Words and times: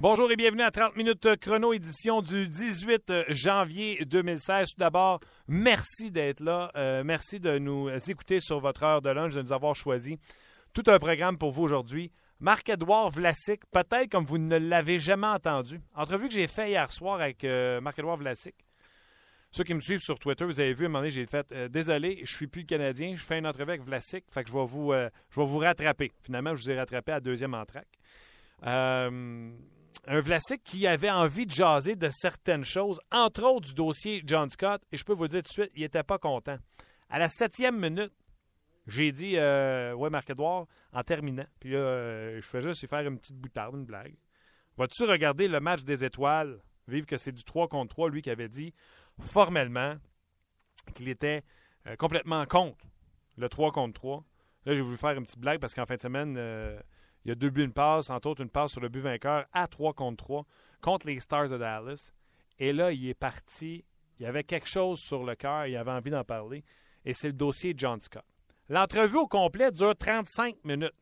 Bonjour 0.00 0.30
et 0.30 0.36
bienvenue 0.36 0.62
à 0.62 0.70
30 0.70 0.94
minutes 0.94 1.26
chrono, 1.40 1.72
édition 1.72 2.22
du 2.22 2.46
18 2.46 3.30
janvier 3.30 4.04
2016. 4.04 4.68
Tout 4.68 4.78
d'abord, 4.78 5.18
merci 5.48 6.12
d'être 6.12 6.38
là. 6.38 6.70
Euh, 6.76 7.02
merci 7.04 7.40
de 7.40 7.58
nous 7.58 7.88
écouter 8.08 8.38
sur 8.38 8.60
votre 8.60 8.84
heure 8.84 9.02
de 9.02 9.10
lunch, 9.10 9.34
de 9.34 9.42
nous 9.42 9.52
avoir 9.52 9.74
choisi 9.74 10.16
tout 10.72 10.84
un 10.86 11.00
programme 11.00 11.36
pour 11.36 11.50
vous 11.50 11.64
aujourd'hui. 11.64 12.12
Marc-Edouard 12.38 13.10
Vlasic, 13.10 13.62
peut-être 13.72 14.08
comme 14.08 14.24
vous 14.24 14.38
ne 14.38 14.56
l'avez 14.56 15.00
jamais 15.00 15.26
entendu. 15.26 15.80
Entrevue 15.96 16.28
que 16.28 16.34
j'ai 16.34 16.46
fait 16.46 16.70
hier 16.70 16.92
soir 16.92 17.20
avec 17.20 17.42
euh, 17.42 17.80
Marc-Edouard 17.80 18.18
Vlasic. 18.18 18.54
Ceux 19.50 19.64
qui 19.64 19.74
me 19.74 19.80
suivent 19.80 19.98
sur 19.98 20.20
Twitter, 20.20 20.44
vous 20.44 20.60
avez 20.60 20.74
vu, 20.74 20.84
à 20.84 20.86
un 20.86 20.90
moment 20.90 21.00
donné, 21.00 21.10
j'ai 21.10 21.26
fait 21.26 21.50
euh, 21.50 21.66
Désolé, 21.66 22.20
je 22.24 22.32
suis 22.32 22.46
plus 22.46 22.64
Canadien, 22.64 23.16
je 23.16 23.24
fais 23.24 23.40
une 23.40 23.48
entrevue 23.48 23.70
avec 23.70 23.82
Vlasic, 23.82 24.26
fait 24.30 24.44
que 24.44 24.48
je 24.48 24.54
vais 24.54 24.64
vous, 24.64 24.92
je 24.92 25.40
vais 25.40 25.46
vous 25.46 25.58
rattraper. 25.58 26.12
Finalement, 26.22 26.54
je 26.54 26.62
vous 26.62 26.70
ai 26.70 26.78
rattrapé 26.78 27.10
à 27.10 27.18
deuxième 27.18 27.54
entraque. 27.54 27.88
Euh, 28.66 29.50
un 30.08 30.20
Vlasic 30.20 30.62
qui 30.64 30.86
avait 30.86 31.10
envie 31.10 31.44
de 31.44 31.50
jaser 31.50 31.94
de 31.94 32.08
certaines 32.10 32.64
choses, 32.64 32.98
entre 33.12 33.44
autres 33.44 33.68
du 33.68 33.74
dossier 33.74 34.22
John 34.24 34.48
Scott, 34.48 34.82
et 34.90 34.96
je 34.96 35.04
peux 35.04 35.12
vous 35.12 35.28
dire 35.28 35.42
tout 35.42 35.48
de 35.48 35.52
suite, 35.52 35.70
il 35.74 35.82
n'était 35.82 36.02
pas 36.02 36.18
content. 36.18 36.56
À 37.10 37.18
la 37.18 37.28
septième 37.28 37.78
minute, 37.78 38.12
j'ai 38.86 39.12
dit 39.12 39.34
euh, 39.36 39.92
Ouais, 39.92 40.08
Marc-Edouard, 40.08 40.66
en 40.94 41.02
terminant. 41.02 41.44
Puis 41.60 41.72
là, 41.72 41.78
euh, 41.78 42.40
je 42.40 42.46
fais 42.48 42.62
juste 42.62 42.88
faire 42.88 43.06
une 43.06 43.18
petite 43.18 43.36
boutarde, 43.36 43.74
une 43.74 43.84
blague. 43.84 44.16
Vas-tu 44.78 45.04
regarder 45.04 45.46
le 45.46 45.60
match 45.60 45.82
des 45.82 46.04
étoiles? 46.04 46.58
Vive 46.86 47.04
que 47.04 47.18
c'est 47.18 47.32
du 47.32 47.44
3 47.44 47.68
contre 47.68 47.94
3, 47.94 48.08
lui 48.08 48.22
qui 48.22 48.30
avait 48.30 48.48
dit 48.48 48.72
formellement 49.20 49.96
qu'il 50.94 51.10
était 51.10 51.42
euh, 51.86 51.96
complètement 51.96 52.46
contre 52.46 52.78
le 53.36 53.48
3 53.50 53.72
contre 53.72 53.92
3. 53.92 54.24
Là, 54.64 54.74
j'ai 54.74 54.80
voulu 54.80 54.96
faire 54.96 55.10
une 55.10 55.24
petite 55.24 55.38
blague 55.38 55.60
parce 55.60 55.74
qu'en 55.74 55.84
fin 55.84 55.96
de 55.96 56.00
semaine, 56.00 56.36
euh, 56.38 56.80
il 57.28 57.32
y 57.32 57.32
a 57.32 57.34
deux 57.34 57.50
buts, 57.50 57.62
une 57.62 57.74
passe, 57.74 58.08
entre 58.08 58.30
autres 58.30 58.40
une 58.40 58.48
passe 58.48 58.72
sur 58.72 58.80
le 58.80 58.88
but 58.88 59.00
vainqueur 59.00 59.44
à 59.52 59.68
3 59.68 59.92
contre 59.92 60.24
3 60.24 60.46
contre 60.80 61.08
les 61.08 61.20
Stars 61.20 61.50
de 61.50 61.58
Dallas. 61.58 62.10
Et 62.58 62.72
là, 62.72 62.90
il 62.90 63.06
est 63.06 63.12
parti. 63.12 63.84
Il 64.18 64.24
avait 64.24 64.44
quelque 64.44 64.66
chose 64.66 64.98
sur 64.98 65.22
le 65.24 65.34
cœur, 65.34 65.66
il 65.66 65.76
avait 65.76 65.90
envie 65.90 66.10
d'en 66.10 66.24
parler. 66.24 66.64
Et 67.04 67.12
c'est 67.12 67.26
le 67.26 67.34
dossier 67.34 67.74
John 67.76 68.00
Scott. 68.00 68.24
L'entrevue 68.70 69.18
au 69.18 69.26
complet 69.26 69.70
dure 69.70 69.94
35 69.94 70.64
minutes. 70.64 70.94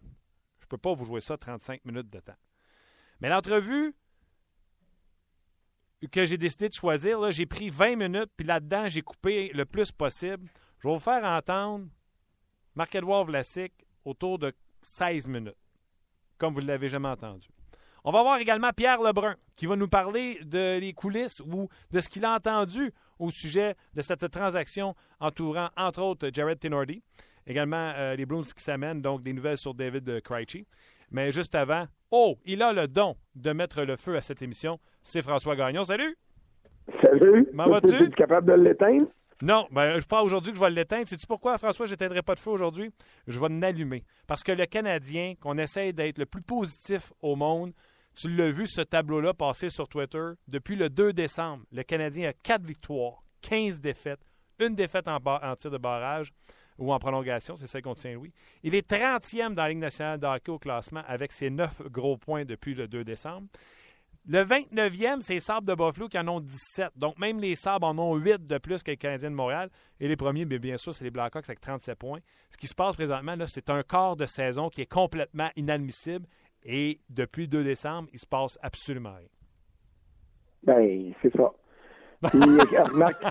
Je 0.58 0.64
ne 0.64 0.68
peux 0.68 0.78
pas 0.78 0.94
vous 0.94 1.04
jouer 1.04 1.20
ça 1.20 1.38
35 1.38 1.84
minutes 1.84 2.10
de 2.10 2.18
temps. 2.18 2.34
Mais 3.20 3.28
l'entrevue 3.28 3.94
que 6.10 6.26
j'ai 6.26 6.38
décidé 6.38 6.68
de 6.68 6.74
choisir, 6.74 7.30
j'ai 7.30 7.46
pris 7.46 7.70
20 7.70 7.94
minutes, 7.94 8.32
puis 8.36 8.44
là-dedans, 8.44 8.88
j'ai 8.88 9.02
coupé 9.02 9.52
le 9.54 9.64
plus 9.64 9.92
possible. 9.92 10.50
Je 10.80 10.88
vais 10.88 10.94
vous 10.94 10.98
faire 10.98 11.22
entendre 11.22 11.86
Marc-Edouard 12.74 13.26
Vlasic 13.26 13.72
autour 14.04 14.40
de 14.40 14.52
16 14.82 15.28
minutes 15.28 15.56
comme 16.38 16.54
vous 16.54 16.60
ne 16.60 16.66
l'avez 16.66 16.88
jamais 16.88 17.08
entendu. 17.08 17.48
On 18.04 18.12
va 18.12 18.22
voir 18.22 18.38
également 18.38 18.70
Pierre 18.70 19.02
Lebrun 19.02 19.34
qui 19.56 19.66
va 19.66 19.74
nous 19.74 19.88
parler 19.88 20.38
de 20.44 20.78
les 20.78 20.92
coulisses 20.92 21.40
ou 21.40 21.68
de 21.90 22.00
ce 22.00 22.08
qu'il 22.08 22.24
a 22.24 22.34
entendu 22.34 22.92
au 23.18 23.30
sujet 23.30 23.74
de 23.94 24.00
cette 24.00 24.30
transaction 24.30 24.94
entourant, 25.18 25.70
entre 25.76 26.02
autres, 26.02 26.30
Jared 26.32 26.60
Tenordi. 26.60 27.02
Également, 27.46 27.92
euh, 27.96 28.14
les 28.14 28.26
Bruins 28.26 28.42
qui 28.42 28.62
s'amènent, 28.62 29.02
donc 29.02 29.22
des 29.22 29.32
nouvelles 29.32 29.56
sur 29.56 29.74
David 29.74 30.20
Krejci. 30.22 30.66
Mais 31.10 31.32
juste 31.32 31.54
avant, 31.54 31.86
oh, 32.10 32.36
il 32.44 32.62
a 32.62 32.72
le 32.72 32.88
don 32.88 33.16
de 33.34 33.52
mettre 33.52 33.82
le 33.82 33.96
feu 33.96 34.16
à 34.16 34.20
cette 34.20 34.42
émission. 34.42 34.78
C'est 35.02 35.22
François 35.22 35.56
Gagnon. 35.56 35.84
Salut! 35.84 36.16
Salut! 37.02 37.46
Comment 37.50 37.68
vas-tu? 37.70 38.04
Es 38.04 38.10
capable 38.10 38.48
de 38.48 38.62
l'éteindre? 38.62 39.06
Non, 39.42 39.68
ben, 39.70 39.98
je 39.98 40.04
pas 40.06 40.22
aujourd'hui 40.22 40.52
que 40.52 40.58
je 40.58 40.62
vais 40.62 40.70
l'éteindre. 40.70 41.06
Sais-tu 41.08 41.26
pourquoi, 41.26 41.58
François, 41.58 41.86
je 41.86 41.92
n'éteindrai 41.92 42.22
pas 42.22 42.34
de 42.34 42.40
feu 42.40 42.50
aujourd'hui? 42.50 42.90
Je 43.26 43.38
vais 43.38 43.48
l'allumer. 43.50 44.02
Parce 44.26 44.42
que 44.42 44.52
le 44.52 44.64
Canadien, 44.64 45.34
qu'on 45.40 45.58
essaye 45.58 45.92
d'être 45.92 46.18
le 46.18 46.26
plus 46.26 46.40
positif 46.40 47.12
au 47.20 47.36
monde, 47.36 47.72
tu 48.14 48.34
l'as 48.34 48.50
vu, 48.50 48.66
ce 48.66 48.80
tableau-là 48.80 49.34
passer 49.34 49.68
sur 49.68 49.88
Twitter. 49.88 50.30
Depuis 50.48 50.74
le 50.74 50.88
2 50.88 51.12
décembre, 51.12 51.64
le 51.70 51.82
Canadien 51.82 52.30
a 52.30 52.32
4 52.32 52.64
victoires, 52.64 53.22
15 53.42 53.78
défaites, 53.78 54.20
une 54.58 54.74
défaite 54.74 55.06
en, 55.06 55.18
en 55.22 55.56
tir 55.56 55.70
de 55.70 55.76
barrage 55.76 56.32
ou 56.78 56.92
en 56.92 56.98
prolongation, 56.98 57.56
c'est 57.56 57.66
celle 57.66 57.82
contre 57.82 58.00
Saint-Louis. 58.00 58.32
Il 58.62 58.74
est 58.74 58.90
30e 58.90 59.54
dans 59.54 59.62
la 59.62 59.68
Ligue 59.68 59.78
nationale 59.78 60.18
de 60.18 60.50
au 60.50 60.58
classement 60.58 61.02
avec 61.06 61.32
ses 61.32 61.50
9 61.50 61.82
gros 61.90 62.16
points 62.16 62.44
depuis 62.44 62.74
le 62.74 62.88
2 62.88 63.04
décembre. 63.04 63.48
Le 64.28 64.42
29e, 64.42 65.20
c'est 65.20 65.34
les 65.34 65.40
Sabres 65.40 65.66
de 65.68 65.74
Buffalo 65.74 66.08
qui 66.08 66.18
en 66.18 66.26
ont 66.26 66.40
17. 66.40 66.88
Donc, 66.96 67.16
même 67.16 67.38
les 67.38 67.54
Sabres 67.54 67.86
en 67.86 67.96
ont 67.96 68.16
8 68.16 68.44
de 68.44 68.58
plus 68.58 68.82
que 68.82 68.90
les 68.90 68.96
Canadiens 68.96 69.30
de 69.30 69.36
Montréal. 69.36 69.68
Et 70.00 70.08
les 70.08 70.16
premiers, 70.16 70.44
bien, 70.44 70.58
bien 70.58 70.76
sûr, 70.76 70.92
c'est 70.92 71.04
les 71.04 71.12
Blackhawks 71.12 71.48
avec 71.48 71.60
37 71.60 71.96
points. 71.96 72.18
Ce 72.50 72.56
qui 72.56 72.66
se 72.66 72.74
passe 72.74 72.96
présentement, 72.96 73.36
là, 73.36 73.46
c'est 73.46 73.70
un 73.70 73.84
quart 73.84 74.16
de 74.16 74.26
saison 74.26 74.68
qui 74.68 74.80
est 74.80 74.92
complètement 74.92 75.48
inadmissible. 75.54 76.26
Et 76.64 76.98
depuis 77.08 77.46
2 77.46 77.62
décembre, 77.62 78.08
il 78.12 78.18
se 78.18 78.26
passe 78.26 78.58
absolument 78.62 79.14
rien. 79.14 79.28
Ben, 80.64 81.12
c'est 81.22 81.32
ça. 81.36 81.52
remarque 82.22 83.22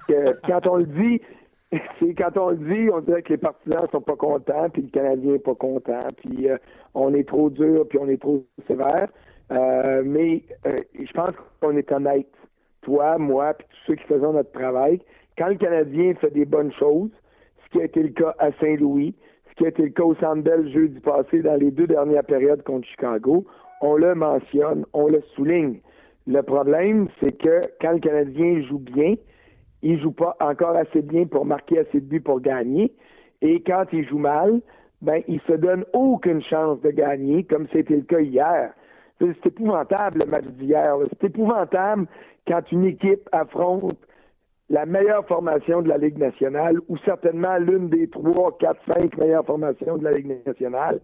quand 0.45 0.67
on 0.67 0.77
le 0.77 0.85
dit, 0.85 1.21
c'est 1.99 2.13
quand 2.13 2.37
on 2.37 2.51
le 2.51 2.57
dit, 2.57 2.89
on 2.89 3.01
dirait 3.01 3.21
que 3.21 3.33
les 3.33 3.37
partisans 3.37 3.85
sont 3.91 3.99
pas 3.99 4.15
contents, 4.15 4.69
puis 4.69 4.83
le 4.83 4.89
Canadien 4.89 5.33
n'est 5.33 5.39
pas 5.39 5.55
content, 5.55 5.99
puis 6.15 6.49
euh, 6.49 6.57
on 6.93 7.13
est 7.13 7.27
trop 7.27 7.49
dur, 7.49 7.85
puis 7.89 7.97
on 7.99 8.07
est 8.07 8.21
trop 8.21 8.45
sévère. 8.65 9.09
Euh, 9.51 10.01
mais 10.05 10.43
euh, 10.65 10.75
je 10.99 11.11
pense 11.13 11.31
qu'on 11.61 11.77
est 11.77 11.91
honnête, 11.91 12.31
toi, 12.81 13.17
moi, 13.17 13.53
puis 13.53 13.67
tous 13.69 13.91
ceux 13.91 13.95
qui 13.95 14.03
faisons 14.05 14.33
notre 14.33 14.51
travail. 14.51 14.99
Quand 15.37 15.47
le 15.47 15.55
Canadien 15.55 16.13
fait 16.15 16.31
des 16.31 16.45
bonnes 16.45 16.71
choses, 16.73 17.11
ce 17.63 17.69
qui 17.71 17.81
a 17.81 17.85
été 17.85 18.01
le 18.03 18.09
cas 18.09 18.33
à 18.39 18.51
Saint-Louis, 18.59 19.15
ce 19.49 19.55
qui 19.55 19.65
a 19.65 19.69
été 19.69 19.83
le 19.83 19.89
cas 19.89 20.03
au 20.03 20.15
Centre 20.15 20.49
jeudi 20.73 20.99
passé 20.99 21.41
dans 21.41 21.55
les 21.55 21.71
deux 21.71 21.87
dernières 21.87 22.23
périodes 22.23 22.63
contre 22.63 22.87
Chicago, 22.87 23.45
on 23.81 23.95
le 23.95 24.15
mentionne, 24.15 24.85
on 24.93 25.07
le 25.07 25.21
souligne. 25.35 25.79
Le 26.27 26.41
problème, 26.41 27.07
c'est 27.19 27.37
que 27.37 27.61
quand 27.81 27.91
le 27.91 27.99
Canadien 27.99 28.61
joue 28.63 28.79
bien, 28.79 29.15
il 29.83 29.99
joue 30.01 30.11
pas 30.11 30.35
encore 30.39 30.75
assez 30.75 31.01
bien 31.01 31.25
pour 31.25 31.45
marquer 31.45 31.79
assez 31.79 32.01
de 32.01 32.05
buts 32.05 32.21
pour 32.21 32.41
gagner. 32.41 32.91
Et 33.41 33.61
quand 33.61 33.85
il 33.93 34.07
joue 34.07 34.17
mal, 34.17 34.61
ben, 35.01 35.21
il 35.27 35.39
se 35.41 35.53
donne 35.53 35.85
aucune 35.93 36.41
chance 36.41 36.81
de 36.81 36.89
gagner, 36.89 37.43
comme 37.43 37.67
c'était 37.71 37.97
le 37.97 38.01
cas 38.01 38.19
hier. 38.19 38.73
C'est 39.19 39.45
épouvantable 39.45 40.19
le 40.25 40.29
match 40.29 40.45
d'hier. 40.45 40.95
C'est 41.09 41.27
épouvantable 41.27 42.07
quand 42.47 42.71
une 42.71 42.85
équipe 42.85 43.27
affronte 43.31 43.95
la 44.69 44.85
meilleure 44.85 45.25
formation 45.27 45.81
de 45.81 45.89
la 45.89 45.97
Ligue 45.97 46.17
nationale, 46.17 46.79
ou 46.87 46.97
certainement 46.99 47.57
l'une 47.57 47.89
des 47.89 48.09
trois, 48.09 48.57
quatre, 48.57 48.81
cinq 48.91 49.15
meilleures 49.17 49.45
formations 49.45 49.97
de 49.97 50.03
la 50.03 50.11
Ligue 50.11 50.45
nationale. 50.45 50.99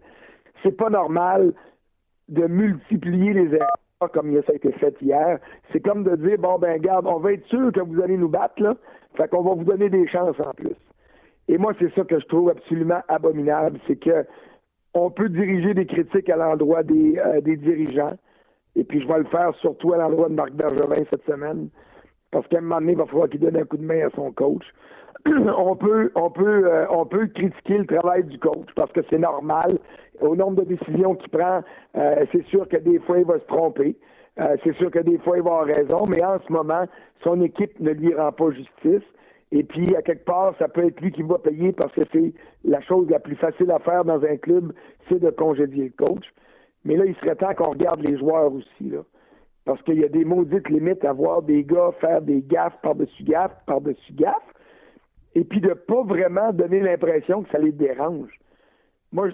C'est 0.62 0.76
pas 0.76 0.90
normal 0.90 1.52
de 2.28 2.46
multiplier 2.46 3.32
les 3.32 3.54
erreurs 3.54 3.76
comme 4.12 4.34
ça 4.42 4.52
a 4.52 4.54
été 4.56 4.72
fait 4.72 4.94
hier. 5.00 5.38
C'est 5.70 5.80
comme 5.80 6.02
de 6.02 6.16
dire, 6.16 6.38
bon, 6.38 6.58
ben, 6.58 6.80
garde, 6.80 7.06
on 7.06 7.18
va 7.18 7.34
être 7.34 7.46
sûr 7.46 7.70
que 7.72 7.80
vous 7.80 8.02
allez 8.02 8.16
nous 8.16 8.28
battre, 8.28 8.60
là. 8.60 8.74
Fait 9.16 9.28
qu'on 9.28 9.42
va 9.42 9.54
vous 9.54 9.64
donner 9.64 9.88
des 9.90 10.08
chances 10.08 10.36
en 10.44 10.50
plus. 10.52 10.74
Et 11.48 11.58
moi, 11.58 11.72
c'est 11.78 11.92
ça 11.94 12.02
que 12.02 12.18
je 12.18 12.26
trouve 12.26 12.50
absolument 12.50 13.00
abominable, 13.08 13.78
c'est 13.86 13.96
que 13.96 14.24
on 14.94 15.10
peut 15.10 15.28
diriger 15.28 15.74
des 15.74 15.86
critiques 15.86 16.28
à 16.28 16.36
l'endroit 16.36 16.82
des, 16.82 17.18
euh, 17.18 17.40
des 17.40 17.56
dirigeants. 17.56 18.16
Et 18.76 18.84
puis, 18.84 19.00
je 19.00 19.08
vais 19.08 19.18
le 19.18 19.24
faire 19.24 19.54
surtout 19.56 19.92
à 19.92 19.98
l'endroit 19.98 20.28
de 20.28 20.34
Marc 20.34 20.52
Bergevin 20.52 21.04
cette 21.10 21.24
semaine. 21.24 21.68
Parce 22.30 22.46
qu'à 22.48 22.58
un 22.58 22.62
moment 22.62 22.80
donné, 22.80 22.92
il 22.92 22.98
va 22.98 23.06
falloir 23.06 23.28
qu'il 23.28 23.40
donne 23.40 23.56
un 23.56 23.64
coup 23.64 23.76
de 23.76 23.84
main 23.84 24.06
à 24.06 24.10
son 24.14 24.32
coach. 24.32 24.64
on 25.26 25.76
peut, 25.76 26.10
on 26.14 26.30
peut, 26.30 26.66
euh, 26.66 26.86
on 26.90 27.06
peut 27.06 27.26
critiquer 27.26 27.78
le 27.78 27.86
travail 27.86 28.24
du 28.24 28.38
coach 28.38 28.68
parce 28.74 28.90
que 28.92 29.00
c'est 29.10 29.18
normal. 29.18 29.78
Au 30.20 30.34
nombre 30.36 30.64
de 30.64 30.74
décisions 30.74 31.14
qu'il 31.14 31.30
prend, 31.30 31.62
euh, 31.96 32.24
c'est 32.32 32.44
sûr 32.46 32.68
que 32.68 32.76
des 32.76 32.98
fois, 33.00 33.18
il 33.18 33.24
va 33.24 33.38
se 33.38 33.46
tromper. 33.46 33.96
c'est 34.64 34.74
sûr 34.76 34.90
que 34.90 35.00
des 35.00 35.18
fois, 35.18 35.36
il 35.36 35.42
va 35.42 35.50
avoir 35.50 35.66
raison. 35.66 36.06
Mais 36.08 36.24
en 36.24 36.38
ce 36.40 36.52
moment, 36.52 36.86
son 37.22 37.40
équipe 37.42 37.78
ne 37.80 37.90
lui 37.90 38.14
rend 38.14 38.32
pas 38.32 38.50
justice. 38.50 39.06
Et 39.52 39.62
puis, 39.62 39.94
à 39.94 40.02
quelque 40.02 40.24
part, 40.24 40.54
ça 40.58 40.66
peut 40.66 40.86
être 40.86 41.00
lui 41.02 41.12
qui 41.12 41.22
va 41.22 41.38
payer 41.38 41.72
parce 41.72 41.92
que 41.92 42.00
c'est 42.10 42.32
la 42.64 42.80
chose 42.80 43.08
la 43.10 43.20
plus 43.20 43.36
facile 43.36 43.70
à 43.70 43.78
faire 43.80 44.02
dans 44.04 44.24
un 44.24 44.36
club, 44.38 44.72
c'est 45.08 45.20
de 45.20 45.30
congédier 45.30 45.92
le 45.96 46.04
coach. 46.04 46.24
Mais 46.84 46.96
là, 46.96 47.04
il 47.04 47.14
serait 47.16 47.36
temps 47.36 47.54
qu'on 47.54 47.70
regarde 47.70 48.00
les 48.00 48.18
joueurs 48.18 48.52
aussi, 48.52 48.88
là. 48.90 49.00
Parce 49.64 49.80
qu'il 49.82 50.00
y 50.00 50.04
a 50.04 50.08
des 50.08 50.24
maudites 50.24 50.68
limites 50.68 51.04
à 51.04 51.12
voir 51.12 51.42
des 51.42 51.62
gars 51.62 51.92
faire 52.00 52.20
des 52.20 52.42
gaffes 52.42 52.76
par-dessus 52.82 53.22
gaffes, 53.22 53.54
par-dessus 53.66 54.12
gaffes, 54.14 54.34
et 55.34 55.44
puis 55.44 55.60
de 55.60 55.72
pas 55.74 56.02
vraiment 56.02 56.52
donner 56.52 56.80
l'impression 56.80 57.42
que 57.42 57.50
ça 57.50 57.58
les 57.58 57.70
dérange. 57.70 58.30
Moi, 59.12 59.28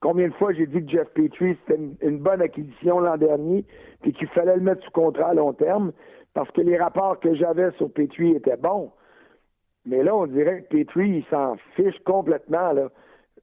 combien 0.00 0.28
de 0.28 0.32
fois 0.34 0.52
j'ai 0.52 0.66
dit 0.66 0.84
que 0.84 0.90
Jeff 0.90 1.08
Petrie, 1.08 1.58
c'était 1.66 1.80
une, 2.00 2.18
bonne 2.18 2.40
acquisition 2.40 3.00
l'an 3.00 3.16
dernier, 3.16 3.64
puis 4.00 4.12
qu'il 4.12 4.28
fallait 4.28 4.54
le 4.54 4.62
mettre 4.62 4.84
sous 4.84 4.92
contrat 4.92 5.30
à 5.30 5.34
long 5.34 5.52
terme, 5.52 5.92
parce 6.32 6.50
que 6.52 6.60
les 6.60 6.78
rapports 6.78 7.18
que 7.18 7.34
j'avais 7.34 7.72
sur 7.72 7.90
Petrie 7.90 8.36
étaient 8.36 8.56
bons. 8.56 8.92
Mais 9.86 10.02
là, 10.02 10.14
on 10.14 10.26
dirait 10.26 10.62
que 10.62 10.76
Petrie, 10.76 11.18
il 11.18 11.24
s'en 11.30 11.56
fiche 11.76 11.98
complètement. 12.04 12.72
Là. 12.72 12.88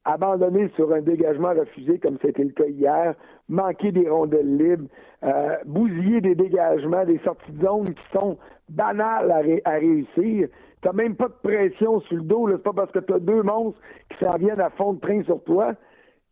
Abandonné 0.04 0.68
sur 0.76 0.92
un 0.92 1.00
dégagement 1.00 1.54
refusé, 1.54 1.98
comme 1.98 2.18
c'était 2.20 2.44
le 2.44 2.50
cas 2.50 2.66
hier, 2.66 3.14
manquer 3.48 3.90
des 3.90 4.08
rondelles 4.08 4.58
libres, 4.58 4.88
euh, 5.22 5.56
bousiller 5.64 6.20
des 6.20 6.34
dégagements, 6.34 7.04
des 7.06 7.18
sorties 7.24 7.52
de 7.52 7.64
zone 7.64 7.86
qui 7.86 8.18
sont 8.18 8.36
banales 8.68 9.60
à, 9.64 9.70
réussir. 9.70 10.48
T'as 10.82 10.92
même 10.92 11.16
pas 11.16 11.28
de 11.28 11.34
pression 11.42 12.00
sur 12.00 12.16
le 12.16 12.22
dos. 12.22 12.48
C'est 12.50 12.62
pas 12.62 12.74
parce 12.74 12.92
que 12.92 12.98
tu 12.98 13.14
as 13.14 13.18
deux 13.18 13.42
monstres 13.42 13.80
qui 14.10 14.22
s'en 14.22 14.36
viennent 14.36 14.60
à 14.60 14.68
fond 14.70 14.92
de 14.92 15.00
train 15.00 15.22
sur 15.24 15.42
toi. 15.44 15.72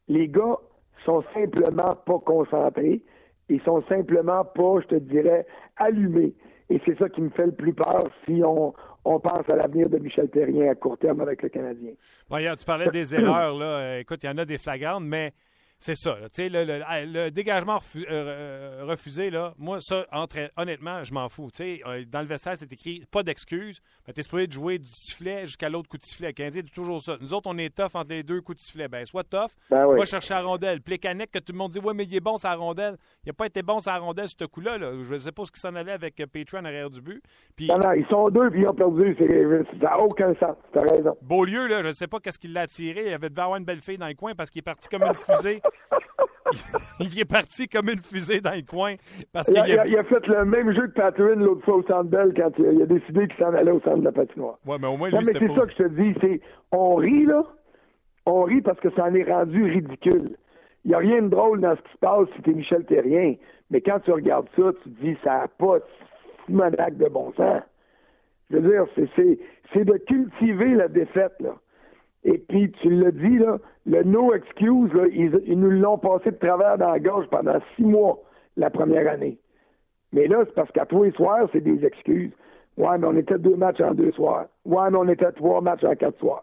Les 0.09 0.29
gars 0.29 0.59
sont 1.07 1.25
simplement 1.33 1.97
pas 2.05 2.19
concentrés. 2.19 3.03
Ils 3.49 3.63
sont 3.63 3.83
simplement 3.89 4.45
pas, 4.45 4.81
je 4.83 4.89
te 4.89 4.95
dirais, 4.97 5.47
allumés. 5.79 6.35
Et 6.69 6.81
c'est 6.85 6.99
ça 6.99 7.09
qui 7.09 7.23
me 7.23 7.31
fait 7.31 7.47
le 7.47 7.53
plus 7.53 7.73
peur 7.73 8.05
si 8.27 8.43
on, 8.45 8.73
on 9.05 9.19
pense 9.19 9.49
à 9.53 9.57
l'avenir 9.57 9.89
de 9.89 9.99
Michel 9.99 10.29
Terrien 10.29 10.71
à 10.71 10.75
court 10.75 10.99
terme 10.99 11.21
avec 11.21 11.43
le 11.43 11.49
Canadien. 11.49 11.93
Bon, 12.29 12.39
tu 12.39 12.65
parlais 12.65 12.91
des 12.91 13.15
erreurs, 13.15 13.57
là. 13.57 13.99
Écoute, 13.99 14.21
il 14.23 14.27
y 14.27 14.29
en 14.29 14.39
a 14.39 14.45
des 14.45 14.59
flagrantes, 14.59 15.05
mais 15.05 15.33
c'est 15.83 15.97
ça. 15.97 16.15
Le, 16.39 16.65
le, 16.65 17.13
le, 17.13 17.31
dégagement 17.31 17.81
euh, 17.97 18.05
euh, 18.09 18.85
refusé, 18.85 19.31
là, 19.31 19.53
moi, 19.59 19.81
ça, 19.81 20.07
honnêtement, 20.57 21.03
je 21.03 21.13
m'en 21.13 21.29
fous. 21.29 21.49
Euh, 21.61 22.05
dans 22.09 22.21
le 22.21 22.27
vestiaire, 22.27 22.55
c'est 22.57 22.73
écrit 22.73 23.03
pas 23.11 23.25
d'excuses. 23.25 23.81
Tu 24.07 24.21
es 24.21 24.23
supposé 24.23 24.47
de 24.47 24.53
jouer 24.53 24.79
du 24.79 24.87
sifflet 24.87 25.45
jusqu'à 25.47 25.69
l'autre 25.69 25.89
coup 25.89 25.99
de 25.99 26.05
sifflet. 26.05 26.29
Le 26.29 26.33
Canadien 26.35 26.63
dit 26.63 26.71
toujours 26.71 27.01
ça. 27.01 27.17
Nous 27.21 27.35
autres, 27.35 27.51
on 27.51 27.59
est 27.59 27.75
tough 27.75 27.95
entre 27.95 28.11
les 28.11 28.23
deux 28.23 28.41
coups 28.41 28.59
de 28.59 28.63
sifflet. 28.63 28.87
Ben, 28.87 29.05
soit 29.05 29.25
tough, 29.25 29.51
ben 29.71 29.85
va 29.87 30.05
chercher 30.05 30.35
la 30.35 30.43
rondelle. 30.43 30.81
Que 30.81 31.39
tout 31.41 31.53
le 31.53 31.59
monde 31.59 31.73
dit 31.73 31.81
Ouais, 31.81 31.95
mais 31.95 32.05
il 32.05 32.15
est 32.15 32.21
bon, 32.21 32.37
sa 32.37 32.55
rondelle. 32.55 32.97
Il 33.25 33.31
n'a 33.31 33.33
pas 33.33 33.47
été 33.47 33.63
bon, 33.63 33.81
sa 33.81 33.99
rondelle, 33.99 34.29
ce 34.29 34.45
coup-là. 34.45 34.79
Je 34.79 35.13
ne 35.13 35.19
sais 35.19 35.33
pas 35.33 35.45
ce 35.45 35.51
qui 35.51 35.61
s'en 35.61 35.75
allait 35.75 35.93
avec 35.93 36.15
Patreon 36.17 36.61
en 36.61 36.65
arrière 36.65 36.91
du 36.91 37.01
but. 37.01 37.21
Puis... 37.57 37.67
Non, 37.67 37.79
non, 37.79 37.93
ils 37.93 38.07
sont 38.07 38.29
deux, 38.31 38.51
puis 38.51 38.61
ils 38.61 38.69
ont 38.69 38.75
perdu. 38.75 39.17
Ça 39.19 39.89
n'a 39.89 39.99
aucun 39.99 40.33
sens. 40.35 40.57
Tu 40.73 40.79
as 40.79 40.83
raison. 40.83 41.17
Beaulieu, 41.23 41.67
là, 41.67 41.83
je 41.83 41.89
ne 41.89 41.93
sais 41.93 42.07
pas 42.07 42.21
qu'est-ce 42.21 42.39
qui 42.39 42.49
l'a 42.49 42.63
attiré. 42.63 43.09
Il 43.09 43.13
avait 43.13 43.31
devait 43.31 43.43
avoir 43.43 43.59
une 43.59 43.65
belle 43.65 43.81
fille 43.81 43.99
dans 43.99 44.07
le 44.07 44.15
coin 44.15 44.35
parce 44.37 44.51
qu'il 44.51 44.61
est 44.61 44.63
parti 44.63 44.89
comme 44.89 45.03
une 45.03 45.15
fusée. 45.15 45.61
Il 47.01 47.21
est 47.21 47.31
parti 47.31 47.69
comme 47.69 47.89
une 47.89 47.99
fusée 47.99 48.41
dans 48.41 48.55
le 48.55 48.63
coin. 48.63 48.95
Parce 49.33 49.49
il, 49.49 49.57
a, 49.59 49.87
il, 49.87 49.97
a, 49.97 50.05
fait 50.05 50.27
le 50.27 50.45
même 50.45 50.73
jeu 50.73 50.89
que 50.89 50.95
Patrick 50.95 51.37
l'autre 51.37 51.65
fois 51.65 51.77
au 51.77 51.83
Centre 51.83 52.05
Bell 52.05 52.33
quand 52.37 52.51
il 52.59 52.83
a 52.83 52.87
décidé 52.87 53.29
qu'il 53.29 53.37
s'en 53.39 53.55
allait 53.55 53.71
au 53.71 53.81
centre 53.81 53.99
de 53.99 54.05
la 54.05 54.13
patinoire. 54.13 54.59
Ouais, 54.67 54.77
mais 54.81 54.89
au 54.89 54.97
moins, 54.97 55.09
lui, 55.09 55.17
non, 55.17 55.23
mais 55.27 55.33
c'est 55.39 55.55
ça 55.55 55.67
que 55.67 55.73
je 55.73 55.77
te 55.77 55.89
dis. 55.89 56.15
C'est, 56.21 56.41
on 56.73 56.97
rit, 56.97 57.27
là. 57.27 57.45
On 58.27 58.43
rit 58.43 58.63
parce 58.63 58.79
que 58.81 58.91
ça 58.91 59.05
en 59.05 59.15
est 59.15 59.25
rendu 59.25 59.65
ridicule. 59.65 60.37
Il 60.85 60.89
n'y 60.89 60.95
a 60.95 60.99
rien 60.99 61.23
de 61.23 61.29
drôle 61.29 61.61
dans 61.61 61.77
ce 61.77 61.83
qui 61.83 61.93
se 61.93 61.99
passe 61.99 62.29
si 62.37 62.43
t'es 62.43 62.53
Michel 62.53 62.85
Terrien. 62.85 63.35
Mais 63.71 63.81
quand 63.81 64.01
tu 64.01 64.13
regardes 64.13 64.49
ça, 64.57 64.73
tu 64.83 64.91
te 64.91 65.05
dis, 65.05 65.17
ça 65.25 65.39
n'a 65.39 65.49
pas 65.49 65.79
de 66.49 66.97
de 66.97 67.09
bon 67.09 67.33
sens. 67.37 67.63
Je 68.51 68.59
veux 68.59 68.71
dire, 68.71 68.85
c'est, 68.95 69.09
c'est, 69.17 69.39
c'est 69.73 69.85
de 69.85 69.97
cultiver 70.07 70.75
la 70.75 70.89
défaite, 70.89 71.35
là. 71.41 71.55
Et 72.25 72.39
puis, 72.39 72.71
tu 72.81 72.91
l'as 72.91 73.11
dit, 73.11 73.39
là, 73.39 73.59
le 73.87 74.03
no 74.05 74.33
excuse, 74.33 74.91
ils, 75.13 75.59
nous 75.59 75.71
l'ont 75.71 75.99
passé 75.99 76.31
de 76.31 76.37
travers 76.37 76.79
dans 76.79 76.91
la 76.91 77.01
gorge 77.01 77.27
pendant 77.29 77.59
six 77.75 77.85
mois 77.85 78.19
la 78.57 78.71
première 78.71 79.11
année. 79.11 79.39
Mais 80.13 80.29
là, 80.29 80.45
c'est 80.45 80.55
parce 80.55 80.71
qu'à 80.71 80.87
tous 80.87 81.03
les 81.03 81.11
soirs, 81.13 81.49
c'est 81.53 81.61
des 81.61 81.85
excuses. 81.85 82.33
Ouais, 82.77 82.97
mais 82.99 83.07
on 83.07 83.17
était 83.17 83.39
deux 83.39 83.57
matchs 83.57 83.81
en 83.81 83.93
deux 83.93 84.13
soirs. 84.13 84.47
Ouais, 84.65 84.91
mais 84.91 84.99
on 84.99 85.09
était 85.09 85.31
trois 85.33 85.61
matchs 85.61 85.85
en 85.85 85.95
quatre 85.95 86.19
soirs. 86.19 86.43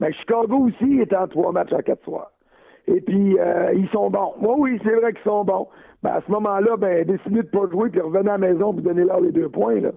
Mais 0.00 0.12
Chicago 0.12 0.66
aussi 0.68 1.00
était 1.00 1.16
en 1.16 1.28
trois 1.28 1.52
matchs 1.52 1.72
en 1.72 1.80
quatre 1.80 2.02
soirs. 2.04 2.32
Et 2.86 3.00
puis, 3.00 3.38
euh, 3.38 3.72
ils 3.74 3.88
sont 3.90 4.10
bons. 4.10 4.34
Moi, 4.40 4.56
oui, 4.58 4.80
c'est 4.82 4.94
vrai 4.94 5.12
qu'ils 5.12 5.22
sont 5.22 5.44
bons. 5.44 5.68
Ben, 6.02 6.10
à 6.10 6.22
ce 6.26 6.30
moment-là, 6.32 6.76
ben, 6.76 7.04
décidez 7.04 7.42
de 7.42 7.48
pas 7.48 7.68
jouer 7.70 7.90
puis 7.90 8.00
revenez 8.00 8.30
à 8.30 8.38
la 8.38 8.38
maison 8.38 8.72
pour 8.72 8.82
donner 8.82 9.04
leur 9.04 9.20
les 9.20 9.32
deux 9.32 9.48
points, 9.48 9.80
là. 9.80 9.92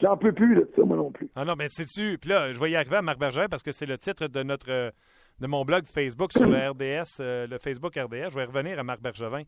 J'en 0.00 0.16
peux 0.16 0.32
plus 0.32 0.56
de 0.56 0.70
ça, 0.74 0.82
moi 0.82 0.96
non 0.96 1.10
plus. 1.10 1.28
Ah 1.36 1.44
non, 1.44 1.54
mais 1.56 1.68
sais-tu, 1.68 2.18
puis 2.18 2.30
là, 2.30 2.52
je 2.52 2.58
vais 2.58 2.70
y 2.70 2.76
arriver 2.76 2.96
à 2.96 3.02
Marc 3.02 3.18
Berger 3.18 3.46
parce 3.50 3.62
que 3.62 3.72
c'est 3.72 3.86
le 3.86 3.98
titre 3.98 4.28
de 4.28 4.42
notre 4.42 4.92
de 5.40 5.46
mon 5.46 5.64
blog 5.64 5.86
Facebook 5.86 6.32
sur 6.32 6.46
le 6.46 6.56
RDS, 6.70 7.20
euh, 7.20 7.46
le 7.46 7.58
Facebook 7.58 7.96
RDS. 7.96 8.30
Je 8.30 8.34
vais 8.34 8.44
revenir 8.44 8.78
à 8.78 8.82
Marc 8.82 9.00
Bergevin. 9.00 9.42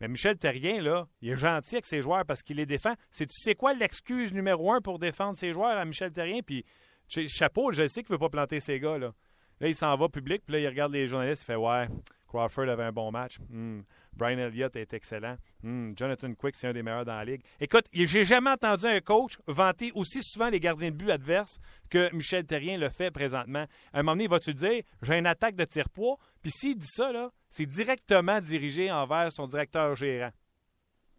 Mais 0.00 0.08
Michel 0.08 0.38
Terrien, 0.38 0.80
là, 0.80 1.08
il 1.20 1.30
est 1.30 1.36
gentil 1.36 1.76
avec 1.76 1.86
ses 1.86 2.02
joueurs 2.02 2.24
parce 2.24 2.42
qu'il 2.42 2.56
les 2.56 2.66
défend. 2.66 2.94
C'est 3.10 3.26
tu 3.26 3.34
sais 3.34 3.54
quoi 3.54 3.74
l'excuse 3.74 4.32
numéro 4.32 4.72
un 4.72 4.80
pour 4.80 4.98
défendre 4.98 5.36
ses 5.36 5.52
joueurs 5.52 5.76
à 5.76 5.84
Michel 5.84 6.12
Terrien? 6.12 6.40
Puis 6.42 6.64
chapeau, 7.08 7.72
je 7.72 7.86
sais 7.88 8.02
qu'il 8.02 8.12
ne 8.12 8.16
veut 8.16 8.20
pas 8.20 8.28
planter 8.28 8.60
ses 8.60 8.78
gars, 8.78 8.98
là. 8.98 9.12
Là, 9.60 9.66
il 9.66 9.74
s'en 9.74 9.96
va 9.96 10.08
public, 10.08 10.42
puis 10.46 10.52
là, 10.52 10.60
il 10.60 10.68
regarde 10.68 10.92
les 10.92 11.08
journalistes, 11.08 11.42
il 11.42 11.46
fait 11.46 11.56
Ouais, 11.56 11.88
Crawford 12.28 12.68
avait 12.68 12.84
un 12.84 12.92
bon 12.92 13.10
match. 13.10 13.38
Hmm. 13.50 13.80
Brian 14.16 14.38
Elliott 14.38 14.74
est 14.76 14.92
excellent. 14.92 15.36
Hmm, 15.62 15.92
Jonathan 15.96 16.32
Quick, 16.34 16.54
c'est 16.54 16.68
un 16.68 16.72
des 16.72 16.82
meilleurs 16.82 17.04
dans 17.04 17.16
la 17.16 17.24
ligue. 17.24 17.42
Écoute, 17.60 17.84
j'ai 17.92 18.24
jamais 18.24 18.50
entendu 18.50 18.86
un 18.86 19.00
coach 19.00 19.38
vanter 19.46 19.92
aussi 19.94 20.20
souvent 20.22 20.48
les 20.48 20.60
gardiens 20.60 20.90
de 20.90 20.96
but 20.96 21.10
adverses 21.10 21.58
que 21.90 22.14
Michel 22.14 22.44
Terrien 22.44 22.78
le 22.78 22.90
fait 22.90 23.10
présentement. 23.10 23.64
À 23.92 24.00
un 24.00 24.02
moment 24.02 24.12
donné, 24.12 24.26
va-tu 24.26 24.54
dire? 24.54 24.82
J'ai 25.02 25.18
une 25.18 25.26
attaque 25.26 25.54
de 25.54 25.64
tir-poids 25.64 26.16
Puis 26.42 26.50
s'il 26.50 26.76
dit 26.76 26.86
ça, 26.86 27.12
là, 27.12 27.30
c'est 27.48 27.66
directement 27.66 28.40
dirigé 28.40 28.90
envers 28.92 29.32
son 29.32 29.46
directeur 29.46 29.96
gérant, 29.96 30.30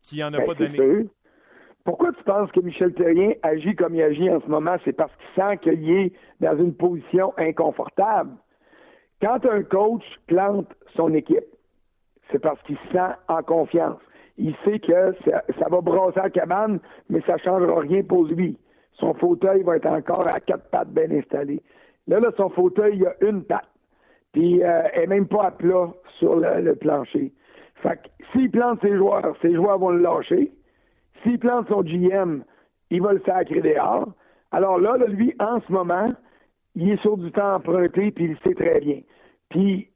qui 0.03 0.23
en 0.23 0.33
a 0.33 0.37
ben, 0.37 0.45
pas 0.45 0.53
donné. 0.53 1.09
Pourquoi 1.85 2.11
tu 2.11 2.23
penses 2.23 2.51
que 2.51 2.59
Michel 2.59 2.93
Terrien 2.93 3.31
agit 3.41 3.75
comme 3.75 3.95
il 3.95 4.03
agit 4.03 4.29
en 4.29 4.41
ce 4.41 4.47
moment? 4.47 4.75
C'est 4.85 4.93
parce 4.93 5.11
qu'il 5.15 5.43
sent 5.43 5.57
qu'il 5.57 5.89
est 5.89 6.13
dans 6.39 6.57
une 6.57 6.75
position 6.75 7.33
inconfortable. 7.37 8.31
Quand 9.21 9.43
un 9.45 9.63
coach 9.63 10.03
plante 10.27 10.67
son 10.95 11.13
équipe, 11.13 11.45
c'est 12.31 12.39
parce 12.39 12.61
qu'il 12.63 12.77
se 12.77 12.91
sent 12.91 13.13
en 13.27 13.41
confiance. 13.43 13.99
Il 14.37 14.55
sait 14.63 14.79
que 14.79 15.15
ça, 15.25 15.69
va 15.69 15.81
brasser 15.81 16.19
la 16.21 16.29
cabane, 16.29 16.79
mais 17.09 17.21
ça 17.21 17.33
ne 17.33 17.39
changera 17.39 17.81
rien 17.81 18.03
pour 18.03 18.23
lui. 18.25 18.57
Son 18.93 19.13
fauteuil 19.13 19.63
va 19.63 19.77
être 19.77 19.87
encore 19.87 20.27
à 20.27 20.39
quatre 20.39 20.69
pattes 20.69 20.89
bien 20.89 21.11
installé. 21.11 21.61
Là, 22.07 22.19
là, 22.19 22.31
son 22.37 22.49
fauteuil, 22.49 22.97
il 22.97 23.05
a 23.05 23.13
une 23.21 23.43
patte. 23.43 23.67
Puis, 24.31 24.63
euh, 24.63 24.83
elle 24.93 25.01
n'est 25.01 25.15
même 25.15 25.27
pas 25.27 25.45
à 25.45 25.51
plat 25.51 25.89
sur 26.19 26.35
le, 26.35 26.73
plancher. 26.75 27.33
Fait 27.75 27.97
que 28.01 28.09
s'il 28.31 28.51
plante 28.51 28.79
ses 28.81 28.95
joueurs, 28.95 29.35
ses 29.41 29.53
joueurs 29.53 29.79
vont 29.79 29.89
le 29.89 30.01
lâcher. 30.01 30.51
S'il 31.23 31.39
plante 31.39 31.67
son 31.67 31.81
GM, 31.81 32.43
il 32.89 33.01
va 33.01 33.13
le 33.13 33.21
sacrer 33.25 33.61
dehors. 33.61 34.07
Alors 34.51 34.79
là, 34.79 34.97
là, 34.97 35.07
lui, 35.07 35.33
en 35.39 35.59
ce 35.61 35.71
moment, 35.71 36.05
il 36.75 36.91
est 36.91 37.01
sur 37.01 37.17
du 37.17 37.31
temps 37.31 37.55
emprunté, 37.55 38.11
puis 38.11 38.25
il 38.25 38.37
sait 38.45 38.55
très 38.55 38.79
bien. 38.79 39.01
Puis 39.49 39.89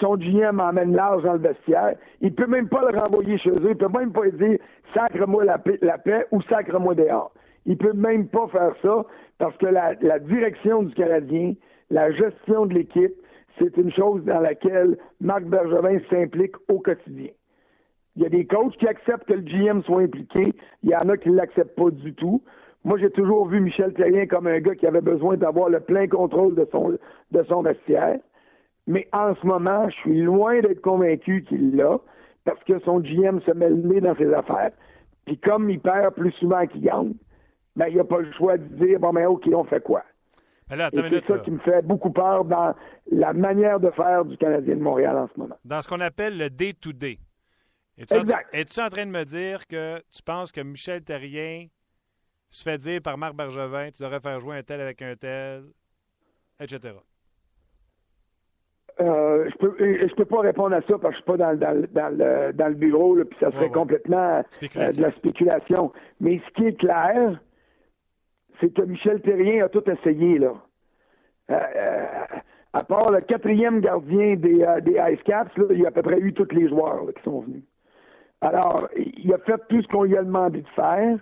son 0.00 0.16
GM 0.16 0.60
emmène 0.60 0.94
large 0.94 1.22
dans 1.22 1.34
le 1.34 1.38
vestiaire. 1.38 1.94
Il 2.20 2.34
peut 2.34 2.46
même 2.46 2.68
pas 2.68 2.90
le 2.90 2.98
renvoyer 2.98 3.38
chez 3.38 3.50
eux. 3.50 3.70
Il 3.70 3.76
peut 3.76 3.88
même 3.88 4.12
pas 4.12 4.28
dire 4.30 4.58
sacre-moi 4.94 5.44
la 5.44 5.58
paix, 5.58 6.26
ou 6.32 6.42
sacre-moi 6.42 6.94
dehors. 6.94 7.32
Il 7.66 7.76
peut 7.76 7.92
même 7.92 8.28
pas 8.28 8.46
faire 8.48 8.74
ça 8.82 9.04
parce 9.38 9.56
que 9.58 9.66
la, 9.66 9.94
direction 10.20 10.82
du 10.84 10.94
Canadien, 10.94 11.54
la 11.90 12.10
gestion 12.12 12.66
de 12.66 12.74
l'équipe, 12.74 13.14
c'est 13.58 13.76
une 13.76 13.92
chose 13.92 14.24
dans 14.24 14.40
laquelle 14.40 14.98
Marc 15.20 15.44
Bergevin 15.44 15.98
s'implique 16.10 16.56
au 16.68 16.78
quotidien. 16.78 17.30
Il 18.16 18.22
y 18.22 18.26
a 18.26 18.28
des 18.28 18.46
coachs 18.46 18.76
qui 18.78 18.86
acceptent 18.86 19.26
que 19.26 19.34
le 19.34 19.42
GM 19.42 19.82
soit 19.82 20.02
impliqué. 20.02 20.54
Il 20.82 20.90
y 20.90 20.96
en 20.96 21.08
a 21.08 21.16
qui 21.16 21.30
ne 21.30 21.36
l'acceptent 21.36 21.76
pas 21.76 21.90
du 21.90 22.14
tout. 22.14 22.42
Moi, 22.84 22.98
j'ai 22.98 23.10
toujours 23.10 23.46
vu 23.48 23.60
Michel 23.60 23.92
Terrien 23.94 24.26
comme 24.26 24.46
un 24.46 24.60
gars 24.60 24.74
qui 24.74 24.86
avait 24.86 25.00
besoin 25.00 25.36
d'avoir 25.36 25.68
le 25.68 25.80
plein 25.80 26.06
contrôle 26.06 26.54
de 26.54 26.66
son, 26.70 26.96
de 27.32 27.42
son 27.48 27.62
vestiaire. 27.62 28.18
Mais 28.86 29.08
en 29.12 29.34
ce 29.34 29.46
moment, 29.46 29.88
je 29.88 29.94
suis 29.96 30.22
loin 30.22 30.60
d'être 30.60 30.80
convaincu 30.80 31.44
qu'il 31.48 31.76
l'a, 31.76 31.98
parce 32.44 32.62
que 32.64 32.78
son 32.80 33.00
GM 33.00 33.40
se 33.40 33.50
met 33.52 33.68
le 33.68 33.76
nez 33.76 34.00
dans 34.00 34.16
ses 34.16 34.32
affaires. 34.32 34.70
Puis 35.24 35.38
comme 35.38 35.68
il 35.68 35.80
perd 35.80 36.14
plus 36.14 36.32
souvent 36.32 36.66
qu'il 36.66 36.82
gagne, 36.82 37.14
ben, 37.74 37.88
il 37.88 37.96
n'a 37.96 38.04
pas 38.04 38.20
le 38.20 38.32
choix 38.32 38.56
de 38.56 38.64
dire 38.84 39.00
bon, 39.00 39.12
ben, 39.12 39.26
OK, 39.26 39.48
on 39.52 39.64
fait 39.64 39.82
quoi? 39.82 40.02
c'est 40.68 41.24
ça 41.24 41.38
qui 41.38 41.50
me 41.50 41.58
fait 41.58 41.82
beaucoup 41.82 42.10
peur 42.10 42.44
dans 42.44 42.74
la 43.12 43.32
manière 43.32 43.78
de 43.78 43.90
faire 43.90 44.24
du 44.24 44.36
Canadien 44.36 44.74
de 44.74 44.80
Montréal 44.80 45.16
en 45.16 45.28
ce 45.32 45.38
moment. 45.38 45.56
Dans 45.64 45.80
ce 45.80 45.86
qu'on 45.86 46.00
appelle 46.00 46.36
le 46.38 46.50
day-to-day. 46.50 47.18
exact. 47.96 48.48
Es-tu 48.52 48.80
en 48.80 48.88
train 48.88 49.06
de 49.06 49.10
me 49.10 49.24
dire 49.24 49.66
que 49.66 50.02
tu 50.10 50.22
penses 50.22 50.50
que 50.50 50.60
Michel 50.60 51.04
Terrien 51.04 51.66
se 52.50 52.62
fait 52.62 52.78
dire 52.78 53.00
par 53.00 53.16
Marc 53.16 53.34
Bergevin, 53.34 53.90
tu 53.90 54.02
devrais 54.02 54.20
faire 54.20 54.40
jouer 54.40 54.58
un 54.58 54.62
tel 54.62 54.80
avec 54.80 55.02
un 55.02 55.14
tel, 55.14 55.66
etc.? 56.58 56.94
Euh, 58.98 59.50
je 59.50 59.56
peux 59.58 59.76
je 59.78 60.14
peux 60.14 60.24
pas 60.24 60.40
répondre 60.40 60.74
à 60.74 60.80
ça 60.80 60.96
parce 60.98 61.00
que 61.02 61.10
je 61.10 61.16
suis 61.16 61.24
pas 61.24 61.36
dans, 61.36 61.54
dans, 61.58 61.86
dans, 61.92 62.16
le, 62.16 62.52
dans 62.54 62.68
le 62.68 62.74
bureau, 62.74 63.14
là, 63.14 63.24
puis 63.26 63.38
ça 63.38 63.50
serait 63.52 63.68
complètement 63.68 64.42
euh, 64.76 64.92
de 64.92 65.02
la 65.02 65.10
spéculation. 65.10 65.92
Mais 66.20 66.40
ce 66.46 66.52
qui 66.54 66.68
est 66.68 66.78
clair, 66.78 67.38
c'est 68.58 68.72
que 68.72 68.82
Michel 68.82 69.20
Terrien 69.20 69.66
a 69.66 69.68
tout 69.68 69.84
essayé, 69.90 70.38
là. 70.38 70.54
Euh, 71.50 72.06
à 72.72 72.84
part 72.84 73.10
le 73.10 73.20
quatrième 73.20 73.80
gardien 73.80 74.36
des, 74.36 74.64
des 74.82 75.00
Ice 75.12 75.22
Caps, 75.24 75.56
là, 75.58 75.64
il 75.70 75.80
y 75.80 75.84
a 75.84 75.88
à 75.88 75.90
peu 75.92 76.02
près 76.02 76.18
eu 76.18 76.32
tous 76.32 76.48
les 76.52 76.68
joueurs 76.68 77.04
qui 77.14 77.22
sont 77.22 77.40
venus. 77.40 77.64
Alors, 78.40 78.88
il 78.96 79.32
a 79.32 79.38
fait 79.38 79.60
tout 79.68 79.80
ce 79.82 79.88
qu'on 79.88 80.04
lui 80.04 80.16
a 80.16 80.22
demandé 80.22 80.60
de 80.62 80.68
faire, 80.68 81.18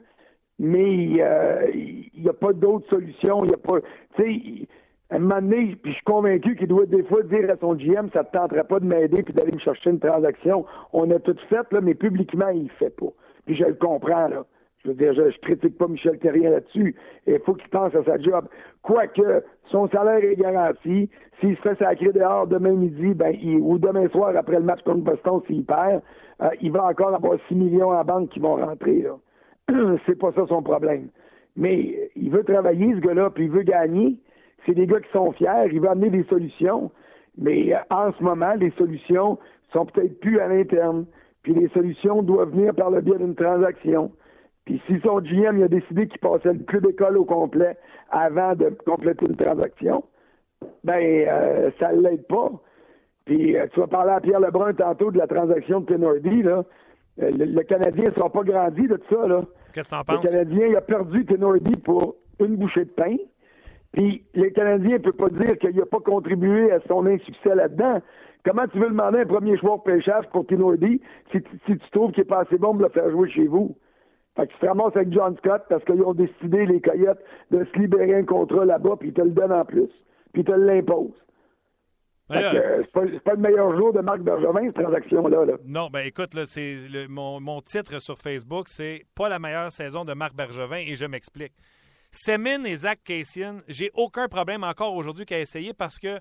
mais 0.59 0.93
il 0.95 1.12
n'y 1.12 2.28
a 2.28 2.33
pas 2.33 2.52
d'autre 2.52 2.88
solution. 2.88 3.45
Il 3.45 3.50
y 3.50 3.54
a 3.54 3.57
pas. 3.57 3.81
Tu 4.16 4.23
sais, 4.23 4.69
un 5.16 5.21
moment 5.21 5.40
donné, 5.40 5.76
puis 5.80 5.92
je 5.92 5.97
suis 5.97 6.04
convaincu 6.04 6.56
qu'il 6.56 6.66
doit 6.66 6.87
des 6.87 7.02
fois 7.04 7.23
dire 7.23 7.50
à 7.50 7.56
son 7.56 7.75
GM, 7.75 8.09
ça 8.12 8.21
ne 8.21 8.25
te 8.25 8.33
tenterait 8.33 8.64
pas 8.64 8.80
de 8.80 8.87
m'aider 8.87 9.23
puis 9.23 9.33
d'aller 9.33 9.52
me 9.52 9.61
chercher 9.61 9.90
une 9.90 10.00
transaction. 10.00 10.64
On 10.92 11.11
a 11.11 11.18
tout 11.18 11.37
fait, 11.49 11.73
là, 11.73 11.80
mais 11.80 11.94
publiquement, 11.94 12.49
il 12.49 12.64
ne 12.64 12.68
fait 12.71 12.94
pas. 12.97 13.12
Puis 13.47 13.54
je 13.54 13.64
le 13.64 13.75
comprends, 13.75 14.28
là. 14.28 14.44
Je 14.85 14.90
veux 14.90 14.97
dire, 14.97 15.14
je, 15.14 15.38
critique 15.38 15.78
pas 15.78 15.88
Michel 15.88 16.18
Terrien 16.18 16.50
là-dessus. 16.50 16.94
Il 17.26 17.38
faut 17.47 17.54
qu'il 17.54 17.71
pense 17.71 17.94
à 17.94 18.04
sa 18.04 18.18
job. 18.18 18.47
Quoique, 18.83 19.42
son 19.71 19.88
salaire 19.88 20.23
est 20.23 20.37
garanti. 20.37 21.09
S'il 21.40 21.56
se 21.56 21.62
fait 21.62 21.78
sacrer 21.78 22.12
dehors 22.12 22.47
demain 22.47 22.73
midi, 22.73 23.14
ben, 23.14 23.35
ou 23.62 23.78
demain 23.78 24.09
soir 24.11 24.37
après 24.37 24.56
le 24.56 24.64
match 24.64 24.83
contre 24.83 25.04
Boston, 25.04 25.40
s'il 25.47 25.64
perd, 25.64 26.02
euh, 26.42 26.50
il 26.61 26.71
va 26.71 26.85
encore 26.85 27.14
avoir 27.14 27.38
6 27.49 27.54
millions 27.54 27.92
en 27.92 28.04
banque 28.04 28.28
qui 28.30 28.40
vont 28.40 28.56
rentrer, 28.56 29.02
là. 29.02 29.16
C'est 30.06 30.18
pas 30.18 30.33
ça 30.33 30.47
son 30.49 30.62
problème. 30.62 31.09
Mais 31.56 32.11
il 32.14 32.30
veut 32.30 32.44
travailler, 32.44 32.94
ce 32.94 33.00
gars-là, 33.00 33.30
puis 33.30 33.44
il 33.44 33.50
veut 33.50 33.62
gagner 33.62 34.18
c'est 34.66 34.75
des 34.75 34.87
gars 34.87 35.00
qui 35.00 35.11
sont 35.12 35.33
fiers, 35.33 35.68
il 35.73 35.80
va 35.80 35.92
amener 35.92 36.11
des 36.11 36.25
solutions, 36.25 36.90
mais 37.38 37.75
euh, 37.75 37.78
en 37.90 38.12
ce 38.12 38.23
moment, 38.23 38.54
les 38.54 38.71
solutions 38.73 39.38
sont 39.73 39.87
peut-être 39.87 40.21
plus 40.21 40.40
à 40.40 40.49
l'interne. 40.49 41.06
Puis 41.42 41.54
les 41.54 41.68
solutions 41.68 42.23
doivent 42.23 42.50
venir 42.50 42.75
par 42.75 42.90
le 42.90 43.00
biais 43.00 43.18
d'une 43.18 43.35
transaction. 43.35 44.11
Puis 44.64 44.80
si 44.87 44.99
son 45.00 45.21
GM 45.21 45.62
a 45.62 45.68
décidé 45.68 46.06
qu'il 46.09 46.18
passait 46.21 46.54
le 46.54 46.61
club 46.61 46.87
école 46.87 47.18
au 47.18 47.25
complet 47.25 47.76
avant 48.11 48.54
de 48.54 48.71
compléter 48.87 49.26
une 49.28 49.37
transaction, 49.37 50.04
ben 50.85 51.26
euh, 51.28 51.71
ça 51.78 51.92
ne 51.92 52.00
l'aide 52.00 52.26
pas. 52.26 52.50
Puis 53.26 53.56
euh, 53.56 53.66
tu 53.73 53.80
vas 53.80 53.87
parler 53.87 54.12
à 54.12 54.21
Pierre 54.21 54.40
Lebrun 54.40 54.73
tantôt 54.73 55.11
de 55.11 55.18
la 55.18 55.26
transaction 55.26 55.80
de 55.80 55.87
Tenordi, 55.87 56.42
là. 56.42 56.64
Le, 57.16 57.62
Canadien 57.62 58.06
ne 58.09 58.14
sera 58.14 58.28
pas 58.28 58.42
grandi 58.42 58.88
de 58.88 58.97
tout 58.97 59.14
ça, 59.14 59.28
là. 59.28 59.42
Qu'est-ce 59.73 59.90
que 59.90 60.04
penses? 60.04 60.25
Le 60.25 60.30
Canadien 60.30 60.66
il 60.66 60.76
a 60.76 60.80
perdu 60.80 61.25
Tenordi 61.26 61.73
pour 61.80 62.16
une 62.40 62.56
bouchée 62.56 62.87
de 62.87 62.90
pain. 62.90 63.16
Puis 63.94 64.24
le 64.34 64.50
Canadien 64.50 64.94
ne 64.94 64.98
peut 64.98 65.12
pas 65.12 65.28
dire 65.28 65.56
qu'il 65.58 65.76
n'a 65.76 65.86
pas 65.86 66.00
contribué 66.00 66.72
à 66.72 66.80
son 66.88 67.06
insuccès 67.06 67.54
là-dedans. 67.54 68.02
Comment 68.44 68.66
tu 68.66 68.78
veux 68.78 68.88
demander 68.88 69.20
un 69.20 69.26
premier 69.26 69.56
choix 69.56 69.78
de 69.78 69.92
pêchage 69.92 70.24
pour 70.32 70.46
Tenordi 70.46 71.00
si, 71.32 71.38
si 71.66 71.78
tu 71.78 71.90
trouves 71.92 72.10
qu'il 72.10 72.24
n'est 72.24 72.28
pas 72.28 72.40
assez 72.40 72.58
bon 72.58 72.74
de 72.74 72.82
le 72.82 72.88
faire 72.90 73.10
jouer 73.10 73.30
chez 73.30 73.46
vous? 73.46 73.76
Fait 74.36 74.48
que 74.48 74.52
tu 74.52 74.58
te 74.58 74.66
ramasses 74.66 74.96
avec 74.96 75.12
John 75.12 75.36
Scott 75.38 75.62
parce 75.68 75.84
qu'ils 75.84 76.02
ont 76.02 76.12
décidé, 76.12 76.66
les 76.66 76.80
Coyotes, 76.80 77.22
de 77.52 77.64
se 77.64 77.78
libérer 77.78 78.16
un 78.16 78.24
contrat 78.24 78.64
là-bas, 78.64 78.96
puis 78.98 79.10
ils 79.10 79.14
te 79.14 79.22
le 79.22 79.30
donnent 79.30 79.52
en 79.52 79.64
plus. 79.64 79.88
Puis 80.32 80.42
ils 80.42 80.44
te 80.44 80.52
l'imposent. 80.52 81.12
Euh, 82.32 82.82
c'est 83.02 83.22
pas, 83.22 83.34
le 83.34 83.40
meilleur 83.40 83.76
jour 83.76 83.92
de 83.92 84.00
Marc 84.00 84.20
Bergevin, 84.20 84.64
cette 84.64 84.82
transaction-là. 84.82 85.44
Non, 85.66 85.88
ben 85.92 86.00
écoute, 86.00 86.34
là, 86.34 86.44
c'est 86.46 86.78
mon, 87.08 87.38
mon, 87.38 87.60
titre 87.60 88.00
sur 88.00 88.18
Facebook, 88.18 88.68
c'est 88.68 89.04
pas 89.14 89.28
la 89.28 89.38
meilleure 89.38 89.70
saison 89.70 90.04
de 90.04 90.14
Marc 90.14 90.34
Bergevin 90.34 90.78
et 90.78 90.96
je 90.96 91.04
m'explique. 91.04 91.52
Semin 92.16 92.62
et 92.62 92.76
Zach 92.76 93.00
Cassian, 93.02 93.61
j'ai 93.66 93.90
aucun 93.92 94.28
problème 94.28 94.62
encore 94.62 94.94
aujourd'hui 94.94 95.26
qu'à 95.26 95.40
essayer 95.40 95.75
parce 95.75 95.99
que 95.99 96.21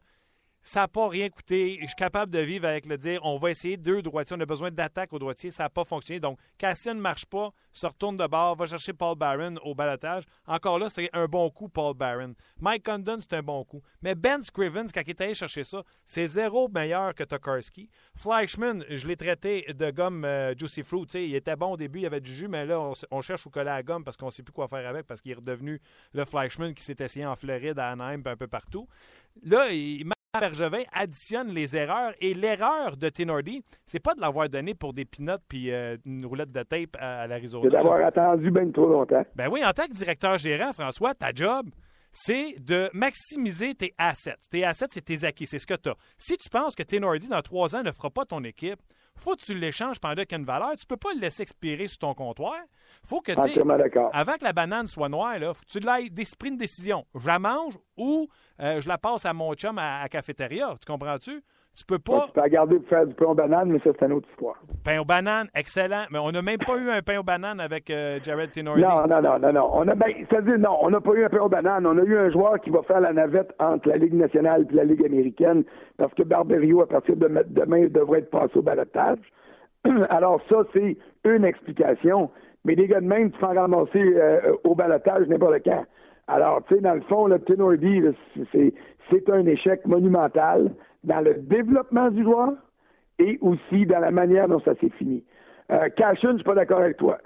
ça 0.63 0.81
n'a 0.81 0.87
pas 0.87 1.07
rien 1.09 1.29
coûté. 1.29 1.77
Je 1.81 1.87
suis 1.87 1.95
capable 1.95 2.31
de 2.31 2.39
vivre 2.39 2.67
avec 2.67 2.85
le 2.85 2.97
dire 2.97 3.19
on 3.23 3.37
va 3.37 3.51
essayer 3.51 3.77
deux 3.77 4.01
droitiers, 4.01 4.35
on 4.37 4.39
a 4.39 4.45
besoin 4.45 4.71
d'attaque 4.71 5.11
au 5.13 5.19
droitier, 5.19 5.51
ça 5.51 5.63
n'a 5.63 5.69
pas 5.69 5.83
fonctionné. 5.83 6.19
Donc, 6.19 6.39
Cassian 6.57 6.95
ne 6.95 7.01
marche 7.01 7.25
pas, 7.25 7.51
se 7.73 7.85
retourne 7.85 8.17
de 8.17 8.25
bord, 8.25 8.55
va 8.55 8.65
chercher 8.65 8.93
Paul 8.93 9.17
Barron 9.17 9.55
au 9.63 9.75
balotage. 9.75 10.23
Encore 10.47 10.79
là, 10.79 10.89
c'est 10.89 11.09
un 11.13 11.25
bon 11.25 11.49
coup, 11.49 11.67
Paul 11.67 11.95
Barron. 11.95 12.33
Mike 12.59 12.85
Condon, 12.85 13.17
c'est 13.19 13.33
un 13.33 13.43
bon 13.43 13.63
coup. 13.65 13.81
Mais 14.01 14.15
Ben 14.15 14.41
Scrivens, 14.41 14.87
quand 14.93 15.01
il 15.05 15.09
est 15.09 15.21
allé 15.21 15.33
chercher 15.33 15.63
ça, 15.63 15.83
c'est 16.05 16.27
zéro 16.27 16.69
meilleur 16.69 17.13
que 17.13 17.23
Tokarski. 17.23 17.89
Fleischman, 18.15 18.85
je 18.89 19.07
l'ai 19.07 19.17
traité 19.17 19.65
de 19.73 19.91
gomme 19.91 20.23
euh, 20.23 20.53
Juicy 20.57 20.83
Fruit. 20.83 21.07
il 21.13 21.35
était 21.35 21.55
bon 21.55 21.73
au 21.73 21.77
début, 21.77 21.99
il 21.99 22.03
y 22.03 22.07
avait 22.07 22.21
du 22.21 22.33
jus, 22.33 22.47
mais 22.47 22.65
là, 22.65 22.79
on, 23.11 23.21
cherche 23.21 23.45
au 23.47 23.49
collet 23.49 23.69
à 23.69 23.83
gomme 23.83 24.03
parce 24.03 24.17
qu'on 24.17 24.27
ne 24.27 24.31
sait 24.31 24.43
plus 24.43 24.53
quoi 24.53 24.67
faire 24.67 24.87
avec 24.87 25.05
parce 25.07 25.21
qu'il 25.21 25.31
est 25.31 25.35
redevenu 25.35 25.81
le 26.13 26.25
Fleischman 26.25 26.73
qui 26.73 26.83
s'est 26.83 26.95
essayé 26.99 27.25
en 27.25 27.35
Floride, 27.35 27.79
à 27.79 27.89
Anaheim, 27.91 28.21
un 28.25 28.37
peu 28.37 28.47
partout. 28.47 28.87
Là, 29.43 29.71
il 29.71 30.05
Bergevin 30.39 30.81
additionne 30.91 31.49
les 31.49 31.75
erreurs 31.75 32.13
et 32.19 32.33
l'erreur 32.33 32.97
de 32.97 33.07
Tenordi, 33.09 33.61
c'est 33.85 33.99
pas 33.99 34.15
de 34.15 34.19
l'avoir 34.19 34.49
donné 34.49 34.73
pour 34.73 34.91
des 34.91 35.05
pinottes 35.05 35.43
puis 35.47 35.71
euh, 35.71 35.95
une 36.07 36.25
roulette 36.25 36.51
de 36.51 36.63
tape 36.63 36.97
à, 36.99 37.27
l'Arizona. 37.27 37.65
C'est 37.65 37.69
d'avoir 37.69 38.03
attendu 38.03 38.49
bien 38.49 38.67
trop 38.71 38.87
longtemps. 38.87 39.23
Ben 39.35 39.47
oui, 39.51 39.63
en 39.63 39.71
tant 39.73 39.85
que 39.85 39.93
directeur 39.93 40.39
gérant, 40.39 40.73
François, 40.73 41.13
ta 41.13 41.29
job, 41.35 41.67
c'est 42.11 42.55
de 42.59 42.89
maximiser 42.93 43.75
tes 43.75 43.93
assets. 43.99 44.33
Tes 44.49 44.65
assets, 44.65 44.87
c'est 44.89 45.05
tes 45.05 45.23
acquis, 45.23 45.45
c'est 45.45 45.59
ce 45.59 45.67
que 45.67 45.75
tu 45.75 45.89
as. 45.89 45.95
Si 46.17 46.35
tu 46.35 46.49
penses 46.49 46.73
que 46.73 46.81
Tenordi, 46.81 47.27
dans 47.27 47.41
trois 47.43 47.75
ans, 47.75 47.83
ne 47.83 47.91
fera 47.91 48.09
pas 48.09 48.25
ton 48.25 48.43
équipe, 48.43 48.79
faut 49.15 49.35
que 49.35 49.41
tu 49.41 49.53
l'échanges 49.57 49.99
pendant 49.99 50.23
qu'il 50.23 50.31
y 50.31 50.35
a 50.35 50.37
une 50.39 50.45
valeur. 50.45 50.71
Tu 50.77 50.85
peux 50.85 50.97
pas 50.97 51.13
le 51.13 51.19
laisser 51.19 51.43
expirer 51.43 51.87
sur 51.87 51.99
ton 51.99 52.13
comptoir. 52.13 52.55
faut 53.05 53.21
que, 53.21 53.31
tu 53.31 53.59
avant 54.11 54.33
que 54.33 54.43
la 54.43 54.53
banane 54.53 54.87
soit 54.87 55.09
noire, 55.09 55.37
là, 55.39 55.53
faut 55.53 55.61
que 55.61 55.71
tu 55.71 55.79
l'aies 55.79 56.09
pris 56.37 56.49
une 56.49 56.57
décision. 56.57 57.05
Je 57.15 57.27
la 57.27 57.39
mange 57.39 57.77
ou 57.97 58.27
euh, 58.59 58.81
je 58.81 58.87
la 58.87 58.97
passe 58.97 59.25
à 59.25 59.33
mon 59.33 59.53
chum 59.53 59.77
à, 59.77 60.01
à 60.01 60.09
cafétéria. 60.09 60.75
Tu 60.79 60.91
comprends-tu? 60.91 61.43
Tu 61.75 61.85
peux 61.85 61.97
pas. 61.97 62.25
tu 62.27 62.33
peux 62.33 62.41
la 62.41 62.49
garder 62.49 62.75
pour 62.77 62.87
faire 62.87 63.07
du 63.07 63.15
pain 63.15 63.25
aux 63.25 63.33
bananes, 63.33 63.71
mais 63.71 63.79
ça, 63.79 63.89
c'est 63.97 64.05
une 64.05 64.13
autre 64.13 64.29
histoire. 64.29 64.61
Pain 64.85 64.99
aux 64.99 65.05
bananes, 65.05 65.47
excellent. 65.55 66.03
Mais 66.11 66.19
on 66.19 66.31
n'a 66.31 66.43
même 66.43 66.59
pas 66.59 66.77
eu 66.77 66.91
un 66.91 67.01
pain 67.01 67.17
aux 67.17 67.23
bananes 67.23 67.59
avec 67.59 67.89
euh, 67.89 68.19
Jared 68.21 68.51
Tenordi. 68.51 68.83
Non, 68.83 69.07
non, 69.07 69.21
non, 69.23 69.39
non, 69.39 69.53
non. 69.53 69.69
On 69.73 69.87
a, 69.87 69.95
ben, 69.95 70.13
c'est-à-dire, 70.29 70.59
non, 70.59 70.77
on 70.81 70.91
n'a 70.91 71.01
pas 71.01 71.13
eu 71.13 71.25
un 71.25 71.29
pain 71.29 71.39
aux 71.39 71.49
bananes. 71.49 71.87
On 71.87 71.97
a 71.97 72.03
eu 72.03 72.15
un 72.15 72.29
joueur 72.29 72.59
qui 72.61 72.69
va 72.69 72.83
faire 72.83 73.01
la 73.01 73.11
navette 73.11 73.55
entre 73.57 73.89
la 73.89 73.97
Ligue 73.97 74.13
nationale 74.13 74.67
et 74.69 74.75
la 74.75 74.83
Ligue 74.83 75.03
américaine 75.03 75.63
parce 75.97 76.13
que 76.13 76.21
Barberio, 76.21 76.81
à 76.81 76.87
partir 76.87 77.15
de 77.15 77.27
demain, 77.47 77.87
devrait 77.87 78.19
être 78.19 78.29
passé 78.29 78.55
au 78.55 78.61
balotage. 78.61 79.19
Alors, 80.09 80.41
ça, 80.49 80.57
c'est 80.73 80.95
une 81.25 81.43
explication. 81.43 82.29
Mais 82.65 82.75
des 82.75 82.87
gars 82.87 83.01
de 83.01 83.07
même, 83.07 83.31
tu 83.31 83.39
fais 83.39 83.47
ramasser 83.47 84.15
euh, 84.15 84.55
au 84.63 84.75
balotage 84.75 85.27
n'importe 85.27 85.63
quand. 85.65 85.85
Alors, 86.27 86.61
tu 86.67 86.75
sais, 86.75 86.81
dans 86.81 86.93
le 86.93 87.01
fond, 87.01 87.27
le 87.27 87.39
Tenordi, 87.39 88.03
c'est 88.53 89.29
un 89.29 89.45
échec 89.47 89.85
monumental 89.85 90.71
dans 91.03 91.21
le 91.21 91.35
développement 91.35 92.09
du 92.09 92.23
joueur 92.23 92.53
et 93.19 93.37
aussi 93.41 93.85
dans 93.85 93.99
la 93.99 94.11
manière 94.11 94.47
dont 94.47 94.59
ça 94.61 94.73
s'est 94.75 94.91
fini. 94.97 95.23
Euh, 95.71 95.89
Cashin, 95.95 96.31
je 96.31 96.37
suis 96.37 96.43
pas 96.43 96.55
d'accord 96.55 96.79
avec 96.79 96.97
toi. 96.97 97.17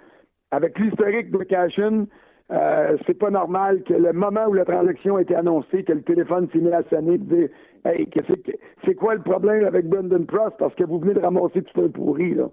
Avec 0.52 0.78
l'historique 0.80 1.32
de 1.32 1.44
Cashin, 1.44 2.06
euh, 2.52 2.98
c'est 3.06 3.18
pas 3.18 3.30
normal 3.30 3.84
que 3.84 3.94
le 3.94 4.14
moment 4.14 4.46
où 4.48 4.54
la 4.54 4.66
transaction 4.66 5.18
a 5.18 5.22
été 5.22 5.36
annoncée, 5.36 5.84
que 5.84 5.94
le 5.94 6.02
téléphone 6.02 6.48
s'est 6.54 6.60
mis 6.60 6.72
à 6.72 6.84
sonner 6.84 7.16
et 7.16 7.18
dire 7.18 7.50
Hey, 7.86 8.10
c'est 8.86 8.96
quoi 8.96 9.16
le 9.16 9.22
problème 9.22 9.66
avec 9.66 9.88
Brendan 9.88 10.26
Prost? 10.26 10.58
Parce 10.58 10.74
que 10.76 10.84
vous 10.84 11.00
venez 11.00 11.14
de 11.14 11.20
ramasser 11.20 11.62
tout 11.62 11.82
un 11.82 11.90
pourri, 11.90 12.36
là. 12.36 12.50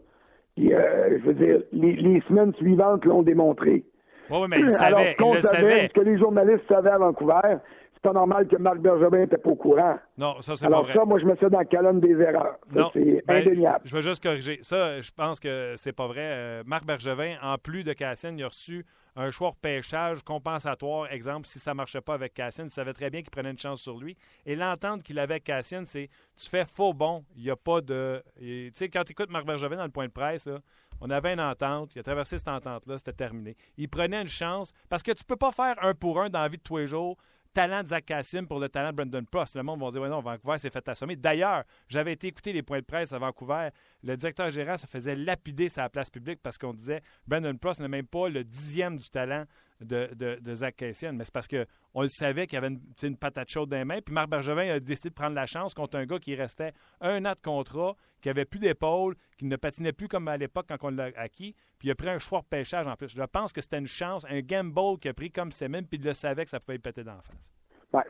Puis, 0.57 0.73
euh, 0.73 1.19
je 1.19 1.25
veux 1.25 1.35
dire, 1.35 1.61
les, 1.73 2.21
semaines 2.28 2.54
suivantes 2.54 3.04
l'ont 3.04 3.23
démontré. 3.23 3.85
Oui, 4.31 4.38
mais 4.49 4.59
il 4.61 4.71
Alors, 4.81 5.00
savait, 5.00 5.16
il 5.19 5.43
savait. 5.43 5.88
Ce 5.88 5.93
que 5.93 6.00
les 6.00 6.19
journalistes 6.19 6.66
savaient 6.69 6.90
à 6.90 6.99
Vancouver, 6.99 7.57
pas 8.04 8.12
normal 8.12 8.46
que 8.46 8.56
Marc 8.56 8.78
Bergevin 8.78 9.18
n'était 9.18 9.38
pas 9.38 9.50
au 9.50 9.56
courant. 9.56 9.96
Non, 10.18 10.40
ça, 10.42 10.56
c'est 10.56 10.68
pas 10.68 10.82
vrai. 10.82 10.92
Alors 10.92 11.02
ça, 11.02 11.04
moi, 11.06 11.18
je 11.18 11.25
mets 11.25 11.37
ça 11.37 11.49
dans 11.49 11.58
la 11.58 11.64
colonne 11.64 12.00
des 12.00 12.12
erreurs. 12.20 12.58
Non, 12.70 12.90
c'est 12.92 13.25
ben, 13.26 13.37
indéniable. 13.42 13.80
Je 13.84 13.96
veux 13.96 14.02
juste 14.02 14.23
corriger. 14.23 14.58
Ça, 14.62 15.00
je 15.00 15.11
pense 15.11 15.40
que 15.40 15.73
c'est 15.76 15.92
pas 15.92 16.06
vrai. 16.06 16.20
Euh, 16.23 16.62
Marc 16.66 16.84
Bergevin, 16.84 17.37
en 17.42 17.56
plus 17.56 17.82
de 17.82 17.94
Cassine, 17.94 18.38
il 18.38 18.44
a 18.44 18.49
reçu 18.49 18.84
un 19.16 19.30
choix 19.30 19.50
de 19.50 19.56
pêchage 19.56 20.23
compensatoire. 20.23 21.11
Exemple, 21.11 21.46
si 21.46 21.58
ça 21.58 21.70
ne 21.70 21.76
marchait 21.76 22.02
pas 22.02 22.14
avec 22.14 22.34
Cassine, 22.34 22.66
il 22.66 22.70
savait 22.70 22.92
très 22.92 23.08
bien 23.08 23.23
qu'il 23.23 23.30
prenait 23.30 23.50
une 23.50 23.58
chance 23.58 23.80
sur 23.80 23.96
lui. 23.99 24.16
Et 24.44 24.54
l'entente 24.54 25.02
qu'il 25.02 25.18
avait 25.18 25.34
avec 25.34 25.44
Cassine, 25.44 25.87
c'est 25.87 26.11
tu 26.37 26.49
fais 26.50 26.66
faux 26.66 26.92
bon. 26.92 27.25
Il 27.37 27.44
n'y 27.44 27.50
a 27.50 27.56
pas 27.56 27.80
de. 27.80 28.23
Tu 28.38 28.70
sais, 28.75 28.88
quand 28.90 29.04
tu 29.04 29.12
écoutes 29.12 29.30
Marc 29.30 29.46
Bergevin 29.46 29.76
dans 29.76 29.84
le 29.84 29.90
point 29.90 30.06
de 30.06 30.12
presse, 30.12 30.46
là, 30.46 30.58
on 31.00 31.08
avait 31.11 31.32
une 31.32 31.40
entente, 31.40 31.94
il 31.94 32.00
a 32.00 32.02
traversé 32.02 32.37
cette 32.37 32.49
entente-là, 32.49 32.99
c'était 32.99 33.12
terminé. 33.12 33.56
Il 33.78 33.88
prenait 33.88 34.20
une 34.20 34.28
chance 34.28 34.73
parce 34.88 35.02
que 35.02 35.12
tu 35.12 35.25
peux 35.25 35.37
pas 35.37 35.52
faire 35.52 35.75
un 35.82 35.94
pour 35.94 36.20
un 36.20 36.28
dans 36.28 36.40
la 36.40 36.49
vie 36.49 36.58
de 36.58 36.62
tous 36.62 36.76
les 36.76 36.87
jours 36.87 37.16
talent 37.54 37.82
de 37.84 37.88
Zach 37.88 38.04
Cassim 38.04 38.46
pour 38.46 38.58
le 38.58 38.68
talent 38.68 38.90
de 38.90 38.96
Brandon 38.96 39.25
Prost. 39.25 39.54
Le 39.54 39.62
monde 39.62 39.80
va 39.80 39.90
dire, 39.90 40.02
ouais, 40.02 40.08
non, 40.08 40.20
Vancouver 40.20 40.58
s'est 40.58 40.70
fait 40.70 40.87
assommer. 40.88 41.16
D'ailleurs, 41.16 41.62
j'avais 41.88 42.12
été 42.12 42.26
écouter 42.26 42.52
les 42.52 42.62
points 42.62 42.80
de 42.80 42.84
presse 42.84 43.12
à 43.12 43.18
Vancouver. 43.18 43.70
Le 44.02 44.16
directeur 44.16 44.50
gérant 44.50 44.76
se 44.76 44.87
faisait 44.87 45.14
lapider 45.14 45.68
sa 45.68 45.88
place 45.88 46.11
publique 46.11 46.40
parce 46.42 46.58
qu'on 46.58 46.75
disait, 46.75 47.00
Brandon 47.26 47.56
Prost 47.56 47.80
n'a 47.80 47.88
même 47.88 48.06
pas 48.06 48.28
le 48.28 48.44
dixième 48.44 48.99
du 48.99 49.08
talent 49.08 49.44
de, 49.81 50.09
de, 50.14 50.54
Zach 50.54 50.76
Cassian. 50.76 51.12
Mais 51.12 51.25
c'est 51.25 51.33
parce 51.33 51.49
qu'on 51.49 52.02
le 52.02 52.09
savait 52.09 52.47
qu'il 52.47 52.57
y 52.57 52.59
avait 52.59 52.69
une, 52.69 52.81
une, 53.02 53.16
patate 53.16 53.49
chaude 53.50 53.69
dans 53.69 53.76
les 53.76 53.85
mains. 53.85 54.00
Puis 54.04 54.14
Marc 54.14 54.28
Bergevin 54.28 54.75
a 54.75 54.81
décidé 54.81 55.11
de 55.11 55.14
prendre 55.14 55.35
la 55.35 55.47
chance 55.47 55.75
contre 55.75 55.97
un 55.99 56.07
gars 56.07 56.19
qui 56.19 56.35
restait 56.35 56.73
un 57.00 57.25
an 57.25 57.33
de 57.33 57.40
contrat, 57.43 57.97
qui 58.21 58.28
avait 58.28 58.45
plus 58.45 58.61
d'épaule, 58.61 59.14
qui 59.38 59.47
ne 59.47 59.57
patinait 59.57 59.93
plus 59.93 60.09
comme 60.09 60.28
à 60.28 60.37
l'époque 60.37 60.66
quand 60.69 60.76
on 60.83 60.90
l'a 60.90 61.11
acquis. 61.16 61.54
Puis 61.78 61.88
il 61.88 61.90
a 61.90 61.95
pris 61.95 62.09
un 62.09 62.19
choix 62.19 62.40
de 62.40 62.47
pêchage 62.47 62.87
en 62.87 62.95
plus. 62.97 63.14
Je 63.14 63.23
pense 63.25 63.52
que 63.52 63.61
c'était 63.61 63.78
une 63.78 63.87
chance, 63.87 64.26
un 64.31 64.40
gamble 64.40 64.99
qu'il 65.00 65.11
a 65.11 65.14
pris 65.14 65.31
comme 65.31 65.50
c'est 65.50 65.69
même, 65.69 65.87
puis 65.87 65.99
il 66.00 66.04
le 66.07 66.14
savait 66.14 66.45
que 66.45 66.50
ça 66.50 66.61
pouvait 66.61 66.78
péter 66.78 67.04
dans 67.04 67.14
la 67.14 67.23
face. 67.23 67.50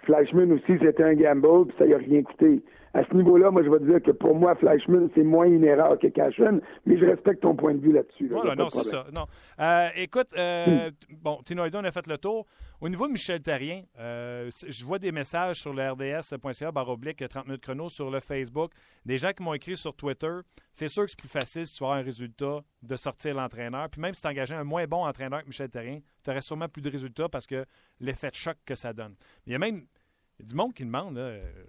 Flashman 0.05 0.51
aussi, 0.53 0.79
c'était 0.81 1.03
un 1.03 1.15
gamble, 1.15 1.67
puis 1.67 1.77
ça 1.79 1.87
n'a 1.87 1.99
rien 1.99 2.23
coûté. 2.23 2.63
À 2.95 3.05
ce 3.05 3.15
niveau-là, 3.15 3.51
moi, 3.51 3.65
je 3.65 3.71
vais 3.71 3.81
te 3.81 3.85
dire 3.85 4.01
que 4.01 4.13
pour 4.13 4.37
moi, 4.37 4.55
Flashman, 4.55 5.11
c'est 5.17 5.25
moins 5.25 5.47
une 5.47 5.65
erreur 5.65 5.99
que 5.99 6.07
Cashman, 6.07 6.61
mais 6.87 6.97
je 6.97 7.05
respecte 7.05 7.43
ton 7.43 7.57
point 7.57 7.75
de 7.75 7.81
vue 7.81 7.93
là-dessus. 7.93 8.29
voilà, 8.29 8.55
non, 8.55 8.69
c'est 8.69 8.85
ça. 8.85 9.05
Non. 9.13 9.27
Euh, 9.61 9.89
écoute, 9.97 10.29
euh, 10.39 10.91
hmm. 10.91 11.15
bon, 11.21 11.39
Tino 11.45 11.65
on 11.75 11.85
a 11.85 11.91
fait 11.91 12.07
le 12.07 12.19
tour. 12.19 12.47
Au 12.81 12.89
niveau 12.89 13.09
de 13.09 13.13
Michel 13.13 13.41
Terrien, 13.41 13.83
euh, 13.99 14.49
je 14.69 14.85
vois 14.85 14.99
des 14.99 15.11
messages 15.11 15.61
sur 15.61 15.73
le 15.73 15.91
RDS.ca, 15.91 16.71
barre 16.71 16.89
oblique, 16.89 17.27
30 17.27 17.47
minutes 17.47 17.63
chrono, 17.63 17.89
sur 17.89 18.11
le 18.11 18.21
Facebook. 18.21 18.73
Des 19.05 19.19
gens 19.19 19.33
qui 19.33 19.43
m'ont 19.43 19.55
écrit 19.55 19.77
sur 19.77 19.95
Twitter. 19.95 20.41
C'est 20.73 20.89
sûr 20.89 21.05
que 21.05 21.11
c'est 21.11 21.19
plus 21.19 21.29
facile 21.29 21.67
si 21.67 21.75
tu 21.75 21.85
as 21.85 21.89
un 21.89 22.03
résultat 22.03 22.61
de 22.83 22.97
sortir 22.97 23.35
l'entraîneur. 23.35 23.89
Puis 23.91 24.01
même 24.01 24.15
si 24.15 24.23
tu 24.23 24.29
engagé 24.29 24.55
un 24.55 24.65
moins 24.65 24.87
bon 24.87 25.05
entraîneur 25.05 25.43
que 25.43 25.47
Michel 25.47 25.71
Terrien, 25.71 26.01
tu 26.23 26.31
aurais 26.31 26.43
sûrement 26.43 26.69
plus 26.69 26.83
de 26.83 26.91
résultats 26.91 27.29
parce 27.29 27.47
que 27.47 27.65
l'effet 28.01 28.31
de 28.31 28.35
choc 28.35 28.57
que 28.65 28.75
ça 28.75 28.93
donne. 28.93 29.15
Il 29.47 29.53
y 29.53 29.57
a 29.57 29.59
même 29.59 29.87
du 30.43 30.55
monde 30.55 30.75
qui 30.75 30.85
demande, 30.85 31.17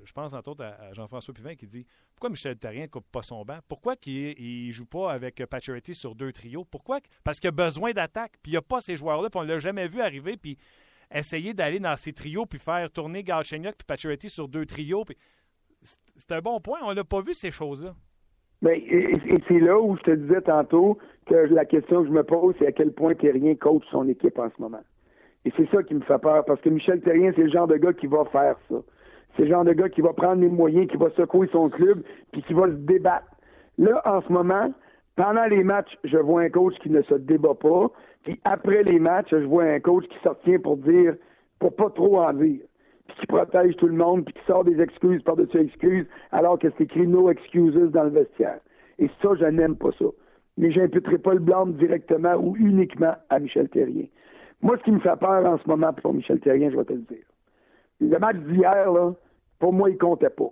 je 0.03 0.11
pense 0.11 0.33
entre 0.33 0.49
autres 0.49 0.63
à, 0.63 0.93
Jean-François 0.93 1.33
Pivin 1.33 1.55
qui 1.55 1.67
dit 1.67 1.85
pourquoi 2.15 2.29
Michel 2.29 2.57
Terrien 2.57 2.83
ne 2.83 2.87
coupe 2.87 3.05
pas 3.11 3.21
son 3.21 3.43
banc? 3.43 3.59
Pourquoi 3.67 3.95
il 4.05 4.67
ne 4.67 4.71
joue 4.71 4.85
pas 4.85 5.11
avec 5.11 5.45
Pacioretty 5.45 5.93
sur 5.93 6.15
deux 6.15 6.31
trios? 6.31 6.65
Pourquoi 6.65 6.99
Parce 7.23 7.39
qu'il 7.39 7.49
a 7.49 7.51
besoin 7.51 7.91
d'attaque, 7.91 8.33
puis 8.41 8.51
il 8.51 8.55
n'y 8.55 8.57
a 8.57 8.61
pas 8.61 8.79
ces 8.79 8.95
joueurs-là, 8.95 9.29
puis 9.29 9.39
on 9.39 9.43
ne 9.43 9.49
l'a 9.49 9.59
jamais 9.59 9.87
vu 9.87 10.01
arriver, 10.01 10.37
puis 10.37 10.57
essayer 11.13 11.53
d'aller 11.53 11.79
dans 11.79 11.95
ces 11.95 12.13
trios, 12.13 12.45
puis 12.45 12.59
faire 12.59 12.89
tourner 12.91 13.23
Galchenyuk 13.23 13.75
puis 13.75 13.85
Pacioretty 13.85 14.29
sur 14.29 14.47
deux 14.47 14.65
trios. 14.65 15.05
C'est 15.81 16.31
un 16.31 16.41
bon 16.41 16.59
point, 16.59 16.79
on 16.83 16.93
n'a 16.93 17.03
pas 17.03 17.21
vu 17.21 17.33
ces 17.33 17.51
choses-là. 17.51 17.93
Mais 18.61 18.79
et, 18.79 19.13
c'est 19.47 19.59
là 19.59 19.79
où 19.79 19.95
je 19.97 20.01
te 20.03 20.11
disais 20.11 20.41
tantôt 20.41 20.97
que 21.27 21.35
la 21.35 21.65
question 21.65 22.01
que 22.01 22.07
je 22.07 22.13
me 22.13 22.23
pose, 22.23 22.55
c'est 22.57 22.67
à 22.67 22.71
quel 22.71 22.91
point 22.91 23.13
Terrien 23.13 23.55
coach 23.55 23.83
son 23.91 24.07
équipe 24.07 24.39
en 24.39 24.49
ce 24.49 24.61
moment. 24.61 24.81
Et 25.45 25.53
c'est 25.55 25.69
ça 25.69 25.83
qui 25.83 25.95
me 25.95 26.01
fait 26.01 26.19
peur, 26.19 26.43
parce 26.45 26.59
que 26.61 26.69
Michel 26.69 27.01
Terrien, 27.01 27.31
c'est 27.35 27.43
le 27.43 27.51
genre 27.51 27.67
de 27.67 27.77
gars 27.77 27.93
qui 27.93 28.07
va 28.07 28.25
faire 28.25 28.55
ça. 28.69 28.75
C'est 29.35 29.43
le 29.43 29.49
genre 29.49 29.63
de 29.63 29.73
gars 29.73 29.89
qui 29.89 30.01
va 30.01 30.13
prendre 30.13 30.41
les 30.41 30.49
moyens, 30.49 30.87
qui 30.87 30.97
va 30.97 31.09
secouer 31.11 31.47
son 31.51 31.69
club, 31.69 32.03
puis 32.31 32.41
qui 32.43 32.53
va 32.53 32.67
se 32.67 32.73
débattre. 32.73 33.27
Là, 33.77 34.01
en 34.05 34.21
ce 34.21 34.31
moment, 34.31 34.71
Pendant 35.15 35.45
les 35.45 35.63
matchs, 35.63 35.97
je 36.03 36.17
vois 36.17 36.41
un 36.41 36.49
coach 36.49 36.73
qui 36.81 36.89
ne 36.89 37.01
se 37.03 37.13
débat 37.13 37.53
pas. 37.53 37.89
Puis 38.23 38.39
après 38.43 38.83
les 38.83 38.99
matchs, 38.99 39.29
je 39.31 39.45
vois 39.45 39.63
un 39.63 39.79
coach 39.79 40.05
qui 40.07 40.17
s'obtient 40.21 40.59
pour 40.59 40.77
dire, 40.77 41.15
pour 41.59 41.73
pas 41.73 41.89
trop 41.89 42.19
en 42.19 42.33
dire. 42.33 42.59
Puis 43.07 43.17
qui 43.19 43.25
protège 43.27 43.77
tout 43.77 43.87
le 43.87 43.95
monde, 43.95 44.25
puis 44.25 44.33
qui 44.33 44.45
sort 44.45 44.65
des 44.65 44.81
excuses 44.81 45.23
par-dessus 45.23 45.59
excuses, 45.59 46.05
alors 46.31 46.59
que 46.59 46.67
c'est 46.71 46.83
écrit 46.83 47.07
no 47.07 47.29
excuses 47.29 47.75
dans 47.91 48.03
le 48.03 48.09
vestiaire. 48.09 48.59
Et 48.99 49.07
ça, 49.21 49.29
je 49.39 49.45
n'aime 49.45 49.77
pas 49.77 49.91
ça. 49.97 50.05
Mais 50.57 50.71
j'imputerai 50.71 51.17
pas 51.17 51.33
le 51.33 51.39
blâme 51.39 51.73
directement 51.73 52.35
ou 52.35 52.55
uniquement 52.57 53.15
à 53.29 53.39
Michel 53.39 53.69
Terrien. 53.69 54.07
Moi, 54.65 54.77
ce 54.79 54.83
qui 54.83 54.91
me 54.91 54.99
fait 54.99 55.15
peur 55.19 55.45
en 55.45 55.59
ce 55.59 55.67
moment 55.67 55.93
pour 55.93 56.11
Michel 56.11 56.39
Terrien, 56.39 56.71
je 56.71 56.75
vais 56.75 56.85
te 56.85 56.93
le 56.93 57.01
dire. 57.01 57.23
Le 57.99 58.17
match 58.17 58.37
d'hier, 58.37 58.87
pour 59.59 59.71
moi, 59.71 59.91
il 59.91 59.97
comptait 59.99 60.31
pas. 60.31 60.49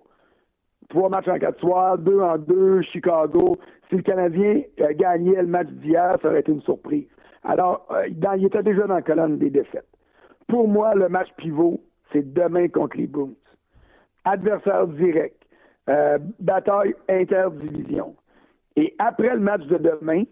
Trois 0.90 1.10
matchs 1.10 1.30
en 1.30 1.40
quatre 1.40 1.60
soirs, 1.60 1.98
deux 1.98 2.20
en 2.20 2.38
deux, 2.38 2.84
Chicago. 2.84 3.58
Si 3.90 3.96
le 3.96 4.04
Canadien 4.04 4.62
gagnait 4.92 5.42
le 5.42 5.48
match 5.48 5.68
d'hier, 5.70 6.16
ça 6.22 6.28
aurait 6.28 6.42
été 6.42 6.52
une 6.52 6.62
surprise. 6.62 7.08
Alors, 7.44 7.88
euh, 7.90 8.08
il 8.08 8.46
était 8.46 8.62
déjà 8.62 8.86
dans 8.86 8.94
la 8.94 9.02
colonne 9.02 9.40
des 9.40 9.50
défaites. 9.50 9.90
Pour 10.48 10.68
moi, 10.68 10.94
le 10.94 11.10
match 11.10 11.30
pivot, 11.38 11.82
c'est 12.12 12.36
demain 12.36 12.68
contre 12.68 12.98
les 12.98 13.08
Bruins. 13.08 13.34
Adversaire 14.26 14.86
direct. 14.90 15.44
Euh, 15.90 16.20
bataille 16.40 16.94
interdivision. 17.10 18.16
Et 18.76 18.94
après 19.00 19.34
le 19.34 19.40
match 19.40 19.64
de 19.64 19.78
demain, 19.78 20.26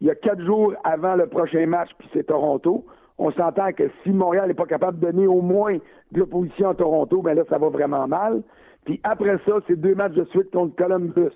il 0.00 0.08
y 0.08 0.10
a 0.10 0.16
quatre 0.16 0.44
jours 0.44 0.74
avant 0.82 1.14
le 1.14 1.28
prochain 1.28 1.64
match, 1.66 1.90
puis 1.96 2.08
c'est 2.12 2.24
Toronto, 2.24 2.84
on 3.18 3.30
s'entend 3.32 3.72
que 3.72 3.90
si 4.02 4.10
Montréal 4.10 4.48
n'est 4.48 4.54
pas 4.54 4.66
capable 4.66 4.98
de 4.98 5.06
donner 5.06 5.26
au 5.26 5.40
moins 5.40 5.76
de 6.12 6.18
l'opposition 6.18 6.70
à 6.70 6.74
Toronto, 6.74 7.22
ben 7.22 7.34
là, 7.34 7.44
ça 7.48 7.58
va 7.58 7.68
vraiment 7.68 8.08
mal. 8.08 8.42
Puis 8.84 9.00
après 9.04 9.38
ça, 9.46 9.52
c'est 9.66 9.76
deux 9.76 9.94
matchs 9.94 10.14
de 10.14 10.24
suite 10.24 10.50
contre 10.50 10.74
Columbus, 10.76 11.32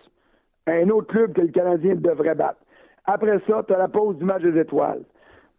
un 0.67 0.89
autre 0.91 1.07
club 1.07 1.33
que 1.33 1.41
le 1.41 1.49
Canadien 1.49 1.95
devrait 1.95 2.35
battre. 2.35 2.61
Après 3.05 3.41
ça, 3.47 3.63
tu 3.67 3.73
as 3.73 3.79
la 3.79 3.89
pause 3.89 4.19
du 4.19 4.25
match 4.25 4.43
des 4.43 4.59
étoiles. 4.59 5.03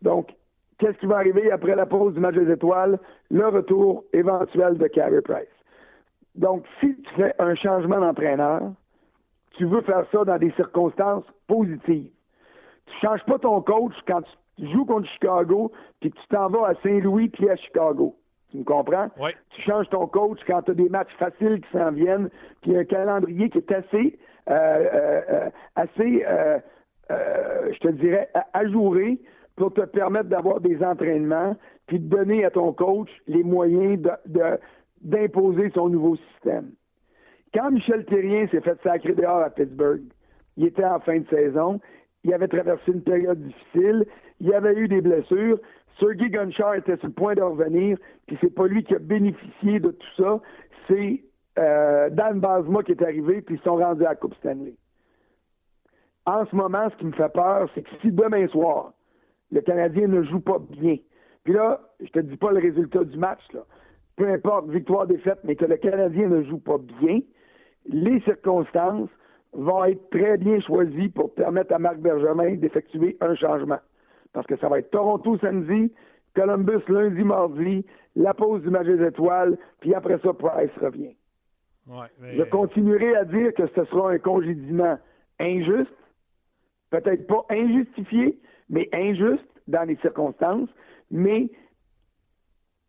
Donc, 0.01 0.35
qu'est-ce 0.77 0.97
qui 0.99 1.07
va 1.07 1.17
arriver 1.17 1.51
après 1.51 1.75
la 1.75 1.85
pause 1.85 2.13
du 2.13 2.19
match 2.19 2.35
des 2.35 2.51
étoiles? 2.51 2.99
Le 3.31 3.47
retour 3.47 4.03
éventuel 4.13 4.77
de 4.77 4.87
Carey 4.87 5.21
Price. 5.21 5.47
Donc, 6.35 6.63
si 6.79 6.95
tu 6.95 7.15
fais 7.15 7.33
un 7.39 7.55
changement 7.55 7.99
d'entraîneur, 7.99 8.61
tu 9.57 9.65
veux 9.65 9.81
faire 9.81 10.05
ça 10.11 10.23
dans 10.23 10.37
des 10.37 10.51
circonstances 10.51 11.25
positives. 11.47 12.11
Tu 12.85 12.93
changes 13.01 13.23
pas 13.25 13.39
ton 13.39 13.61
coach 13.61 13.93
quand 14.07 14.21
tu 14.21 14.31
joues 14.67 14.85
contre 14.85 15.07
Chicago, 15.09 15.71
puis 15.99 16.11
tu 16.11 16.27
t'en 16.29 16.49
vas 16.49 16.67
à 16.67 16.75
Saint-Louis 16.83 17.29
puis 17.29 17.49
à 17.49 17.55
Chicago. 17.55 18.15
Tu 18.51 18.57
me 18.57 18.63
comprends? 18.63 19.09
Oui. 19.19 19.31
Tu 19.51 19.61
changes 19.61 19.89
ton 19.89 20.07
coach 20.07 20.39
quand 20.47 20.63
tu 20.63 20.71
as 20.71 20.73
des 20.73 20.89
matchs 20.89 21.13
faciles 21.19 21.61
qui 21.61 21.71
s'en 21.71 21.91
viennent, 21.91 22.29
puis 22.61 22.75
un 22.75 22.83
calendrier 22.83 23.49
qui 23.49 23.59
est 23.59 23.71
assez, 23.71 24.17
euh, 24.49 24.53
euh, 24.53 25.49
assez, 25.75 26.25
euh, 26.27 26.59
je 27.09 27.79
te 27.79 27.89
dirais, 27.89 28.29
ajouré 28.53 29.19
pour 29.55 29.73
te 29.73 29.81
permettre 29.81 30.29
d'avoir 30.29 30.61
des 30.61 30.83
entraînements, 30.83 31.55
puis 31.85 31.99
de 31.99 32.09
donner 32.09 32.45
à 32.45 32.49
ton 32.49 32.73
coach 32.73 33.09
les 33.27 33.43
moyens 33.43 34.01
d'imposer 35.01 35.67
de, 35.69 35.73
son 35.73 35.89
nouveau 35.89 36.15
système. 36.15 36.71
Quand 37.53 37.71
Michel 37.71 38.05
Terrien 38.05 38.47
s'est 38.47 38.61
fait 38.61 38.79
sacrer 38.83 39.13
dehors 39.13 39.41
à 39.41 39.49
Pittsburgh, 39.49 40.03
il 40.57 40.65
était 40.65 40.85
en 40.85 40.99
fin 40.99 41.19
de 41.19 41.27
saison, 41.29 41.79
il 42.23 42.33
avait 42.33 42.47
traversé 42.47 42.91
une 42.91 43.01
période 43.01 43.41
difficile, 43.41 44.05
il 44.39 44.47
y 44.47 44.53
avait 44.53 44.75
eu 44.75 44.87
des 44.87 45.01
blessures, 45.01 45.59
Sergei 45.99 46.29
Gonchar 46.29 46.75
était 46.75 46.97
sur 46.97 47.07
le 47.07 47.13
point 47.13 47.35
de 47.35 47.41
revenir, 47.41 47.97
puis 48.25 48.37
c'est 48.41 48.53
pas 48.53 48.67
lui 48.67 48.83
qui 48.83 48.95
a 48.95 48.99
bénéficié 48.99 49.79
de 49.79 49.91
tout 49.91 50.23
ça, 50.23 50.39
c'est 50.87 51.23
euh, 51.57 52.09
Dan 52.09 52.39
Basma 52.39 52.83
qui 52.83 52.93
est 52.93 53.01
arrivé, 53.01 53.41
puis 53.41 53.55
ils 53.55 53.61
sont 53.61 53.75
rendus 53.75 54.05
à 54.05 54.09
la 54.09 54.15
Coupe 54.15 54.35
Stanley. 54.35 54.75
En 56.25 56.45
ce 56.45 56.55
moment, 56.55 56.89
ce 56.89 56.95
qui 56.97 57.05
me 57.05 57.11
fait 57.11 57.31
peur, 57.33 57.69
c'est 57.73 57.81
que 57.81 57.89
si 58.01 58.11
demain 58.11 58.47
soir, 58.47 58.93
le 59.51 59.61
Canadien 59.61 60.07
ne 60.07 60.23
joue 60.23 60.39
pas 60.39 60.59
bien, 60.59 60.97
puis 61.43 61.53
là, 61.53 61.81
je 61.99 62.09
te 62.09 62.19
dis 62.19 62.37
pas 62.37 62.51
le 62.51 62.59
résultat 62.59 63.03
du 63.03 63.17
match, 63.17 63.41
peu 64.15 64.29
importe, 64.29 64.69
victoire, 64.69 65.07
défaite, 65.07 65.39
mais 65.43 65.55
que 65.55 65.65
le 65.65 65.77
Canadien 65.77 66.27
ne 66.27 66.43
joue 66.43 66.59
pas 66.59 66.77
bien, 67.01 67.19
les 67.85 68.21
circonstances 68.21 69.09
vont 69.53 69.83
être 69.85 70.09
très 70.11 70.37
bien 70.37 70.59
choisies 70.59 71.09
pour 71.09 71.33
permettre 71.33 71.73
à 71.73 71.79
Marc 71.79 71.97
Bergevin 71.97 72.55
d'effectuer 72.55 73.17
un 73.21 73.33
changement 73.35 73.79
parce 74.33 74.47
que 74.47 74.57
ça 74.57 74.69
va 74.69 74.79
être 74.79 74.91
Toronto 74.91 75.37
samedi, 75.39 75.91
Columbus 76.35 76.83
lundi, 76.87 77.23
mardi, 77.23 77.85
la 78.15 78.33
pause 78.33 78.61
du 78.61 78.69
match 78.69 78.85
des 78.85 79.05
étoiles, 79.05 79.57
puis 79.79 79.93
après 79.93 80.19
ça, 80.19 80.33
Price 80.33 80.71
revient. 80.81 81.15
Je 82.21 82.43
continuerai 82.43 83.15
à 83.15 83.25
dire 83.25 83.53
que 83.53 83.65
ce 83.75 83.83
sera 83.85 84.11
un 84.11 84.19
congédiement 84.19 84.99
injuste, 85.39 85.91
peut-être 86.91 87.25
pas 87.25 87.45
injustifié, 87.49 88.39
mais 88.69 88.87
injuste 88.93 89.45
dans 89.67 89.87
les 89.87 89.95
circonstances, 89.97 90.69
mais 91.09 91.49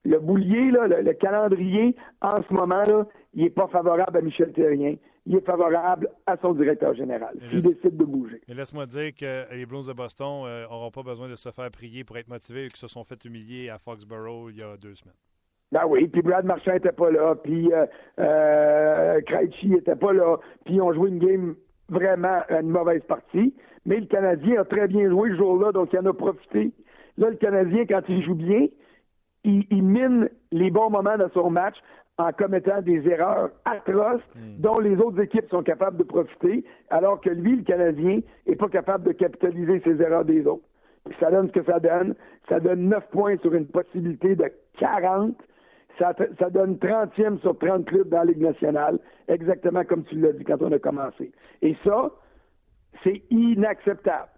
le 0.04 0.18
boulier, 0.18 0.70
le, 0.70 1.12
calendrier, 1.14 1.96
en 2.20 2.42
ce 2.42 2.52
moment, 2.52 2.82
là, 2.82 3.06
il 3.34 3.44
n'est 3.44 3.50
pas 3.50 3.68
favorable 3.68 4.16
à 4.16 4.20
Michel 4.20 4.52
Terrien 4.52 4.96
il 5.26 5.36
est 5.36 5.44
favorable 5.44 6.08
à 6.26 6.36
son 6.38 6.54
directeur 6.54 6.94
général 6.94 7.36
s'il 7.50 7.60
décide 7.60 7.96
de 7.96 8.04
bouger. 8.04 8.40
Mais 8.48 8.54
laisse-moi 8.54 8.86
dire 8.86 9.14
que 9.14 9.54
les 9.54 9.66
Blues 9.66 9.86
de 9.86 9.92
Boston 9.92 10.44
n'auront 10.44 10.86
euh, 10.86 10.90
pas 10.90 11.02
besoin 11.02 11.28
de 11.28 11.34
se 11.34 11.50
faire 11.50 11.70
prier 11.70 12.04
pour 12.04 12.16
être 12.18 12.28
motivés 12.28 12.64
et 12.64 12.68
qu'ils 12.68 12.78
se 12.78 12.88
sont 12.88 13.04
fait 13.04 13.22
humilier 13.24 13.68
à 13.68 13.78
Foxborough 13.78 14.50
il 14.50 14.58
y 14.58 14.62
a 14.62 14.76
deux 14.76 14.94
semaines. 14.94 15.14
Ben 15.72 15.82
oui, 15.86 16.08
puis 16.08 16.20
Brad 16.22 16.44
Marchand 16.44 16.72
n'était 16.72 16.90
pas 16.90 17.10
là, 17.10 17.36
puis 17.36 17.72
euh, 17.72 17.86
euh, 18.18 19.20
Krejci 19.20 19.68
n'était 19.68 19.94
pas 19.94 20.12
là, 20.12 20.38
puis 20.64 20.74
ils 20.74 20.82
ont 20.82 20.92
joué 20.92 21.10
une 21.10 21.20
game 21.20 21.54
vraiment 21.88 22.40
une 22.48 22.70
mauvaise 22.70 23.02
partie. 23.06 23.54
Mais 23.86 24.00
le 24.00 24.06
Canadien 24.06 24.60
a 24.60 24.64
très 24.64 24.88
bien 24.88 25.08
joué 25.08 25.30
ce 25.30 25.36
jour-là, 25.36 25.70
donc 25.72 25.92
il 25.92 25.98
en 26.00 26.06
a 26.06 26.12
profité. 26.12 26.72
Là, 27.18 27.30
le 27.30 27.36
Canadien, 27.36 27.84
quand 27.86 28.02
il 28.08 28.22
joue 28.24 28.34
bien, 28.34 28.66
il, 29.44 29.64
il 29.70 29.82
mine 29.82 30.28
les 30.50 30.70
bons 30.70 30.90
moments 30.90 31.16
de 31.16 31.28
son 31.34 31.50
match 31.50 31.76
en 32.20 32.32
commettant 32.32 32.82
des 32.82 33.06
erreurs 33.08 33.50
atroces 33.64 34.22
hmm. 34.34 34.60
dont 34.60 34.78
les 34.78 34.96
autres 34.96 35.20
équipes 35.20 35.48
sont 35.50 35.62
capables 35.62 35.96
de 35.96 36.02
profiter, 36.02 36.64
alors 36.90 37.20
que 37.20 37.30
lui, 37.30 37.56
le 37.56 37.62
Canadien, 37.62 38.20
n'est 38.46 38.56
pas 38.56 38.68
capable 38.68 39.04
de 39.04 39.12
capitaliser 39.12 39.80
ces 39.84 40.00
erreurs 40.00 40.24
des 40.24 40.46
autres. 40.46 40.64
ça 41.18 41.30
donne 41.30 41.48
ce 41.48 41.52
que 41.52 41.64
ça 41.64 41.80
donne. 41.80 42.14
Ça 42.48 42.60
donne 42.60 42.88
9 42.88 43.08
points 43.10 43.36
sur 43.38 43.54
une 43.54 43.66
possibilité 43.66 44.34
de 44.34 44.50
40. 44.78 45.34
Ça, 45.98 46.14
ça 46.38 46.50
donne 46.50 46.76
30e 46.76 47.40
sur 47.40 47.58
30 47.58 47.84
clubs 47.84 48.08
dans 48.08 48.18
la 48.18 48.24
Ligue 48.24 48.42
nationale, 48.42 48.98
exactement 49.28 49.84
comme 49.84 50.04
tu 50.04 50.16
l'as 50.16 50.32
dit 50.32 50.44
quand 50.44 50.62
on 50.62 50.72
a 50.72 50.78
commencé. 50.78 51.30
Et 51.62 51.76
ça, 51.84 52.10
c'est 53.04 53.22
inacceptable. 53.30 54.28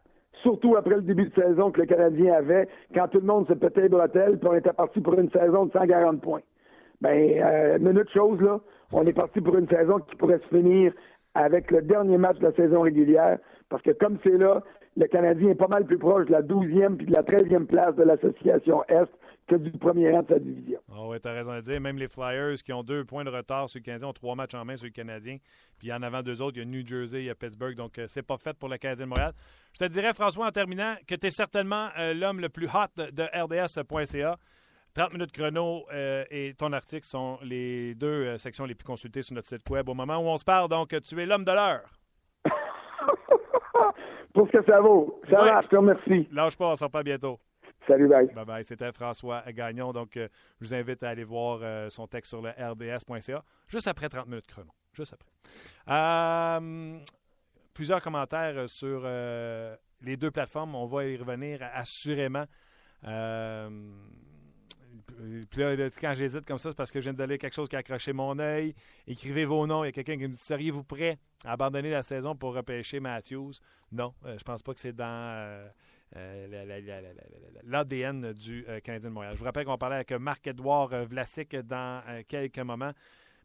Surtout 0.42 0.76
après 0.76 0.96
le 0.96 1.02
début 1.02 1.28
de 1.28 1.34
saison 1.34 1.70
que 1.70 1.80
le 1.80 1.86
Canadien 1.86 2.34
avait, 2.34 2.68
quand 2.94 3.06
tout 3.08 3.20
le 3.20 3.26
monde 3.26 3.46
se 3.46 3.52
pétait 3.52 3.82
les 3.82 3.88
bretelles, 3.88 4.38
puis 4.38 4.48
on 4.48 4.54
était 4.54 4.72
parti 4.72 5.00
pour 5.00 5.14
une 5.18 5.30
saison 5.30 5.66
de 5.66 5.72
140 5.72 6.20
points. 6.20 6.40
Ben, 7.02 7.42
euh, 7.42 7.78
minute 7.80 8.08
chose, 8.14 8.40
là, 8.40 8.60
on 8.92 9.04
est 9.04 9.12
parti 9.12 9.40
pour 9.40 9.56
une 9.58 9.68
saison 9.68 9.98
qui 9.98 10.14
pourrait 10.14 10.38
se 10.38 10.56
finir 10.56 10.92
avec 11.34 11.72
le 11.72 11.82
dernier 11.82 12.16
match 12.16 12.38
de 12.38 12.44
la 12.44 12.52
saison 12.52 12.82
régulière, 12.82 13.38
parce 13.68 13.82
que 13.82 13.90
comme 13.90 14.18
c'est 14.22 14.38
là, 14.38 14.62
le 14.96 15.06
Canadien 15.08 15.50
est 15.50 15.56
pas 15.56 15.66
mal 15.66 15.84
plus 15.84 15.98
proche 15.98 16.26
de 16.26 16.32
la 16.32 16.42
12e 16.42 16.96
puis 16.96 17.06
de 17.06 17.12
la 17.12 17.22
13e 17.22 17.66
place 17.66 17.96
de 17.96 18.04
l'association 18.04 18.84
Est 18.84 19.08
que 19.48 19.56
du 19.56 19.72
premier 19.72 20.12
rang 20.12 20.22
de 20.22 20.28
sa 20.28 20.38
division. 20.38 20.78
Ah 20.92 21.08
oui, 21.08 21.18
tu 21.20 21.26
as 21.26 21.32
raison 21.32 21.56
de 21.56 21.60
dire. 21.62 21.80
Même 21.80 21.98
les 21.98 22.06
Flyers 22.06 22.54
qui 22.64 22.72
ont 22.72 22.84
deux 22.84 23.04
points 23.04 23.24
de 23.24 23.30
retard 23.30 23.68
sur 23.68 23.80
le 23.80 23.84
Canadien 23.84 24.08
ont 24.08 24.12
trois 24.12 24.36
matchs 24.36 24.54
en 24.54 24.64
main 24.64 24.76
sur 24.76 24.86
le 24.86 24.92
Canadien. 24.92 25.38
Puis 25.80 25.92
en 25.92 26.02
avant 26.02 26.22
deux 26.22 26.40
autres, 26.40 26.56
il 26.58 26.60
y 26.60 26.62
a 26.62 26.64
New 26.66 26.86
Jersey, 26.86 27.22
il 27.22 27.26
y 27.26 27.30
a 27.30 27.34
Pittsburgh. 27.34 27.74
Donc, 27.74 27.98
euh, 27.98 28.04
c'est 28.06 28.22
pas 28.22 28.36
fait 28.36 28.56
pour 28.56 28.68
le 28.68 28.76
Canadien 28.78 29.06
de 29.06 29.08
Montréal. 29.08 29.32
Je 29.72 29.84
te 29.84 29.90
dirais, 29.90 30.14
François, 30.14 30.46
en 30.46 30.52
terminant, 30.52 30.94
que 31.08 31.16
tu 31.16 31.26
es 31.26 31.30
certainement 31.30 31.88
euh, 31.98 32.14
l'homme 32.14 32.38
le 32.38 32.50
plus 32.50 32.66
hot 32.66 33.02
de 33.12 33.24
RDS.ca. 33.34 34.38
30 34.94 35.14
minutes 35.14 35.32
chrono 35.32 35.86
euh, 35.92 36.24
et 36.30 36.52
ton 36.54 36.72
article 36.72 37.06
sont 37.06 37.38
les 37.42 37.94
deux 37.94 38.06
euh, 38.26 38.36
sections 38.36 38.66
les 38.66 38.74
plus 38.74 38.84
consultées 38.84 39.22
sur 39.22 39.34
notre 39.34 39.48
site 39.48 39.68
web 39.70 39.88
au 39.88 39.94
moment 39.94 40.18
où 40.18 40.26
on 40.28 40.36
se 40.36 40.44
parle. 40.44 40.68
Donc, 40.68 40.94
tu 41.00 41.20
es 41.20 41.24
l'homme 41.24 41.44
de 41.44 41.52
l'heure. 41.52 41.84
Pour 44.34 44.46
ce 44.48 44.58
que 44.58 44.64
ça 44.64 44.80
vaut. 44.80 45.18
Ça 45.30 45.38
va, 45.38 45.62
je 45.62 45.68
te 45.68 45.76
remercie. 45.76 46.28
Lâche 46.30 46.56
pas, 46.56 46.66
on 46.66 46.76
se 46.76 46.84
reparle 46.84 47.04
bientôt. 47.04 47.38
Salut, 47.86 48.06
bye. 48.06 48.26
Bye 48.34 48.44
bye. 48.44 48.64
C'était 48.64 48.92
François 48.92 49.42
Gagnon. 49.50 49.92
Donc, 49.92 50.16
euh, 50.16 50.28
je 50.60 50.66
vous 50.66 50.74
invite 50.74 51.02
à 51.02 51.08
aller 51.08 51.24
voir 51.24 51.90
son 51.90 52.06
texte 52.06 52.30
sur 52.30 52.42
le 52.42 52.50
rds.ca 52.50 53.42
juste 53.68 53.88
après 53.88 54.08
30 54.08 54.26
minutes 54.26 54.46
chrono. 54.46 54.70
Juste 54.92 55.14
après. 55.14 55.30
plusieurs 57.72 58.02
commentaires 58.02 58.68
sur 58.68 59.04
les 59.04 60.16
deux 60.18 60.30
plateformes. 60.30 60.74
On 60.74 60.86
va 60.86 61.06
y 61.06 61.16
revenir 61.16 61.60
assurément. 61.74 62.44
Puis 65.50 65.60
là, 65.60 65.76
quand 66.00 66.14
j'hésite 66.14 66.44
comme 66.46 66.58
ça, 66.58 66.70
c'est 66.70 66.76
parce 66.76 66.90
que 66.90 67.00
je 67.00 67.04
viens 67.04 67.12
de 67.12 67.18
donner 67.18 67.38
quelque 67.38 67.54
chose 67.54 67.68
qui 67.68 67.76
a 67.76 67.80
accroché 67.80 68.12
mon 68.12 68.38
œil. 68.38 68.74
Écrivez 69.06 69.44
vos 69.44 69.66
noms. 69.66 69.84
Il 69.84 69.88
y 69.88 69.90
a 69.90 69.92
quelqu'un 69.92 70.16
qui 70.16 70.22
me 70.22 70.28
dit 70.28 70.36
Seriez-vous 70.36 70.84
prêt 70.84 71.18
à 71.44 71.52
abandonner 71.52 71.90
la 71.90 72.02
saison 72.02 72.34
pour 72.34 72.54
repêcher 72.54 73.00
Matthews? 73.00 73.52
Non, 73.90 74.14
euh, 74.24 74.36
je 74.38 74.44
pense 74.44 74.62
pas 74.62 74.74
que 74.74 74.80
c'est 74.80 74.94
dans 74.94 75.70
l'ADN 77.64 78.32
du 78.32 78.64
Canadien 78.84 79.08
de 79.10 79.14
Montréal. 79.14 79.34
Je 79.34 79.38
vous 79.38 79.44
rappelle 79.44 79.64
qu'on 79.64 79.78
parlait 79.78 79.96
avec 79.96 80.12
Marc-Edouard 80.12 81.06
Vlasic 81.06 81.56
dans 81.56 82.02
quelques 82.28 82.58
moments. 82.58 82.92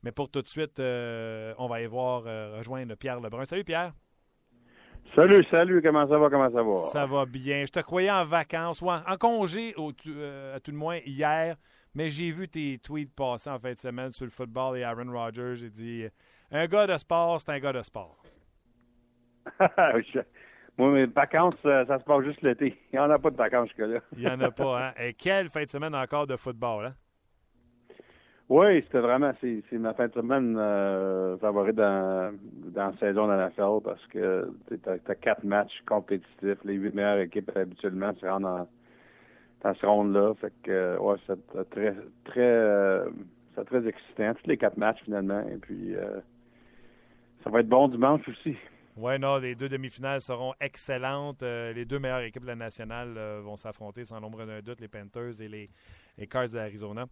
Mais 0.03 0.11
pour 0.11 0.29
tout 0.29 0.41
de 0.41 0.47
suite, 0.47 0.79
on 0.79 1.67
va 1.67 1.75
aller 1.75 1.87
voir 1.87 2.23
rejoindre 2.57 2.95
Pierre 2.95 3.19
Lebrun. 3.19 3.45
Salut 3.45 3.63
Pierre. 3.63 3.93
Salut, 5.15 5.43
salut, 5.49 5.81
comment 5.81 6.07
ça 6.07 6.17
va, 6.17 6.29
comment 6.29 6.51
ça 6.51 6.61
va? 6.61 6.75
Ça 6.75 7.05
va 7.05 7.25
bien. 7.25 7.65
Je 7.65 7.71
te 7.71 7.79
croyais 7.79 8.11
en 8.11 8.25
vacances 8.25 8.81
ou 8.81 8.89
en, 8.89 9.01
congé, 9.19 9.73
euh, 10.07 10.55
à 10.55 10.59
tout 10.59 10.71
le 10.71 10.77
moins, 10.77 10.99
hier, 11.05 11.55
mais 11.95 12.09
j'ai 12.09 12.31
vu 12.31 12.47
tes 12.47 12.77
tweets 12.77 13.13
passer 13.15 13.49
en 13.49 13.57
fin 13.57 13.73
de 13.73 13.77
semaine 13.77 14.11
sur 14.11 14.25
le 14.25 14.31
football 14.31 14.77
et 14.77 14.83
Aaron 14.83 15.11
Rodgers. 15.11 15.55
J'ai 15.55 15.69
dit, 15.69 16.05
un 16.51 16.67
gars 16.67 16.87
de 16.87 16.97
sport, 16.97 17.41
c'est 17.41 17.51
un 17.51 17.59
gars 17.59 17.73
de 17.73 17.81
sport. 17.81 18.21
Moi, 20.77 20.91
mes 20.91 21.05
vacances, 21.07 21.57
euh, 21.65 21.85
ça, 21.87 21.97
se 21.97 22.03
passe 22.03 22.23
juste 22.23 22.41
l'été. 22.43 22.77
Il 22.93 22.97
n'y 22.97 22.99
en 22.99 23.09
a 23.09 23.17
pas 23.17 23.31
de 23.31 23.35
vacances 23.35 23.69
jusque-là. 23.69 23.99
Il 24.15 24.19
n'y 24.19 24.27
en 24.27 24.39
a 24.41 24.51
pas, 24.51 24.89
hein? 24.89 24.93
Et 24.99 25.13
quelle 25.13 25.49
fin 25.49 25.63
de 25.63 25.69
semaine 25.69 25.95
encore 25.95 26.27
de 26.27 26.35
football, 26.35 26.85
hein? 26.85 26.93
Oui, 28.49 28.81
c'était 28.83 28.99
vraiment, 28.99 29.33
c'est, 29.41 29.61
ma 29.73 29.93
fin 29.93 30.07
de 30.07 30.13
semaine 30.13 30.55
euh, 30.57 31.37
favorite 31.37 31.75
dans, 31.75 32.33
dans 32.73 32.87
la 32.91 32.97
saison 32.97 33.27
de 33.27 33.33
la 33.33 33.49
NFL 33.49 33.81
parce 33.83 34.05
que 34.07 34.49
tu 34.69 34.79
as, 34.89 35.15
quatre 35.15 35.43
matchs 35.43 35.81
compétitifs. 35.85 36.63
Les 36.63 36.75
huit 36.75 36.95
meilleures 36.95 37.19
équipes 37.19 37.51
habituellement 37.57 38.13
se 38.15 38.25
rendent 38.25 38.43
dans, 38.43 38.67
dans 39.63 39.73
ce 39.73 39.85
ronde-là. 39.85 40.33
Fait 40.35 40.53
que, 40.63 40.97
ouais, 40.97 41.17
c'est 41.27 41.69
très, 41.71 41.93
très, 42.23 42.39
euh, 42.39 43.09
c'est 43.53 43.65
très 43.65 43.85
excitant. 43.85 44.33
Tous 44.35 44.47
les 44.47 44.57
quatre 44.57 44.77
matchs 44.77 45.03
finalement. 45.03 45.41
Et 45.41 45.57
puis, 45.57 45.93
euh, 45.95 46.21
ça 47.43 47.49
va 47.49 47.59
être 47.59 47.69
bon 47.69 47.89
dimanche 47.89 48.21
aussi. 48.29 48.55
Oui, 48.99 49.19
non, 49.19 49.37
les 49.37 49.53
deux 49.53 49.69
demi-finales 49.69 50.21
seront 50.21 50.55
excellentes. 50.59 51.43
Euh, 51.43 51.71
les 51.71 51.85
deux 51.85 51.99
meilleures 51.99 52.21
équipes 52.21 52.41
de 52.41 52.47
la 52.47 52.55
nationale 52.55 53.13
euh, 53.15 53.41
vont 53.43 53.55
s'affronter 53.55 54.03
sans 54.03 54.19
nombre 54.19 54.43
d'un 54.43 54.59
doute, 54.61 54.81
les 54.81 54.87
Panthers 54.87 55.39
et 55.39 55.47
les, 55.47 55.69
les 56.17 56.25
Cards 56.25 56.49
de 56.49 56.55
l'Arizona. 56.55 57.05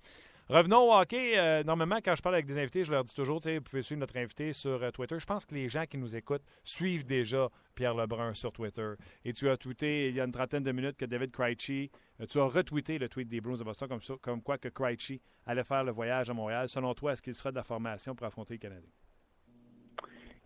Revenons 0.50 0.90
au 0.90 1.00
hockey. 1.00 1.38
Euh, 1.38 1.64
normalement, 1.64 1.98
quand 2.04 2.16
je 2.16 2.24
parle 2.24 2.36
avec 2.36 2.48
des 2.48 2.58
invités, 2.58 2.84
je 2.84 2.92
leur 2.92 3.04
dis 3.04 3.14
toujours, 3.14 3.40
vous 3.40 3.62
pouvez 3.62 3.84
suivre 3.84 4.00
notre 4.00 4.18
invité 4.18 4.52
sur 4.52 4.92
Twitter. 4.94 5.20
Je 5.20 5.26
pense 5.28 5.46
que 5.46 5.54
les 5.54 5.70
gens 5.70 5.86
qui 5.86 6.00
nous 6.00 6.16
écoutent 6.16 6.42
suivent 6.64 7.06
déjà 7.06 7.50
Pierre 7.76 7.94
Lebrun 7.94 8.34
sur 8.34 8.52
Twitter. 8.52 8.94
Et 9.24 9.34
tu 9.34 9.48
as 9.48 9.56
tweeté 9.56 10.10
il 10.10 10.16
y 10.16 10.22
a 10.22 10.24
une 10.24 10.32
trentaine 10.32 10.64
de 10.64 10.72
minutes 10.72 10.98
que 10.98 11.06
David 11.06 11.32
Krejci, 11.32 11.92
tu 12.28 12.40
as 12.40 12.46
retweeté 12.46 12.98
le 12.98 13.10
tweet 13.10 13.28
des 13.28 13.42
Bruins 13.42 13.58
de 13.58 13.64
Boston 13.64 13.88
comme, 13.88 14.18
comme 14.22 14.42
quoi 14.42 14.58
que 14.58 14.70
Krejci 14.70 15.22
allait 15.46 15.64
faire 15.64 15.84
le 15.84 15.92
voyage 15.92 16.32
à 16.32 16.34
Montréal. 16.34 16.68
Selon 16.68 16.96
toi, 16.96 17.14
est-ce 17.14 17.22
qu'il 17.22 17.36
sera 17.36 17.52
de 17.52 17.58
la 17.58 17.64
formation 17.64 18.16
pour 18.16 18.26
affronter 18.26 18.56
les 18.56 18.60
Canadiens? 18.60 18.90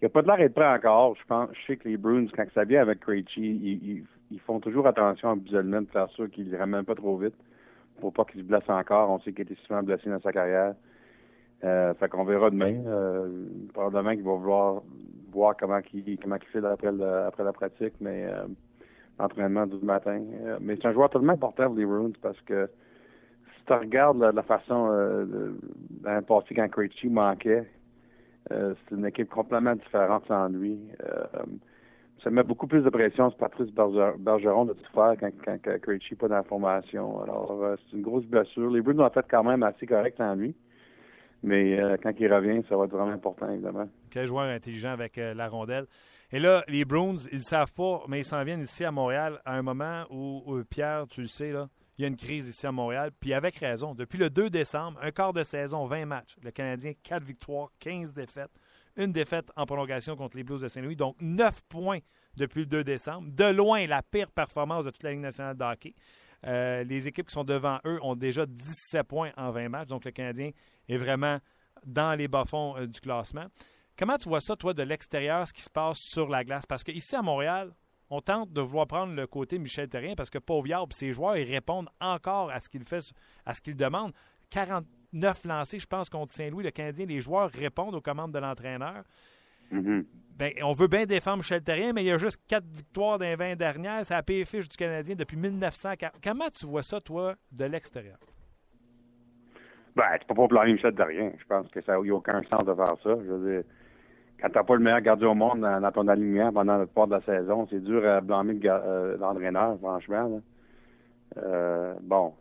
Il 0.01 0.05
n'y 0.05 0.07
a 0.07 0.09
pas 0.09 0.21
de 0.21 0.27
l'air 0.27 0.37
d'être 0.37 0.53
prêt 0.53 0.67
encore. 0.67 1.15
Je 1.15 1.25
pense, 1.25 1.49
je 1.53 1.65
sais 1.67 1.77
que 1.77 1.89
les 1.89 1.97
Bruins, 1.97 2.27
quand 2.35 2.45
ça 2.53 2.63
vient 2.63 2.81
avec 2.81 3.01
Krejci, 3.01 4.05
ils, 4.31 4.39
font 4.41 4.59
toujours 4.59 4.87
attention 4.87 5.35
visuellement 5.35 5.81
de 5.81 5.87
faire 5.87 6.09
sûr 6.11 6.29
qu'ils 6.29 6.49
ne 6.49 6.57
ramènent 6.57 6.85
pas 6.85 6.95
trop 6.95 7.17
vite 7.17 7.35
pour 7.99 8.13
pas 8.13 8.23
qu'il 8.23 8.41
se 8.41 8.45
blesse 8.45 8.69
encore. 8.69 9.09
On 9.09 9.19
sait 9.19 9.31
qu'il 9.31 9.41
a 9.41 9.51
été 9.51 9.55
souvent 9.65 9.83
blessé 9.83 10.09
dans 10.09 10.21
sa 10.21 10.31
carrière. 10.31 10.73
Euh, 11.65 11.93
fait 11.95 12.07
qu'on 12.07 12.23
verra 12.23 12.49
demain. 12.49 12.75
Euh, 12.85 13.45
probablement 13.73 14.11
qu'il 14.11 14.23
va 14.23 14.31
vouloir 14.35 14.81
voir 15.31 15.55
comment 15.57 15.79
il 15.93 16.17
comment 16.17 16.37
il 16.37 16.47
fait 16.47 16.65
après, 16.65 16.89
après 17.01 17.43
la 17.43 17.53
pratique, 17.53 17.93
mais 17.99 18.25
euh, 18.25 18.45
l'entraînement 19.19 19.67
du 19.67 19.83
matin. 19.85 20.21
Euh, 20.45 20.57
mais 20.61 20.75
c'est 20.77 20.87
un 20.87 20.93
joueur 20.93 21.09
tellement 21.09 21.33
important 21.33 21.67
pour 21.67 21.75
les 21.75 21.85
Bruins 21.85 22.11
parce 22.21 22.39
que 22.41 22.69
si 23.55 23.65
tu 23.65 23.73
regardes 23.73 24.19
la, 24.19 24.43
façon 24.43 24.89
euh, 24.91 25.53
d'un 26.01 26.21
passé 26.21 26.55
quand 26.55 26.69
Krejci 26.69 27.09
manquait, 27.09 27.67
c'est 28.49 28.95
une 28.95 29.05
équipe 29.05 29.29
complètement 29.29 29.75
différente 29.75 30.23
sans 30.27 30.47
lui. 30.49 30.79
Euh, 31.03 31.43
ça 32.23 32.29
met 32.29 32.43
beaucoup 32.43 32.67
plus 32.67 32.81
de 32.81 32.89
pression 32.89 33.29
sur 33.29 33.39
Patrice 33.39 33.71
Bergeron 33.71 34.65
de 34.65 34.73
tout 34.73 34.91
faire 34.93 35.15
quand, 35.19 35.29
quand, 35.45 35.87
n'est 35.87 36.17
pas 36.17 36.27
dans 36.27 36.35
la 36.35 36.43
formation. 36.43 37.21
Alors, 37.21 37.63
euh, 37.63 37.75
c'est 37.77 37.95
une 37.95 38.03
grosse 38.03 38.25
blessure. 38.25 38.69
Les 38.71 38.81
Bruins 38.81 38.99
ont 38.99 39.09
fait 39.09 39.25
quand 39.29 39.43
même 39.43 39.63
assez 39.63 39.85
correct 39.85 40.17
sans 40.17 40.35
lui. 40.35 40.55
Mais 41.41 41.79
quand 42.03 42.11
il 42.19 42.33
revient, 42.33 42.61
ça 42.67 42.75
va 42.75 42.83
être 42.83 42.91
vraiment 42.91 43.13
important, 43.13 43.49
évidemment. 43.49 43.87
Quel 44.11 44.27
joueur 44.27 44.49
intelligent 44.49 44.89
avec 44.89 45.15
la 45.15 45.47
rondelle. 45.47 45.85
Et 46.33 46.39
là, 46.39 46.65
les 46.67 46.83
Bruins, 46.83 47.15
ils 47.31 47.37
ne 47.37 47.43
savent 47.43 47.71
pas, 47.73 48.03
mais 48.09 48.19
ils 48.19 48.25
s'en 48.25 48.43
viennent 48.43 48.63
ici 48.63 48.83
à 48.83 48.91
Montréal 48.91 49.39
à 49.45 49.55
un 49.55 49.61
moment 49.61 50.03
où 50.11 50.61
Pierre, 50.69 51.07
tu 51.07 51.21
le 51.21 51.27
sais, 51.27 51.53
là, 51.53 51.69
il 51.99 52.03
y 52.03 52.05
a 52.05 52.07
une 52.07 52.15
crise 52.15 52.47
ici 52.47 52.65
à 52.65 52.71
Montréal, 52.71 53.11
puis 53.19 53.33
avec 53.33 53.57
raison. 53.57 53.93
Depuis 53.93 54.17
le 54.17 54.29
2 54.29 54.49
décembre, 54.49 54.97
un 55.03 55.11
quart 55.11 55.33
de 55.33 55.43
saison, 55.43 55.83
20 55.83 56.05
matchs. 56.05 56.37
Le 56.41 56.49
Canadien, 56.49 56.93
4 57.03 57.25
victoires, 57.25 57.67
15 57.79 58.13
défaites. 58.13 58.51
Une 58.95 59.11
défaite 59.11 59.51
en 59.57 59.65
prolongation 59.65 60.15
contre 60.15 60.37
les 60.37 60.45
Blues 60.45 60.61
de 60.61 60.69
Saint-Louis. 60.69 60.95
Donc, 60.95 61.17
9 61.19 61.61
points 61.67 61.99
depuis 62.37 62.61
le 62.61 62.67
2 62.67 62.85
décembre. 62.85 63.27
De 63.29 63.43
loin, 63.43 63.85
la 63.85 64.01
pire 64.01 64.31
performance 64.31 64.85
de 64.85 64.91
toute 64.91 65.03
la 65.03 65.11
Ligue 65.11 65.19
nationale 65.19 65.57
de 65.57 65.63
hockey. 65.65 65.93
Euh, 66.47 66.85
les 66.85 67.05
équipes 67.05 67.27
qui 67.27 67.33
sont 67.33 67.43
devant 67.43 67.79
eux 67.85 67.99
ont 68.01 68.15
déjà 68.15 68.45
17 68.45 69.03
points 69.05 69.31
en 69.35 69.51
20 69.51 69.67
matchs. 69.67 69.89
Donc, 69.89 70.05
le 70.05 70.11
Canadien 70.11 70.51
est 70.87 70.97
vraiment 70.97 71.39
dans 71.85 72.17
les 72.17 72.29
bas-fonds 72.29 72.77
euh, 72.77 72.87
du 72.87 73.01
classement. 73.01 73.47
Comment 73.97 74.17
tu 74.17 74.29
vois 74.29 74.39
ça, 74.39 74.55
toi, 74.55 74.73
de 74.73 74.83
l'extérieur, 74.83 75.45
ce 75.45 75.51
qui 75.51 75.63
se 75.63 75.69
passe 75.69 75.97
sur 75.99 76.29
la 76.29 76.45
glace? 76.45 76.65
Parce 76.65 76.85
qu'ici, 76.85 77.13
à 77.13 77.21
Montréal, 77.21 77.73
on 78.09 78.21
tente 78.21 78.51
de 78.51 78.61
vouloir 78.61 78.87
prendre 78.87 79.13
le 79.13 79.27
côté 79.27 79.59
Michel 79.59 79.87
Terrien 79.87 80.15
parce 80.15 80.29
que 80.29 80.39
pauvre 80.39 80.67
ses 80.91 81.13
joueurs, 81.13 81.37
ils 81.37 81.51
répondent 81.51 81.89
encore 81.99 82.51
à 82.51 82.59
ce 82.59 82.69
qu'il 82.69 82.83
fait, 82.83 83.13
à 83.45 83.53
ce 83.53 83.61
qu'il 83.61 83.75
demande. 83.75 84.13
49 84.49 85.45
lancés, 85.45 85.79
je 85.79 85.87
pense, 85.87 86.09
contre 86.09 86.33
Saint-Louis, 86.33 86.63
le 86.63 86.71
Canadien, 86.71 87.05
les 87.05 87.21
joueurs 87.21 87.51
répondent 87.51 87.95
aux 87.95 88.01
commandes 88.01 88.31
de 88.31 88.39
l'entraîneur. 88.39 89.03
Mm-hmm. 89.71 90.05
ben, 90.35 90.53
on 90.63 90.73
veut 90.73 90.87
bien 90.87 91.05
défendre 91.05 91.37
Michel 91.37 91.61
Terrien, 91.61 91.93
mais 91.93 92.03
il 92.03 92.07
y 92.07 92.11
a 92.11 92.17
juste 92.17 92.41
quatre 92.47 92.65
victoires 92.65 93.19
dans 93.19 93.25
les 93.25 93.35
20 93.35 93.55
dernières. 93.55 94.03
C'est 94.03 94.15
la 94.15 94.23
pire 94.23 94.47
fiche 94.47 94.67
du 94.67 94.75
Canadien 94.75 95.15
depuis 95.15 95.37
1940. 95.37 96.19
Comment 96.23 96.49
tu 96.49 96.65
vois 96.65 96.81
ça, 96.81 96.99
toi, 96.99 97.35
de 97.51 97.65
l'extérieur? 97.65 98.17
Ben, 99.95 100.05
peux 100.27 100.33
pas 100.33 100.47
blâmer 100.47 100.73
Michel 100.73 100.95
Terrien. 100.95 101.31
Je 101.37 101.45
pense 101.45 101.67
que 101.69 101.81
ça 101.81 101.91
n'a 101.91 101.99
aucun 101.99 102.41
sens 102.43 102.65
de 102.65 102.73
faire 102.73 102.95
ça. 103.03 103.15
Je 103.23 103.31
veux 103.31 103.51
dire, 103.51 103.63
quand 104.41 104.49
t'as 104.49 104.63
pas 104.63 104.75
le 104.75 104.81
meilleur 104.81 105.01
gardien 105.01 105.29
au 105.29 105.35
monde 105.35 105.61
dans, 105.61 105.91
ton 105.91 106.07
alignement 106.07 106.51
pendant 106.51 106.77
la 106.77 106.85
part 106.85 107.07
de 107.07 107.15
la 107.15 107.21
saison, 107.21 107.67
c'est 107.69 107.83
dur 107.83 108.05
à 108.07 108.21
blâmer 108.21 108.59
euh, 108.65 109.17
l'entraîneur, 109.17 109.77
franchement. 109.79 110.41
Euh, 111.37 111.93
bon, 112.01 112.33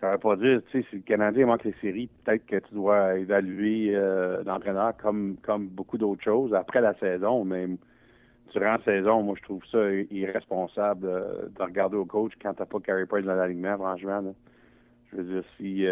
ça 0.00 0.12
veut 0.12 0.18
pas 0.18 0.36
dire, 0.36 0.60
tu 0.70 0.80
sais, 0.80 0.86
si 0.90 0.96
le 0.96 1.02
Canadien 1.02 1.46
manque 1.46 1.64
les 1.64 1.74
séries, 1.80 2.08
peut-être 2.24 2.44
que 2.46 2.56
tu 2.56 2.74
dois 2.74 3.16
évaluer 3.18 3.94
euh, 3.94 4.42
l'entraîneur 4.44 4.96
comme 4.96 5.36
comme 5.42 5.68
beaucoup 5.68 5.98
d'autres 5.98 6.22
choses 6.22 6.54
après 6.54 6.80
la 6.80 6.94
saison, 6.94 7.44
mais 7.44 7.66
durant 8.52 8.72
la 8.72 8.82
saison, 8.84 9.22
moi 9.22 9.34
je 9.38 9.42
trouve 9.42 9.64
ça 9.70 9.78
irresponsable 10.10 11.00
de 11.02 11.62
regarder 11.62 11.96
au 11.96 12.04
coach 12.04 12.32
quand 12.42 12.52
t'as 12.54 12.66
pas 12.66 12.80
Carey 12.80 13.06
Price 13.06 13.24
dans 13.24 13.34
l'alignement, 13.34 13.76
franchement. 13.76 14.34
Je 15.10 15.16
veux 15.16 15.24
dire, 15.24 15.44
si 15.56 15.86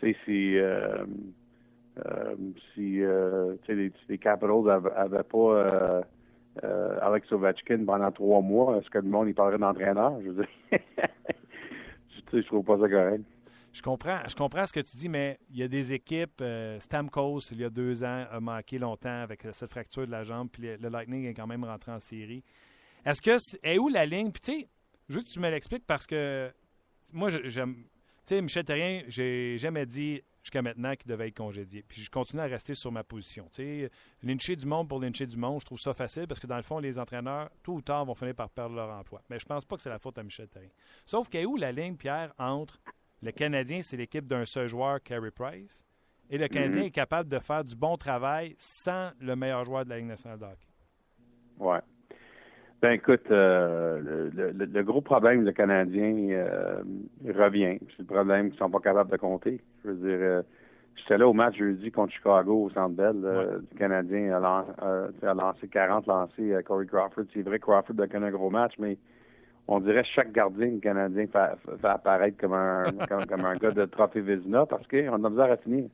tu 0.00 0.12
sais, 0.12 0.16
si 0.24 0.58
euh, 0.58 1.04
si 2.74 3.02
euh, 3.02 3.56
les, 3.68 3.92
les 4.08 4.18
Capitals 4.18 4.64
n'avaient 4.64 5.22
pas 5.22 5.38
euh, 5.38 6.02
euh, 6.64 6.98
Alex 7.00 7.30
Ovechkin 7.32 7.84
pendant 7.84 8.10
trois 8.10 8.40
mois, 8.40 8.78
est-ce 8.78 8.90
que 8.90 8.98
le 8.98 9.08
monde 9.08 9.28
y 9.28 9.32
parlerait 9.32 9.58
d'entraîneur? 9.58 10.20
Je 10.22 10.30
veux 10.30 10.46
trouve 12.46 12.64
pas 12.64 12.78
ça 12.78 12.88
correct. 12.88 13.22
Je 13.72 13.82
comprends, 13.82 14.18
je 14.28 14.34
comprends 14.36 14.66
ce 14.66 14.72
que 14.72 14.80
tu 14.80 14.96
dis, 14.96 15.08
mais 15.08 15.38
il 15.50 15.58
y 15.58 15.62
a 15.62 15.68
des 15.68 15.92
équipes. 15.92 16.42
Stamkos, 16.78 17.40
il 17.50 17.60
y 17.60 17.64
a 17.64 17.70
deux 17.70 18.04
ans, 18.04 18.24
a 18.30 18.38
manqué 18.40 18.78
longtemps 18.78 19.22
avec 19.22 19.46
cette 19.52 19.70
fracture 19.70 20.06
de 20.06 20.12
la 20.12 20.22
jambe, 20.22 20.48
puis 20.50 20.76
le, 20.80 20.88
Lightning 20.88 21.26
est 21.26 21.34
quand 21.34 21.46
même 21.46 21.64
rentré 21.64 21.90
en 21.90 21.98
série. 21.98 22.44
Est-ce 23.04 23.20
que 23.20 23.36
est 23.62 23.78
où 23.78 23.88
la 23.88 24.06
ligne? 24.06 24.30
Puis 24.30 24.40
tu 24.40 24.60
sais, 24.60 24.68
je 25.08 25.16
veux 25.16 25.22
que 25.22 25.28
tu 25.28 25.40
me 25.40 25.50
l'expliques 25.50 25.86
parce 25.86 26.06
que 26.06 26.52
moi, 27.12 27.30
j'aime. 27.30 27.84
Tu 28.26 28.34
sais, 28.34 28.40
Michel 28.40 28.64
Terrien, 28.64 29.02
j'ai 29.08 29.58
jamais 29.58 29.86
dit 29.86 30.22
jusqu'à 30.44 30.60
maintenant 30.60 30.94
qui 30.94 31.08
devait 31.08 31.28
être 31.28 31.36
congédié. 31.36 31.82
Puis 31.82 32.02
je 32.02 32.10
continue 32.10 32.42
à 32.42 32.44
rester 32.44 32.74
sur 32.74 32.92
ma 32.92 33.02
position. 33.02 33.48
Tu 33.50 33.62
sais, 33.62 33.90
lyncher 34.22 34.56
du 34.56 34.66
monde 34.66 34.88
pour 34.88 35.00
lyncher 35.00 35.26
du 35.26 35.38
monde, 35.38 35.60
je 35.60 35.66
trouve 35.66 35.78
ça 35.78 35.94
facile 35.94 36.26
parce 36.28 36.38
que 36.38 36.46
dans 36.46 36.56
le 36.56 36.62
fond, 36.62 36.78
les 36.78 36.98
entraîneurs, 36.98 37.50
tôt 37.62 37.72
ou 37.72 37.80
tard, 37.80 38.04
vont 38.04 38.14
finir 38.14 38.34
par 38.34 38.50
perdre 38.50 38.76
leur 38.76 38.90
emploi. 38.90 39.22
Mais 39.30 39.38
je 39.38 39.46
pense 39.46 39.64
pas 39.64 39.76
que 39.76 39.82
c'est 39.82 39.88
la 39.88 39.98
faute 39.98 40.18
à 40.18 40.22
Michel 40.22 40.48
Therrien. 40.48 40.68
Sauf 41.06 41.28
a 41.34 41.44
où 41.44 41.56
la 41.56 41.72
ligne, 41.72 41.96
Pierre, 41.96 42.34
entre 42.38 42.78
le 43.22 43.32
Canadien, 43.32 43.80
c'est 43.80 43.96
l'équipe 43.96 44.26
d'un 44.26 44.44
seul 44.44 44.68
joueur, 44.68 45.02
Carey 45.02 45.30
Price, 45.30 45.82
et 46.28 46.36
le 46.36 46.46
Canadien 46.48 46.82
mhm. 46.82 46.86
est 46.88 46.90
capable 46.90 47.30
de 47.30 47.38
faire 47.38 47.64
du 47.64 47.74
bon 47.74 47.96
travail 47.96 48.54
sans 48.58 49.12
le 49.20 49.34
meilleur 49.36 49.64
joueur 49.64 49.84
de 49.84 49.90
la 49.90 49.96
Ligue 49.96 50.08
nationale 50.08 50.38
de 50.38 50.44
hockey? 50.44 50.68
Ouais. 51.58 51.80
Ben 52.84 52.92
écoute, 52.92 53.30
euh, 53.30 54.28
le, 54.34 54.82
gros 54.82 55.00
problème 55.00 55.42
le 55.42 55.52
Canadien 55.52 56.28
euh, 56.32 56.82
revient. 57.34 57.78
C'est 57.96 58.00
le 58.00 58.04
problème 58.04 58.50
qu'ils 58.50 58.58
sont 58.58 58.68
pas 58.68 58.80
capables 58.80 59.10
de 59.10 59.16
compter. 59.16 59.58
Je 59.82 59.88
veux 59.88 59.94
dire, 59.94 60.18
euh, 60.20 60.42
j'étais 60.94 61.16
là 61.16 61.26
au 61.26 61.32
match 61.32 61.56
jeudi 61.56 61.90
contre 61.90 62.12
Chicago 62.12 62.64
au 62.64 62.68
Centre 62.68 62.94
Bell. 62.94 63.22
Le 63.22 63.78
Canadien 63.78 64.34
a, 64.34 65.32
lancé 65.32 65.66
40 65.66 66.06
lancés 66.06 66.54
à 66.54 66.62
Corey 66.62 66.84
Crawford. 66.84 67.24
C'est 67.32 67.40
vrai 67.40 67.58
que 67.58 67.64
Crawford 67.64 67.98
a 68.02 68.06
connu 68.06 68.26
un 68.26 68.30
gros 68.30 68.50
match, 68.50 68.74
mais 68.78 68.98
on 69.66 69.80
dirait 69.80 70.02
que 70.02 70.08
chaque 70.14 70.32
gardien 70.32 70.68
du 70.68 70.80
Canadien 70.80 71.24
fait, 71.26 71.88
apparaître 71.88 72.36
comme 72.36 72.52
un, 72.52 72.84
comme, 73.30 73.46
un 73.46 73.56
gars 73.56 73.70
de 73.70 73.86
trophée 73.86 74.20
Vizina 74.20 74.66
parce 74.66 74.86
qu'on 74.88 75.24
a 75.24 75.28
besoin 75.30 75.50
à 75.52 75.56
finir. 75.56 75.86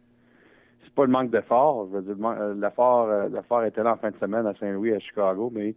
C'est 0.82 0.92
pas 0.92 1.04
le 1.04 1.12
manque 1.12 1.30
d'effort. 1.30 1.86
Je 1.92 1.98
veux 1.98 2.14
dire, 2.14 2.54
l'effort, 2.56 3.28
l'effort 3.28 3.62
était 3.62 3.84
là 3.84 3.92
en 3.92 3.96
fin 3.96 4.10
de 4.10 4.16
semaine 4.16 4.44
à 4.44 4.54
Saint-Louis, 4.54 4.92
à 4.92 4.98
Chicago, 4.98 5.52
mais 5.54 5.76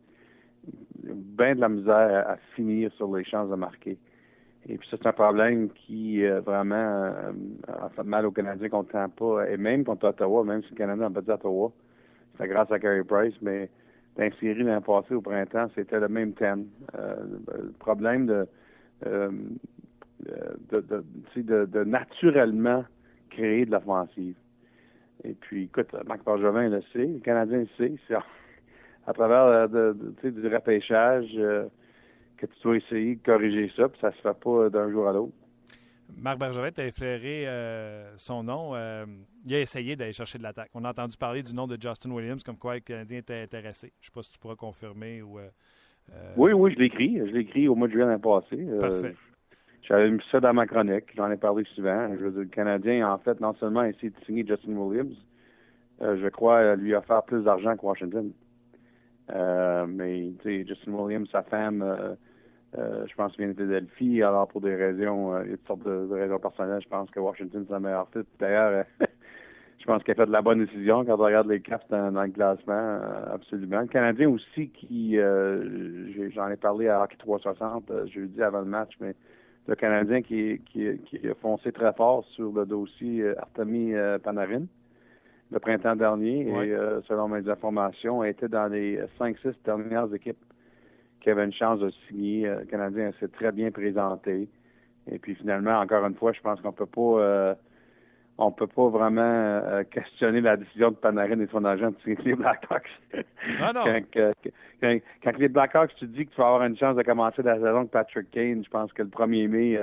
bien 1.04 1.56
de 1.56 1.62
la 1.62 1.70
misère 1.70 2.28
à, 2.30 2.38
finir 2.56 2.92
sur 2.94 3.16
les 3.16 3.24
chances 3.24 3.50
de 3.50 3.56
marquer. 3.56 3.98
Et 4.68 4.78
puis 4.78 4.88
ça, 4.90 4.98
c'est 5.02 5.08
un 5.08 5.14
problème 5.14 5.70
qui 5.70 6.24
euh, 6.26 6.40
vraiment 6.40 6.76
euh, 6.76 7.32
a 7.68 7.90
fait 7.90 8.04
mal 8.04 8.26
aux 8.26 8.32
Canadiens 8.32 8.70
contre 8.70 8.92
pas 9.10 9.50
et 9.50 9.58
même 9.58 9.84
contre 9.84 10.08
Ottawa, 10.08 10.44
même 10.46 10.64
si 10.64 10.70
le 10.72 10.78
Canadien 10.78 11.10
n'a 11.10 11.14
pas 11.14 11.22
dit 11.22 11.32
Ottawa. 11.32 11.72
C'est 12.38 12.48
grâce 12.48 12.72
à 12.72 12.80
Carey 12.80 13.04
Price, 13.04 13.36
mais 13.42 13.70
série 14.40 14.64
l'an 14.64 14.82
passé 14.82 15.14
au 15.14 15.22
printemps, 15.22 15.70
c'était 15.76 16.00
le 16.00 16.08
même 16.08 16.34
thème. 16.34 16.68
le 16.94 17.72
problème 17.80 18.26
de, 18.26 18.48
de, 20.72 21.66
de, 21.66 21.84
naturellement 21.84 22.86
créer 23.30 23.66
de 23.66 23.72
l'offensive. 23.72 24.36
Et 25.24 25.34
puis, 25.34 25.66
écoute, 25.66 25.94
Marc 26.08 26.24
Bergevin 26.26 26.70
le 26.70 26.82
sait, 26.94 27.06
le 27.06 27.20
Canadien 27.20 27.60
le 27.60 27.68
sait, 27.78 27.96
c'est 28.08 28.16
à 29.06 29.14
travers 29.14 29.70
de, 29.70 29.96
du 30.24 30.48
repêchage 30.48 31.28
que 32.38 32.46
tu 32.46 32.62
dois 32.64 32.78
essayer 32.78 33.16
de 33.16 33.24
corriger 33.24 33.72
ça, 33.76 33.88
puis 33.90 34.00
ça 34.02 34.12
se 34.12 34.22
fait 34.22 34.40
pas 34.40 34.70
d'un 34.70 34.92
jour 34.92 35.08
à 35.08 35.14
l'autre. 35.14 35.34
Marc 36.18 36.40
Bergevin 36.40 36.70
a 36.78 36.86
effleuré 36.86 37.48
euh, 37.48 38.14
son 38.18 38.44
nom. 38.44 38.76
Euh, 38.76 39.06
il 39.46 39.56
a 39.56 39.60
essayé 39.60 39.96
d'aller 39.96 40.14
chercher 40.14 40.38
de 40.38 40.44
l'attaque. 40.44 40.70
On 40.74 40.84
a 40.86 40.90
entendu 40.90 41.18
parler 41.18 41.44
du 41.44 41.54
nom 41.54 41.68
de 41.68 41.78
Justin 41.80 42.12
Williams, 42.12 42.44
comme 42.44 42.58
quoi 42.58 42.76
le 42.76 42.82
Canadien 42.82 43.20
était 43.20 43.42
intéressé. 43.42 43.94
Je 44.00 44.06
ne 44.06 44.06
sais 44.06 44.12
pas 44.14 44.22
si 44.22 44.32
tu 44.32 44.40
pourras 44.40 44.56
confirmer 44.56 45.22
ou. 45.22 45.40
Euh, 45.40 45.50
oui, 46.36 46.54
oui, 46.54 46.74
je 46.74 46.80
l'ai 46.80 46.86
écrit. 46.86 47.18
Je 47.18 47.32
l'ai 47.32 47.42
écrit 47.42 47.68
au 47.68 47.76
mois 47.76 47.88
de 47.88 47.94
juillet 47.94 48.06
l'année 48.06 48.22
passé. 48.22 48.58
Parfait. 48.80 49.16
J'avais 49.84 50.12
mis 50.12 50.22
ça 50.32 50.40
dans 50.40 50.54
ma 50.54 50.66
chronique. 50.66 51.06
J'en 51.16 51.32
ai 51.32 51.38
parlé 51.38 51.64
souvent. 51.76 52.10
Je 52.18 52.26
veux 52.26 52.32
dire, 52.32 52.42
le 52.42 52.48
Canadien, 52.48 53.10
en 53.10 53.18
fait, 53.18 53.40
non 53.40 53.54
seulement 53.56 53.82
a 53.82 53.90
essayé 53.90 54.10
de 54.10 54.26
signer 54.26 54.46
Justin 54.46 54.74
Williams, 54.74 55.16
je 56.00 56.28
crois 56.30 56.76
lui 56.76 56.94
offert 56.94 57.24
plus 57.24 57.44
d'argent 57.44 57.76
que 57.76 57.86
Washington. 57.86 58.32
Mais, 59.30 60.34
tu 60.42 60.44
sais, 60.44 60.66
Justin 60.68 60.92
Williams, 60.94 61.30
sa 61.32 61.44
femme 61.44 62.18
euh, 62.78 63.06
je 63.08 63.16
pense 63.16 63.36
vient 63.38 63.48
de 63.48 63.54
Philadelphie. 63.54 64.24
Alors, 64.24 64.48
pour 64.48 64.62
des 64.62 64.76
raisons, 64.76 65.34
euh, 65.34 65.44
une 65.44 65.58
sorte 65.68 65.84
de, 65.84 66.08
raisons 66.12 66.40
personnelles, 66.40 66.82
je 66.82 66.90
pense 66.90 67.10
que 67.12 67.20
Washington, 67.20 67.66
c'est 67.68 67.74
la 67.74 67.80
meilleure 67.80 68.10
fit. 68.10 68.26
D'ailleurs, 68.40 68.86
euh, 69.02 69.06
je 69.80 69.86
pense 69.86 70.04
qu'il 70.04 70.12
a 70.12 70.16
fait 70.16 70.26
de 70.26 70.32
la 70.32 70.42
bonne 70.42 70.66
décision 70.66 71.06
quand 71.06 71.14
on 71.14 71.24
regarde 71.24 71.48
les 71.48 71.62
Caps 71.62 71.88
dans, 71.90 72.10
le 72.10 72.32
classement, 72.32 73.00
absolument. 73.32 73.82
Le 73.82 73.88
Canadien 73.88 74.30
aussi, 74.30 74.70
qui, 74.70 75.18
j'en 76.34 76.50
ai 76.50 76.56
parlé 76.56 76.88
à 76.88 77.04
Hockey 77.04 77.18
360 77.18 77.92
jeudi 78.08 78.42
avant 78.42 78.62
le 78.62 78.66
match, 78.66 78.94
mais 79.00 79.14
le 79.68 79.76
Canadien 79.76 80.22
qui, 80.22 80.62
qui, 80.66 80.88
a 80.88 81.36
foncé 81.42 81.72
très 81.72 81.92
fort 81.94 82.26
sur 82.32 82.52
le 82.54 82.66
dossier 82.66 83.26
Artemi 83.38 83.94
Panarin 84.24 84.66
le 85.54 85.60
printemps 85.60 85.96
dernier 85.96 86.42
et 86.42 86.76
selon 87.08 87.28
mes 87.28 87.48
informations, 87.48 88.24
était 88.24 88.48
dans 88.48 88.68
les 88.68 89.00
5-6 89.20 89.54
dernières 89.64 90.14
équipes 90.14 90.44
qui 91.24 91.30
avait 91.30 91.46
une 91.46 91.54
chance 91.54 91.80
de 91.80 91.90
signer. 92.08 92.48
Euh, 92.48 92.60
le 92.60 92.66
Canadien 92.66 93.12
s'est 93.20 93.30
très 93.30 93.52
bien 93.52 93.72
présenté. 93.72 94.50
Et 95.10 95.20
puis 95.20 95.36
finalement, 95.36 95.80
encore 95.80 96.06
une 96.06 96.16
fois, 96.16 96.34
je 96.34 96.42
pense 96.42 96.62
qu'on 96.62 96.72
peut 96.72 96.86
pas 96.86 97.02
euh, 97.02 97.56
on 98.38 98.52
peut 98.52 98.68
pas 98.68 98.90
vraiment 98.90 99.22
euh, 99.22 99.84
questionner 99.84 100.42
la 100.42 100.58
décision 100.58 100.90
de 100.90 100.96
Panarin 100.96 101.40
et 101.40 101.48
son 101.52 101.64
agent 101.66 101.92
de 101.92 101.96
signer 102.04 102.18
les 102.26 102.36
Blackhawks. 102.36 102.90
Ah 103.62 103.72
non. 103.74 103.84
quand, 104.82 105.38
les 105.38 105.50
Blackhawks, 105.50 105.94
tu 105.96 106.08
dis 106.08 106.26
que 106.26 106.32
tu 106.32 106.42
vas 106.42 106.48
avoir 106.48 106.64
une 106.64 106.78
chance 106.78 106.96
de 106.96 107.04
commencer 107.04 107.44
la 107.44 107.56
saison 107.56 107.80
avec 107.80 107.92
Patrick 107.92 108.32
Kane, 108.32 108.64
je 108.64 108.70
pense 108.70 108.92
que 108.92 109.04
le 109.04 109.10
1er 109.10 109.48
mai 109.48 109.80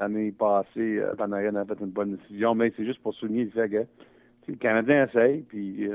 l'année 0.00 0.32
passée, 0.32 1.00
Panarin 1.16 1.54
a 1.54 1.64
fait 1.64 1.80
une 1.80 1.90
bonne 1.90 2.16
décision, 2.16 2.54
mais 2.54 2.72
c'est 2.76 2.84
juste 2.84 3.00
pour 3.00 3.14
souligner 3.14 3.44
le 3.44 3.50
fait 3.50 3.68
que 3.68 3.86
le 4.52 4.56
Canadien 4.56 5.06
essaye, 5.06 5.42
puis 5.42 5.88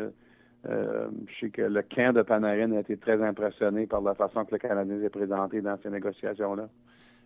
euh, 0.70 1.10
je 1.28 1.40
sais 1.40 1.50
que 1.50 1.62
le 1.62 1.82
camp 1.84 2.14
de 2.14 2.22
Panarin 2.22 2.72
a 2.72 2.80
été 2.80 2.98
très 2.98 3.22
impressionné 3.22 3.86
par 3.86 4.02
la 4.02 4.16
façon 4.16 4.46
que 4.46 4.52
le 4.52 4.58
Canadien 4.58 5.00
s'est 5.00 5.10
présenté 5.10 5.62
dans 5.62 5.78
ces 5.82 5.90
négociations-là. 5.90 6.70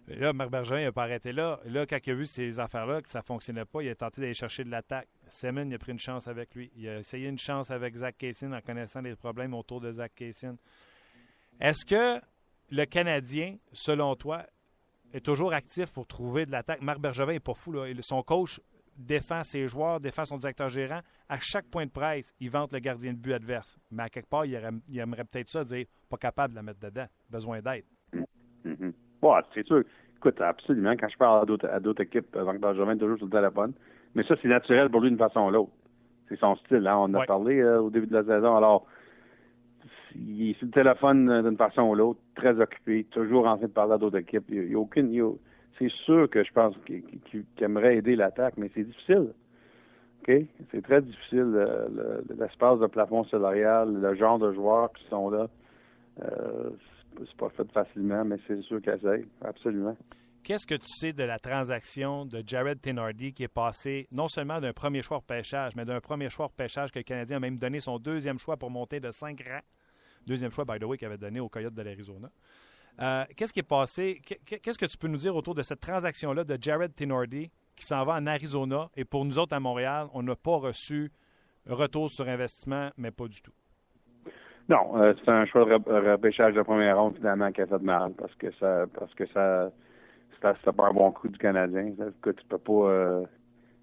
Là, 0.07 0.33
Marc 0.33 0.49
Bergerin 0.49 0.83
n'a 0.83 0.91
pas 0.91 1.03
arrêté 1.03 1.31
là. 1.31 1.59
Là, 1.65 1.85
quand 1.85 1.97
il 2.03 2.11
a 2.11 2.15
vu 2.15 2.25
ces 2.25 2.59
affaires-là, 2.59 3.01
que 3.01 3.09
ça 3.09 3.19
ne 3.19 3.23
fonctionnait 3.23 3.65
pas, 3.65 3.83
il 3.83 3.89
a 3.89 3.95
tenté 3.95 4.21
d'aller 4.21 4.33
chercher 4.33 4.63
de 4.63 4.71
l'attaque. 4.71 5.07
Semen, 5.27 5.69
il 5.69 5.75
a 5.75 5.77
pris 5.77 5.91
une 5.91 5.99
chance 5.99 6.27
avec 6.27 6.55
lui. 6.55 6.71
Il 6.75 6.89
a 6.89 6.99
essayé 6.99 7.29
une 7.29 7.37
chance 7.37 7.69
avec 7.69 7.95
Zach 7.95 8.17
Kaysen 8.17 8.53
en 8.53 8.61
connaissant 8.61 9.01
les 9.01 9.15
problèmes 9.15 9.53
autour 9.53 9.81
de 9.81 9.91
Zach 9.91 10.11
Kaysen. 10.15 10.57
Est-ce 11.61 11.85
que 11.85 12.19
le 12.71 12.85
Canadien, 12.85 13.57
selon 13.71 14.15
toi, 14.15 14.43
est 15.13 15.23
toujours 15.23 15.53
actif 15.53 15.91
pour 15.91 16.07
trouver 16.07 16.47
de 16.47 16.51
l'attaque? 16.51 16.81
Marc 16.81 16.99
Bergevin 16.99 17.33
n'est 17.33 17.39
pas 17.39 17.53
fou. 17.53 17.71
Là. 17.71 17.85
Son 18.01 18.23
coach 18.23 18.59
défend 18.99 19.43
ses 19.43 19.67
joueurs, 19.67 19.99
défend 19.99 20.25
son 20.25 20.37
directeur 20.37 20.69
gérant. 20.69 20.99
À 21.27 21.39
chaque 21.39 21.65
point 21.65 21.85
de 21.85 21.91
presse, 21.91 22.33
il 22.39 22.51
vante 22.51 22.73
le 22.73 22.79
gardien 22.79 23.13
de 23.13 23.17
but 23.17 23.33
adverse. 23.33 23.77
Mais 23.89 24.03
à 24.03 24.09
quelque 24.09 24.29
part, 24.29 24.45
il, 24.45 24.55
aimerait 24.99 25.23
peut-être 25.23 25.49
ça, 25.49 25.63
dire 25.63 25.85
pas 26.09 26.17
capable 26.17 26.53
de 26.53 26.57
la 26.57 26.63
mettre 26.63 26.79
dedans, 26.79 27.05
besoin 27.29 27.61
d'aide. 27.61 27.85
Mm 28.63 28.91
c'est 29.53 29.65
sûr. 29.65 29.83
Écoute, 30.17 30.39
absolument. 30.41 30.95
Quand 30.97 31.09
je 31.09 31.17
parle 31.17 31.41
à 31.69 31.79
d'autres 31.79 32.01
équipes, 32.01 32.35
Marc 32.35 32.59
Benjamin 32.59 32.97
toujours 32.97 33.17
sur 33.17 33.25
le 33.25 33.31
téléphone. 33.31 33.73
Mais 34.15 34.23
ça, 34.23 34.35
c'est 34.41 34.47
naturel 34.47 34.89
pour 34.89 35.01
lui 35.01 35.09
d'une 35.09 35.17
façon 35.17 35.41
ou 35.41 35.49
l'autre. 35.49 35.71
C'est 36.27 36.39
son 36.39 36.55
style. 36.57 36.87
Hein? 36.87 36.97
On 36.97 37.03
en 37.03 37.13
a 37.15 37.25
parlé 37.25 37.59
euh, 37.59 37.81
au 37.81 37.89
début 37.89 38.07
de 38.07 38.13
la 38.13 38.23
saison. 38.23 38.55
Alors, 38.55 38.85
il 40.15 40.49
est 40.49 40.53
sur 40.53 40.65
le 40.65 40.71
téléphone 40.71 41.29
euh, 41.29 41.41
d'une 41.41 41.57
façon 41.57 41.83
ou 41.83 41.95
l'autre, 41.95 42.19
très 42.35 42.59
occupé, 42.59 43.05
toujours 43.11 43.47
en 43.47 43.57
train 43.57 43.67
de 43.67 43.71
parler 43.71 43.93
à 43.93 43.97
d'autres 43.97 44.17
équipes. 44.17 44.45
Il 44.49 44.67
n'y 44.67 44.75
a, 44.75 44.79
aucune 44.79 45.09
c'est 45.79 45.91
sûr 46.05 46.29
que 46.29 46.43
je 46.43 46.51
pense 46.51 46.75
qu'il 46.85 47.45
aimerait 47.59 47.97
aider 47.97 48.15
l'attaque, 48.15 48.55
mais 48.57 48.69
c'est 48.75 48.83
difficile. 48.83 49.33
C'est 50.27 50.83
très 50.83 51.01
difficile, 51.01 51.57
l'espace 52.37 52.79
de 52.79 52.85
plafond 52.85 53.23
salarial, 53.23 53.91
le 53.99 54.15
genre 54.15 54.37
de 54.37 54.53
joueurs 54.53 54.93
qui 54.93 55.03
sont 55.09 55.31
là. 55.31 55.47
Euh, 56.21 56.69
c'est 57.17 57.37
pas 57.37 57.49
fait 57.49 57.71
facilement, 57.71 58.23
mais 58.25 58.37
c'est 58.47 58.61
sûr 58.61 58.79
qu'il 58.81 58.93
essaye, 58.93 59.25
absolument. 59.41 59.97
Qu'est-ce 60.43 60.67
que 60.67 60.75
tu 60.75 60.87
sais 60.87 61.13
de 61.13 61.23
la 61.23 61.39
transaction 61.39 62.25
de 62.25 62.43
Jared 62.45 62.79
Tenardi 62.79 63.33
qui 63.33 63.43
est 63.43 63.47
passé 63.47 64.07
non 64.11 64.27
seulement 64.27 64.59
d'un 64.59 64.73
premier 64.73 65.01
choix 65.01 65.19
pêchage, 65.21 65.75
mais 65.75 65.85
d'un 65.85 65.99
premier 65.99 66.29
choix 66.29 66.49
pêchage 66.49 66.91
que 66.91 66.99
le 66.99 67.03
Canadien 67.03 67.37
a 67.37 67.39
même 67.39 67.57
donné 67.57 67.79
son 67.79 67.97
deuxième 67.97 68.39
choix 68.39 68.55
pour 68.55 68.69
monter 68.69 68.99
de 68.99 69.11
cinq 69.11 69.41
rangs. 69.41 69.61
Deuxième 70.25 70.51
choix, 70.51 70.65
by 70.65 70.79
the 70.79 70.83
way, 70.83 70.97
qu'il 70.97 71.07
avait 71.07 71.17
donné 71.17 71.39
au 71.39 71.49
Coyote 71.49 71.73
de 71.73 71.81
l'Arizona. 71.81 72.29
Euh, 73.01 73.23
qu'est-ce 73.35 73.53
qui 73.53 73.61
est 73.61 73.63
passé? 73.63 74.21
Qu'est-ce 74.45 74.77
que 74.77 74.85
tu 74.85 74.97
peux 74.97 75.07
nous 75.07 75.17
dire 75.17 75.35
autour 75.35 75.55
de 75.55 75.61
cette 75.61 75.79
transaction-là 75.79 76.43
de 76.43 76.57
Jared 76.59 76.93
Tenordi 76.93 77.49
qui 77.75 77.85
s'en 77.85 78.03
va 78.03 78.15
en 78.15 78.27
Arizona 78.27 78.89
et 78.97 79.05
pour 79.05 79.23
nous 79.23 79.39
autres 79.39 79.55
à 79.55 79.59
Montréal, 79.59 80.07
on 80.13 80.21
n'a 80.21 80.35
pas 80.35 80.57
reçu 80.57 81.11
retour 81.65 82.09
sur 82.09 82.27
investissement, 82.27 82.89
mais 82.97 83.11
pas 83.11 83.27
du 83.27 83.41
tout? 83.41 83.53
Non, 84.67 84.97
euh, 85.01 85.13
c'est 85.23 85.31
un 85.31 85.45
choix 85.45 85.65
de 85.65 86.11
repêchage 86.11 86.53
de 86.53 86.61
première 86.61 86.99
ronde 86.99 87.15
finalement 87.15 87.51
qui 87.51 87.61
a 87.61 87.67
fait 87.67 87.81
mal 87.81 88.11
parce 88.17 88.35
que 88.35 88.51
ça 88.59 88.85
parce 88.93 89.13
que 89.15 89.25
ça 89.27 89.71
c'était 90.41 90.71
pas 90.73 90.87
un 90.87 90.93
bon 90.93 91.11
coup 91.11 91.29
du 91.29 91.37
Canadien. 91.37 91.93
Que 92.21 92.31
tu 92.31 92.45
peux 92.47 92.57
pas 92.57 92.73
euh, 92.73 93.23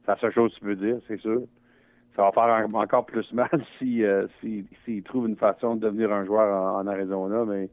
c'est 0.05 0.13
la 0.13 0.19
seule 0.19 0.33
chose 0.35 0.53
que 0.55 0.59
tu 0.59 0.65
peux 0.65 0.77
dire, 0.77 0.99
c'est 1.09 1.21
sûr. 1.21 1.43
Ça 2.15 2.23
va 2.23 2.33
faire 2.33 2.69
encore 2.75 3.07
plus 3.07 3.31
mal 3.33 3.49
si 3.79 4.05
s'il 4.85 5.03
trouve 5.05 5.27
une 5.27 5.37
façon 5.37 5.75
de 5.77 5.81
devenir 5.81 6.13
un 6.13 6.25
joueur 6.27 6.55
en, 6.55 6.81
en 6.81 6.87
Arizona, 6.87 7.45
mais 7.47 7.71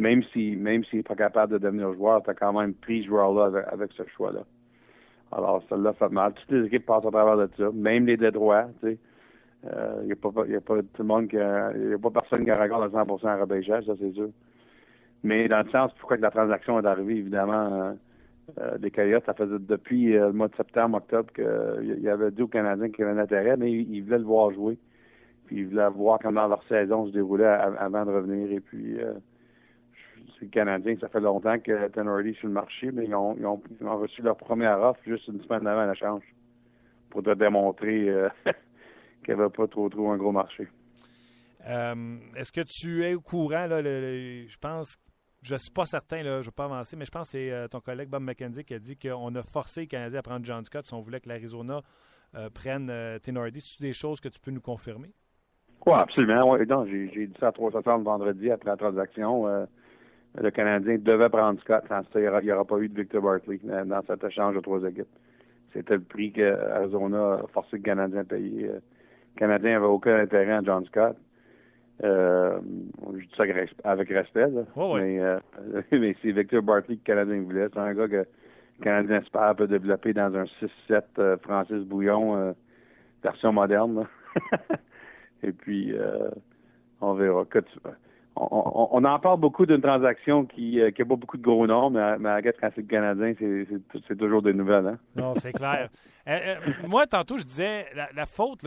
même 0.00 0.22
si 0.32 0.56
même 0.56 0.84
s'il 0.84 0.98
n'est 0.98 1.02
pas 1.04 1.14
capable 1.14 1.52
de 1.52 1.58
devenir 1.58 1.92
joueur, 1.94 2.22
tu 2.22 2.30
as 2.30 2.34
quand 2.34 2.52
même 2.52 2.74
pris 2.74 3.02
ce 3.02 3.08
joueur-là 3.08 3.64
avec, 3.70 3.92
ce 3.92 4.02
choix-là. 4.16 4.40
Alors, 5.32 5.62
l'a 5.70 5.92
fait 5.92 6.08
mal. 6.08 6.32
Toutes 6.34 6.50
les 6.50 6.66
équipes 6.66 6.86
passent 6.86 7.06
à 7.06 7.10
travers 7.10 7.36
de 7.36 7.48
ça, 7.56 7.70
même 7.72 8.06
les 8.06 8.16
Détroits, 8.16 8.68
tu 8.80 8.88
sais. 8.88 8.98
Il 9.62 9.68
euh, 9.74 10.02
n'y 10.04 10.12
a, 10.12 10.16
pas, 10.16 10.30
tout 10.94 11.02
le 11.02 11.04
monde 11.04 11.28
qui 11.28 11.36
a, 11.36 11.70
y 11.76 11.92
a 11.92 11.98
pas 11.98 12.10
personne 12.10 12.44
qui 12.44 12.50
regarde 12.50 12.82
à 12.82 13.04
100% 13.04 13.26
à 13.26 13.36
repêchage, 13.36 13.84
ça 13.84 13.92
c'est 14.00 14.12
sûr. 14.12 14.30
Mais 15.22 15.48
dans 15.48 15.62
le 15.62 15.70
sens 15.70 15.92
pourquoi 15.98 16.16
que 16.16 16.22
la 16.22 16.30
transaction 16.30 16.80
est 16.80 16.86
arrivée, 16.86 17.16
évidemment, 17.16 17.70
euh, 17.70 17.92
euh 18.58 18.78
des 18.78 18.90
Coyotes, 18.90 19.24
ça 19.26 19.34
faisait 19.34 19.58
depuis 19.58 20.16
euh, 20.16 20.28
le 20.28 20.32
mois 20.32 20.48
de 20.48 20.56
septembre, 20.56 20.96
octobre, 20.96 21.30
qu'il 21.34 22.00
y 22.00 22.08
avait 22.08 22.30
deux 22.30 22.46
Canadiens 22.46 22.88
qui 22.90 23.02
avaient 23.02 23.12
un 23.12 23.22
intérêt, 23.22 23.58
mais 23.58 23.70
ils, 23.70 24.00
voulaient 24.00 24.18
le 24.18 24.24
voir 24.24 24.50
jouer. 24.52 24.78
Puis 25.44 25.58
ils 25.58 25.66
voulaient 25.66 25.90
voir 25.90 26.20
comment 26.22 26.46
leur 26.46 26.62
saison 26.66 27.06
se 27.06 27.12
déroulait 27.12 27.44
avant 27.44 28.06
de 28.06 28.12
revenir. 28.12 28.50
Et 28.50 28.60
puis 28.60 28.96
c'est 30.38 30.46
le 30.46 30.50
Canadien. 30.50 30.96
Ça 31.00 31.08
fait 31.08 31.20
longtemps 31.20 31.58
que 31.58 31.88
Tenority 31.88 32.34
sur 32.34 32.48
le 32.48 32.54
marché, 32.54 32.90
mais 32.92 33.06
ils 33.06 33.14
ont, 33.14 33.60
reçu 33.80 34.22
leur 34.22 34.36
première 34.36 34.80
offre 34.80 35.00
juste 35.06 35.28
une 35.28 35.42
semaine 35.42 35.66
avant 35.66 35.86
la 35.86 35.94
change 35.94 36.22
pour 37.10 37.22
te 37.22 37.34
démontrer 37.34 38.08
euh, 38.08 38.28
qu'il 39.24 39.34
n'y 39.34 39.40
avait 39.40 39.50
pas 39.50 39.66
trop 39.66 39.88
trop 39.88 40.10
un 40.10 40.16
gros 40.16 40.32
marché. 40.32 40.68
Euh, 41.68 42.16
est-ce 42.36 42.52
que 42.52 42.62
tu 42.66 43.04
es 43.04 43.14
au 43.14 43.20
courant, 43.20 43.66
là, 43.66 43.82
je 43.82 44.56
pense, 44.58 44.96
je 45.42 45.54
ne 45.54 45.58
suis 45.58 45.72
pas 45.72 45.84
certain, 45.84 46.22
là, 46.22 46.36
je 46.36 46.36
ne 46.38 46.42
vais 46.44 46.50
pas 46.56 46.64
avancer, 46.64 46.96
mais 46.96 47.04
je 47.04 47.10
pense 47.10 47.32
que 47.32 47.38
c'est 47.38 47.50
euh, 47.50 47.68
ton 47.68 47.80
collègue 47.80 48.08
Bob 48.08 48.22
McKenzie 48.22 48.64
qui 48.64 48.74
a 48.74 48.78
dit 48.78 48.96
qu'on 48.96 49.34
a 49.34 49.42
forcé 49.42 49.82
les 49.82 49.86
Canadiens 49.86 50.20
à 50.20 50.22
prendre 50.22 50.44
John 50.44 50.64
Scott 50.64 50.86
si 50.86 50.94
on 50.94 51.00
voulait 51.00 51.20
que 51.20 51.28
l'Arizona 51.28 51.80
prenne 52.54 52.88
euh, 52.90 53.18
Tenority. 53.18 53.60
C'est 53.60 53.82
des 53.82 53.92
choses 53.92 54.20
que 54.20 54.28
tu 54.28 54.40
peux 54.40 54.52
nous 54.52 54.60
confirmer? 54.60 55.10
Oui, 55.84 55.94
absolument. 55.94 56.56
j'ai, 56.86 57.26
dit 57.26 57.32
ça 57.40 57.48
à 57.48 57.52
360 57.52 58.04
vendredi 58.04 58.50
après 58.50 58.70
la 58.70 58.76
transaction 58.76 59.66
le 60.38 60.50
Canadien 60.50 60.96
devait 60.98 61.28
prendre 61.28 61.60
Scott. 61.60 61.84
il 62.14 62.20
n'y 62.20 62.52
aura, 62.52 62.64
pas 62.64 62.78
eu 62.78 62.88
de 62.88 63.00
Victor 63.00 63.22
Barkley 63.22 63.58
dans 63.62 64.02
cet 64.06 64.22
échange 64.24 64.54
de 64.54 64.60
trois 64.60 64.82
équipes. 64.84 65.08
C'était 65.72 65.94
le 65.94 66.02
prix 66.02 66.32
que 66.32 66.70
Arizona 66.72 67.34
a 67.34 67.46
forcé 67.52 67.76
le 67.76 67.82
Canadien 67.82 68.20
à 68.20 68.24
payer. 68.24 68.66
Le 68.66 68.80
Canadien 69.36 69.72
n'avait 69.72 69.86
aucun 69.86 70.16
intérêt 70.18 70.58
en 70.58 70.64
John 70.64 70.84
Scott. 70.86 71.16
Euh, 72.02 72.58
je 73.12 73.18
dis 73.18 73.30
ça 73.36 73.44
avec 73.84 74.08
respect, 74.08 74.48
mais, 74.48 75.20
euh, 75.20 75.38
mais 75.92 76.16
c'est 76.22 76.32
Victor 76.32 76.62
Barkley 76.62 76.96
que 76.96 77.00
le 77.00 77.04
Canadien 77.04 77.42
voulait. 77.42 77.68
C'est 77.72 77.78
un 77.78 77.92
gars 77.92 78.08
que 78.08 78.16
le 78.16 78.26
Canadien 78.82 79.20
espère 79.20 79.54
peut 79.54 79.66
développer 79.66 80.14
dans 80.14 80.34
un 80.34 80.44
6-7 80.88 81.02
euh, 81.18 81.36
Francis 81.42 81.84
Bouillon 81.84 82.54
version 83.22 83.52
moderne. 83.52 84.06
Et 85.42 85.52
puis, 85.52 85.94
On 87.00 87.14
verra. 87.14 87.44
On, 88.36 89.04
en 89.04 89.18
parle 89.18 89.40
beaucoup 89.40 89.66
d'une 89.66 89.80
transaction 89.80 90.44
qui 90.44 90.76
n'a 90.78 90.90
pas 90.90 91.16
beaucoup 91.16 91.36
de 91.36 91.42
gros 91.42 91.66
noms, 91.66 91.90
mais, 91.90 92.18
mais 92.18 92.28
à 92.28 92.42
quand 92.42 92.70
c'est 92.74 92.82
le 92.82 92.86
Canadien, 92.86 93.34
c'est 94.08 94.16
toujours 94.16 94.42
des 94.42 94.52
nouvelles. 94.52 94.86
Hein? 94.86 94.98
Non, 95.16 95.34
c'est 95.34 95.52
clair. 95.52 95.88
moi, 96.88 97.06
tantôt, 97.06 97.38
je 97.38 97.44
disais, 97.44 97.86
la, 98.14 98.26
faute 98.26 98.64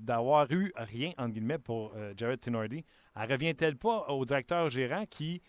d'avoir 0.00 0.50
eu 0.50 0.72
rien, 0.76 1.10
entre 1.18 1.32
guillemets, 1.32 1.58
pour 1.58 1.92
Jared 2.16 2.40
Tinordi, 2.40 2.84
elle 3.14 3.32
revient-elle 3.32 3.76
pas 3.76 4.06
au 4.08 4.24
directeur 4.24 4.68
gérant 4.68 5.04
qui 5.08 5.42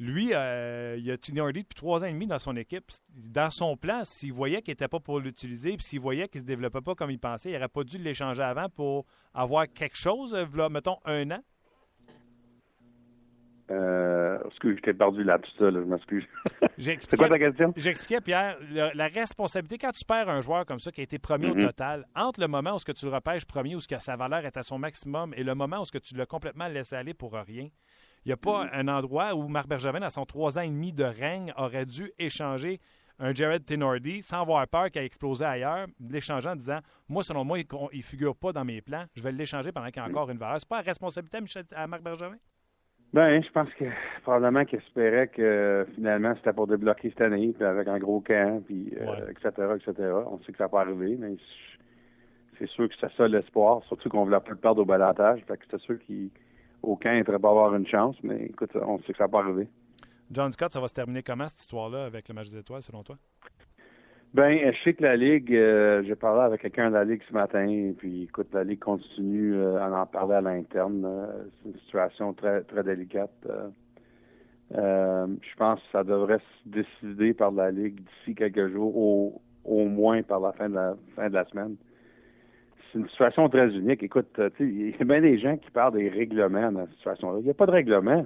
lui, 0.00 0.30
euh, 0.32 0.96
il 0.98 1.10
a 1.10 1.18
Tinordi 1.18 1.60
depuis 1.62 1.74
trois 1.74 2.02
ans 2.02 2.06
et 2.06 2.12
demi 2.12 2.26
dans 2.26 2.38
son 2.38 2.56
équipe. 2.56 2.90
Dans 3.10 3.50
son 3.50 3.76
plan, 3.76 4.02
s'il 4.04 4.32
voyait 4.32 4.62
qu'il 4.62 4.72
n'était 4.72 4.88
pas 4.88 5.00
pour 5.00 5.20
l'utiliser, 5.20 5.76
puis 5.76 5.84
s'il 5.84 6.00
voyait 6.00 6.26
qu'il 6.28 6.40
ne 6.40 6.44
se 6.44 6.46
développait 6.46 6.80
pas 6.80 6.94
comme 6.94 7.10
il 7.10 7.18
pensait, 7.18 7.50
il 7.50 7.54
n'aurait 7.54 7.68
pas 7.68 7.84
dû 7.84 7.98
l'échanger 7.98 8.42
avant 8.42 8.68
pour 8.68 9.04
avoir 9.34 9.66
quelque 9.68 9.96
chose, 9.96 10.34
mettons, 10.70 10.96
un 11.04 11.30
an? 11.32 11.40
Euh, 13.70 14.38
excuse, 14.46 14.76
je 14.78 14.82
t'ai 14.82 14.92
perdu 14.92 15.22
là, 15.22 15.38
tout 15.38 15.50
ça, 15.58 15.70
je 15.70 15.78
m'excuse. 15.78 16.24
C'est 16.78 17.16
quoi 17.16 17.28
ta 17.28 17.38
question? 17.38 17.72
J'expliquais, 17.76 18.20
Pierre, 18.20 18.56
la, 18.72 19.06
responsabilité, 19.06 19.78
quand 19.78 19.92
tu 19.92 20.04
perds 20.04 20.28
un 20.28 20.40
joueur 20.40 20.66
comme 20.66 20.80
ça 20.80 20.90
qui 20.90 21.00
a 21.00 21.04
été 21.04 21.18
premier 21.18 21.50
au 21.50 21.54
mm-hmm. 21.54 21.66
total, 21.66 22.06
entre 22.16 22.40
le 22.40 22.48
moment 22.48 22.74
où 22.74 22.78
ce 22.78 22.84
que 22.84 22.92
tu 22.92 23.06
le 23.06 23.12
repêches 23.12 23.44
premier, 23.44 23.76
où 23.76 23.80
ce 23.80 23.86
que 23.86 23.98
sa 24.00 24.16
valeur 24.16 24.44
est 24.44 24.56
à 24.56 24.62
son 24.62 24.78
maximum, 24.78 25.32
et 25.36 25.44
le 25.44 25.54
moment 25.54 25.80
où 25.80 25.84
ce 25.84 25.92
que 25.92 25.98
tu 25.98 26.16
l'as 26.16 26.26
complètement 26.26 26.66
laissé 26.66 26.96
aller 26.96 27.14
pour 27.14 27.32
rien, 27.32 27.68
il 28.24 28.28
n'y 28.28 28.32
a 28.32 28.36
pas 28.36 28.68
un 28.72 28.88
endroit 28.88 29.34
où 29.34 29.48
Marc 29.48 29.68
Bergevin, 29.68 30.02
à 30.02 30.10
son 30.10 30.26
trois 30.26 30.58
ans 30.58 30.62
et 30.62 30.68
demi 30.68 30.92
de 30.92 31.04
règne, 31.04 31.52
aurait 31.56 31.86
dû 31.86 32.10
échanger 32.18 32.80
un 33.20 33.34
Jared 33.34 33.64
Tenordi 33.64 34.22
sans 34.22 34.40
avoir 34.40 34.66
peur 34.66 34.90
qu'il 34.90 35.02
ait 35.02 35.06
explosé 35.06 35.44
ailleurs, 35.44 35.86
l'échanger 36.00 36.48
en 36.48 36.56
disant 36.56 36.80
Moi, 37.08 37.22
selon 37.22 37.44
moi, 37.44 37.58
il 37.58 37.66
ne 37.70 38.02
figure 38.02 38.34
pas 38.34 38.52
dans 38.52 38.64
mes 38.64 38.80
plans, 38.80 39.04
je 39.14 39.22
vais 39.22 39.32
l'échanger 39.32 39.72
pendant 39.72 39.90
qu'il 39.90 40.02
a 40.02 40.06
encore 40.06 40.30
une 40.30 40.38
valeur. 40.38 40.56
C'est 40.58 40.68
pas 40.68 40.78
la 40.78 40.82
responsabilité 40.82 41.38
à, 41.74 41.86
Marc 41.86 42.02
Bergevin? 42.02 42.36
Ben, 43.12 43.42
je 43.42 43.50
pense 43.50 43.68
que 43.74 43.84
probablement 44.22 44.64
qu'il 44.64 44.78
espérait 44.78 45.26
que 45.28 45.84
finalement 45.94 46.32
c'était 46.36 46.52
pour 46.52 46.68
débloquer 46.68 47.10
cette 47.10 47.22
année, 47.22 47.52
puis 47.52 47.64
avec 47.64 47.88
un 47.88 47.98
gros 47.98 48.20
camp, 48.20 48.62
puis 48.64 48.92
etc., 49.28 49.50
euh, 49.58 49.76
etc. 49.76 49.92
On 50.26 50.38
sait 50.40 50.52
que 50.52 50.58
ça 50.58 50.64
n'a 50.64 50.68
pas 50.68 50.82
arrivé, 50.82 51.16
mais 51.18 51.34
c'est 52.58 52.68
sûr 52.68 52.88
que 52.88 52.94
c'est 53.00 53.12
ça 53.16 53.26
l'espoir, 53.26 53.82
surtout 53.88 54.08
qu'on 54.08 54.24
voulait 54.24 54.38
pas 54.38 54.50
le 54.50 54.56
perdre 54.56 54.82
au 54.82 54.84
balatage. 54.84 55.40
Fait 55.48 55.56
que 55.56 55.64
c'était 55.64 55.84
sûr 55.84 55.98
qu'il 55.98 56.30
aucun 56.82 57.14
ne 57.14 57.22
pas 57.22 57.34
avoir 57.34 57.74
une 57.74 57.86
chance, 57.86 58.16
mais 58.22 58.46
écoute, 58.46 58.70
on 58.76 58.98
sait 59.00 59.12
que 59.12 59.18
ça 59.18 59.24
va 59.24 59.28
pas 59.28 59.40
arriver. 59.40 59.68
John 60.30 60.52
Scott, 60.52 60.70
ça 60.70 60.80
va 60.80 60.86
se 60.86 60.94
terminer 60.94 61.24
comment 61.24 61.48
cette 61.48 61.60
histoire-là 61.60 62.04
avec 62.04 62.28
le 62.28 62.34
match 62.34 62.50
des 62.50 62.58
étoiles, 62.58 62.82
selon 62.82 63.02
toi? 63.02 63.16
Ben, 64.32 64.72
je 64.72 64.78
sais 64.84 64.94
que 64.94 65.02
la 65.02 65.16
Ligue, 65.16 65.52
euh, 65.52 66.04
j'ai 66.04 66.14
parlé 66.14 66.42
avec 66.42 66.60
quelqu'un 66.60 66.90
de 66.90 66.94
la 66.94 67.04
Ligue 67.04 67.20
ce 67.28 67.34
matin, 67.34 67.66
et 67.66 67.92
puis 67.98 68.24
écoute, 68.24 68.46
la 68.52 68.62
Ligue 68.62 68.78
continue 68.78 69.56
euh, 69.56 69.80
à 69.80 69.90
en 69.90 70.06
parler 70.06 70.34
à 70.34 70.40
l'interne. 70.40 71.04
Euh, 71.04 71.26
c'est 71.62 71.70
une 71.70 71.78
situation 71.80 72.32
très 72.32 72.62
très 72.62 72.84
délicate. 72.84 73.32
je 74.72 75.56
pense 75.58 75.80
que 75.80 75.86
ça 75.90 76.04
devrait 76.04 76.38
se 76.38 76.68
décider 76.68 77.34
par 77.34 77.50
la 77.50 77.72
Ligue 77.72 77.96
d'ici 77.96 78.36
quelques 78.36 78.68
jours, 78.68 78.96
au, 78.96 79.42
au 79.64 79.86
moins 79.86 80.22
par 80.22 80.38
la 80.38 80.52
fin 80.52 80.68
de 80.68 80.74
la 80.76 80.94
fin 81.16 81.28
de 81.28 81.34
la 81.34 81.44
semaine 81.46 81.76
c'est 82.92 82.98
une 82.98 83.08
situation 83.08 83.48
très 83.48 83.68
unique. 83.68 84.02
Écoute, 84.02 84.40
il 84.58 84.90
y 84.90 84.94
a 85.00 85.04
bien 85.04 85.20
des 85.20 85.38
gens 85.38 85.56
qui 85.56 85.70
parlent 85.70 85.94
des 85.94 86.08
règlements 86.08 86.72
dans 86.72 86.86
cette 86.86 86.96
situation-là. 86.96 87.38
Il 87.38 87.44
n'y 87.44 87.50
a 87.50 87.54
pas 87.54 87.66
de 87.66 87.70
règlement. 87.70 88.24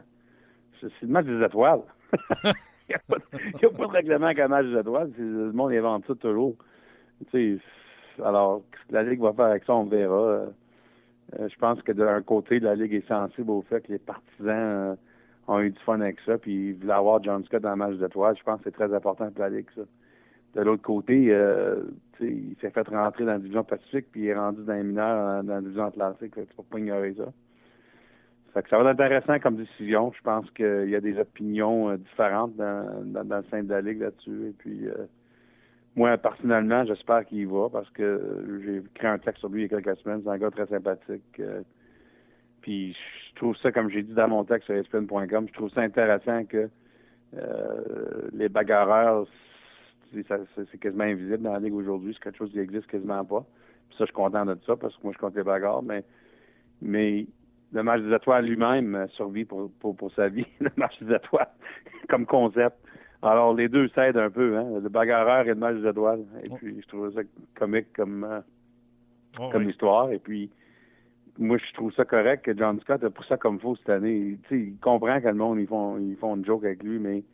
C'est 0.81 0.91
le 1.03 1.09
match 1.09 1.27
des 1.27 1.43
étoiles. 1.45 1.83
N'y 2.89 2.95
a, 2.95 3.71
pas 3.71 3.87
de 3.87 3.93
règlement 3.93 4.35
qu'un 4.35 4.49
match 4.49 4.67
des 4.67 4.79
étoiles. 4.79 5.11
Le 5.19 5.53
monde 5.53 5.73
invente 5.73 6.07
ça 6.07 6.15
toujours. 6.15 6.57
alors, 8.23 8.63
ce 8.83 8.89
que 8.89 8.93
la 8.93 9.03
Ligue 9.03 9.21
va 9.21 9.33
faire 9.33 9.47
avec 9.47 9.65
ça, 9.65 9.75
on 9.75 9.85
verra. 9.85 10.15
Euh, 11.39 11.49
je 11.49 11.57
pense 11.57 11.81
que 11.83 11.93
d'un 11.93 12.21
côté, 12.23 12.61
la 12.61 12.75
Ligue 12.75 12.95
est 12.95 13.09
sensible 13.09 13.51
au 13.51 13.63
fait 13.63 13.81
que 13.81 13.93
les 13.93 13.99
partisans 13.99 14.49
euh, 14.49 14.95
ont 15.49 15.61
eu 15.61 15.71
du 15.71 15.81
fun 15.81 16.01
avec 16.01 16.19
ça, 16.27 16.37
puis 16.37 16.71
ils 16.71 16.75
voulaient 16.75 16.93
avoir 16.93 17.23
John 17.23 17.45
Scott 17.45 17.63
dans 17.63 17.71
le 17.71 17.77
match 17.77 17.97
des 17.97 18.05
étoiles. 18.05 18.37
Je 18.39 18.43
pense 18.43 18.59
que 18.59 18.65
c'est 18.65 18.77
très 18.77 18.93
important 18.95 19.31
pour 19.31 19.41
la 19.41 19.51
Ligue, 19.51 19.69
ça. 19.75 19.83
De 20.55 20.61
l'autre 20.61 20.83
côté, 20.83 21.29
euh, 21.31 21.83
il 22.21 22.55
s'est 22.61 22.71
fait 22.71 22.87
rentrer 22.89 23.25
dans 23.25 23.33
la 23.33 23.39
division 23.39 23.65
Pacifique, 23.65 24.07
puis 24.13 24.23
il 24.23 24.27
est 24.29 24.37
rendu 24.37 24.63
dans 24.63 24.75
les 24.75 24.85
mineurs 24.85 25.43
dans 25.43 25.55
la 25.55 25.61
division 25.61 25.87
Atlantique. 25.87 26.35
Tu 26.35 26.55
peux 26.57 26.63
pas 26.63 26.79
ignorer 26.79 27.15
ça. 27.15 27.33
Ça, 28.55 28.63
ça 28.71 28.79
va 28.79 28.91
être 28.91 29.01
intéressant 29.01 29.39
comme 29.41 29.57
décision. 29.57 30.13
Je 30.17 30.23
pense 30.23 30.49
qu'il 30.53 30.89
y 30.89 30.95
a 30.95 31.01
des 31.01 31.19
opinions 31.19 31.91
euh, 31.91 31.97
différentes 31.97 32.55
dans, 32.57 33.05
dans, 33.05 33.37
le 33.37 33.45
sein 33.51 33.65
de 33.65 33.71
la 33.71 33.81
Ligue 33.81 34.01
là-dessus. 34.01 34.49
Et 34.49 34.53
puis, 34.57 34.87
euh, 34.87 35.07
moi, 35.97 36.17
personnellement, 36.17 36.85
j'espère 36.85 37.25
qu'il 37.27 37.39
y 37.39 37.45
va 37.45 37.69
parce 37.69 37.91
que 37.91 38.61
j'ai 38.65 38.77
écrit 38.77 39.07
un 39.07 39.19
texte 39.19 39.41
sur 39.41 39.49
lui 39.49 39.65
il 39.65 39.71
y 39.71 39.75
a 39.75 39.81
quelques 39.81 39.99
semaines. 39.99 40.23
C'est 40.25 40.31
un 40.31 40.39
gars 40.39 40.51
très 40.51 40.67
sympathique. 40.67 41.43
puis, 42.61 42.97
je 43.31 43.35
trouve 43.37 43.57
ça, 43.57 43.73
comme 43.73 43.91
j'ai 43.91 44.03
dit 44.03 44.15
dans 44.15 44.29
mon 44.29 44.45
texte 44.45 44.67
sur 44.67 44.77
ESPN.com, 44.77 45.47
je 45.49 45.53
trouve 45.53 45.71
ça 45.71 45.83
intéressant 45.83 46.45
que 46.45 46.69
les 48.33 48.49
bagarreurs 48.49 49.27
c'est 50.57 50.79
quasiment 50.79 51.05
invisible 51.05 51.43
dans 51.43 51.53
la 51.53 51.59
Ligue 51.59 51.75
aujourd'hui. 51.75 52.15
C'est 52.15 52.23
quelque 52.23 52.39
chose 52.39 52.53
qui 52.53 52.61
existe 52.61 52.87
quasiment 52.87 53.25
pas. 53.25 53.45
Puis 53.89 53.99
ça, 53.99 54.05
je 54.05 54.07
suis 54.07 54.15
content 54.15 54.45
de 54.45 54.57
ça 54.67 54.77
parce 54.77 54.95
que 54.97 55.01
moi, 55.03 55.13
je 55.13 55.19
compte 55.19 55.35
les 55.35 55.43
bagarres. 55.43 55.83
Mais, 55.83 56.05
mais 56.81 57.27
le 57.75 57.83
match 57.83 58.01
des 58.03 58.15
étoiles 58.15 58.47
lui-même 58.47 59.07
survit 59.11 59.45
pour, 59.45 59.71
pour, 59.81 60.11
sa 60.13 60.29
vie, 60.29 60.47
le 60.61 60.71
match 60.77 60.95
des 61.03 61.15
étoiles, 61.15 61.51
comme 62.09 62.25
concept. 62.27 62.77
Alors, 63.23 63.55
les 63.55 63.69
deux 63.69 63.89
s'aident 63.89 64.19
un 64.19 64.31
peu, 64.31 64.57
hein, 64.57 64.81
le 64.83 64.89
bagarreur 64.89 65.43
et 65.45 65.49
le 65.49 65.55
match 65.55 65.77
des 65.77 65.89
étoiles. 65.89 66.25
Et 66.45 66.51
puis, 66.51 66.81
je 66.81 66.89
trouve 66.89 67.13
ça 67.13 67.23
comique 67.55 67.93
comme, 67.95 68.25
euh, 68.25 68.41
oh, 69.41 69.49
comme 69.51 69.69
histoire. 69.69 70.11
Et 70.13 70.19
puis, 70.19 70.51
moi, 71.39 71.57
je 71.59 71.73
trouve 71.75 71.93
ça 71.95 72.05
correct 72.05 72.45
que 72.45 72.57
John 72.57 72.79
Scott 72.81 73.03
a 73.03 73.11
pris 73.11 73.27
ça 73.29 73.37
comme 73.37 73.59
faux 73.59 73.77
cette 73.77 73.91
année. 73.91 74.39
Il, 74.51 74.57
il 74.57 74.77
comprend 74.79 75.21
que 75.21 75.29
le 75.29 75.35
monde, 75.35 75.59
ils 75.59 75.67
font, 75.67 75.99
ils 75.99 76.17
font 76.17 76.37
une 76.37 76.45
joke 76.45 76.65
avec 76.65 76.83
lui, 76.83 76.99
mais 76.99 77.25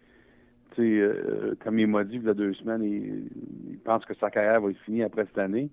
euh, 0.78 1.54
comme 1.62 1.78
il 1.78 1.86
m'a 1.86 2.04
dit 2.04 2.16
il 2.16 2.22
y 2.22 2.28
a 2.28 2.34
deux 2.34 2.54
semaines, 2.54 2.82
il, 2.82 3.78
pense 3.84 4.04
que 4.04 4.14
sa 4.14 4.30
carrière 4.30 4.60
va 4.60 4.70
être 4.70 4.78
finie 4.80 5.02
après 5.02 5.24
cette 5.26 5.38
année. 5.38 5.70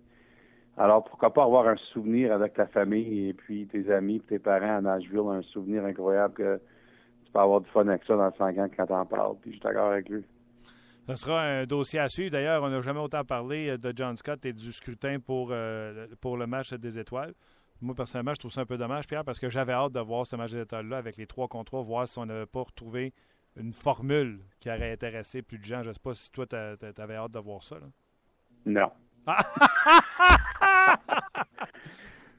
Alors, 0.78 1.04
pourquoi 1.04 1.34
pas 1.34 1.44
avoir 1.44 1.68
un 1.68 1.76
souvenir 1.92 2.32
avec 2.32 2.54
ta 2.54 2.68
famille 2.68 3.30
et 3.30 3.34
puis 3.34 3.68
tes 3.68 3.92
amis 3.92 4.18
et 4.18 4.20
tes 4.20 4.40
parents 4.40 4.78
à 4.78 4.82
Nashville, 4.82 5.28
un 5.28 5.42
souvenir 5.42 5.84
incroyable 5.84 6.36
que 6.36 6.62
tu 7.26 7.32
peux 7.32 7.40
avoir 7.40 7.62
du 7.62 7.70
fun 7.72 7.88
avec 7.88 8.04
ça 8.06 8.16
dans 8.16 8.32
5 8.32 8.58
ans 8.60 8.68
quand 8.76 8.86
t'en 8.86 9.06
parles. 9.06 9.36
Puis 9.42 9.52
je 9.52 9.56
suis 9.56 9.64
d'accord 9.64 9.92
avec 9.92 10.08
lui. 10.08 10.24
Ce 11.08 11.16
sera 11.16 11.42
un 11.42 11.66
dossier 11.66 12.00
à 12.00 12.10
suivre. 12.10 12.32
D'ailleurs, 12.32 12.62
on 12.62 12.70
n'a 12.70 12.82
jamais 12.82 13.00
autant 13.00 13.24
parlé 13.24 13.70
euh, 13.70 13.78
de 13.78 13.92
John 13.96 14.16
Scott 14.18 14.46
et 14.46 14.54
du 14.54 14.72
scrutin 14.72 15.20
pour, 15.20 15.50
euh, 15.52 16.08
pour 16.22 16.38
le 16.38 16.46
match 16.46 16.74
des 16.74 17.00
étoiles. 17.00 17.34
Moi, 17.82 17.96
personnellement, 17.96 18.34
je 18.34 18.40
trouve 18.40 18.52
ça 18.52 18.62
un 18.62 18.66
peu 18.66 18.78
dommage, 18.78 19.08
Pierre, 19.08 19.24
parce 19.24 19.40
que 19.40 19.50
j'avais 19.50 19.74
hâte 19.74 19.94
de 19.94 20.00
voir 20.00 20.28
ce 20.28 20.36
match 20.36 20.52
des 20.52 20.62
étoiles-là 20.62 20.98
avec 20.98 21.18
les 21.18 21.26
trois 21.26 21.48
contre 21.48 21.66
trois, 21.66 21.82
voir 21.82 22.08
si 22.08 22.20
on 22.20 22.26
n'avait 22.26 22.46
pas 22.46 22.62
retrouvé 22.62 23.14
une 23.56 23.74
formule 23.74 24.42
qui 24.60 24.70
aurait 24.70 24.92
intéressé 24.92 25.42
plus 25.42 25.58
de 25.58 25.64
gens. 25.64 25.82
Je 25.82 25.90
ne 25.90 25.94
sais 25.94 26.00
pas 26.00 26.14
si 26.14 26.32
toi, 26.32 26.46
tu 26.46 26.56
avais 26.56 27.16
hâte 27.16 27.32
de 27.32 27.40
voir 27.40 27.64
ça. 27.64 27.78
Non. 28.66 28.92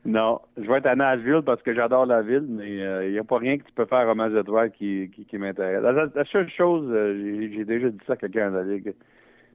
non, 0.04 0.40
je 0.56 0.62
vais 0.62 0.78
être 0.78 0.86
à 0.86 0.94
Nashville 0.94 1.42
parce 1.44 1.60
que 1.62 1.74
j'adore 1.74 2.06
la 2.06 2.22
ville, 2.22 2.46
mais 2.48 2.76
il 2.76 2.82
euh, 2.82 3.10
n'y 3.10 3.18
a 3.18 3.24
pas 3.24 3.38
rien 3.38 3.58
que 3.58 3.64
tu 3.64 3.72
peux 3.72 3.84
faire 3.84 4.08
à 4.08 4.14
match 4.14 4.32
qui, 4.78 5.10
qui, 5.10 5.38
m'intéresse. 5.38 5.82
La, 6.14 6.24
seule 6.24 6.48
chose, 6.50 6.86
euh, 6.90 7.50
j'ai 7.52 7.64
déjà 7.64 7.90
dit 7.90 7.98
ça 8.06 8.12
à 8.12 8.16
quelqu'un 8.16 8.50
dans 8.50 8.58
la 8.58 8.64
Ligue, 8.64 8.94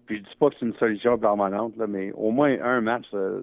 puis 0.05 0.17
je 0.17 0.23
dis 0.23 0.35
pas 0.37 0.49
que 0.49 0.55
c'est 0.59 0.65
une 0.65 0.75
solution 0.75 1.17
permanente, 1.17 1.77
là, 1.77 1.87
mais 1.87 2.11
au 2.11 2.31
moins 2.31 2.55
un 2.61 2.81
match, 2.81 3.05
euh, 3.13 3.41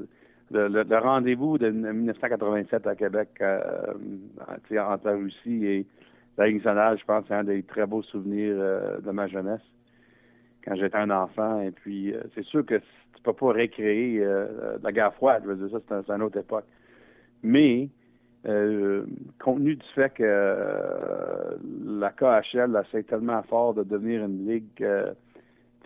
le, 0.53 0.99
rendez-vous 0.99 1.59
de 1.59 1.71
1987 1.71 2.87
à 2.87 2.95
Québec 2.95 3.29
entre 3.41 5.05
la 5.05 5.13
Russie 5.13 5.65
et 5.65 5.87
la 6.37 6.49
Ligue 6.49 6.63
je 6.63 7.05
pense, 7.07 7.25
c'est 7.29 7.35
un 7.35 7.45
des 7.45 7.63
très 7.63 7.87
beaux 7.87 8.03
souvenirs 8.03 8.57
de 9.03 9.11
ma 9.11 9.27
jeunesse, 9.27 9.63
quand 10.65 10.75
j'étais 10.77 10.97
un 10.97 11.11
enfant. 11.11 11.61
Et 11.63 11.71
puis, 11.71 12.15
c'est 12.35 12.45
sûr 12.45 12.65
que 12.67 12.77
tu 12.77 13.23
peux 13.23 13.33
pas 13.33 13.53
récréer 13.53 14.25
la 14.83 14.93
guerre 14.93 15.15
froide, 15.15 15.43
je 15.45 15.53
veux 15.53 15.69
dire, 15.69 15.81
ça, 15.89 16.03
c'est 16.07 16.13
une 16.13 16.23
autre 16.23 16.39
époque. 16.39 16.67
Mais, 17.43 17.89
compte 18.45 19.59
tenu 19.59 19.77
du 19.77 19.87
fait 19.95 20.13
que 20.15 21.57
la 21.85 22.11
KHL 22.11 22.81
essaie 22.87 23.03
tellement 23.03 23.43
fort 23.45 23.75
de 23.75 23.83
devenir 23.83 24.25
une 24.25 24.47
ligue 24.47 24.87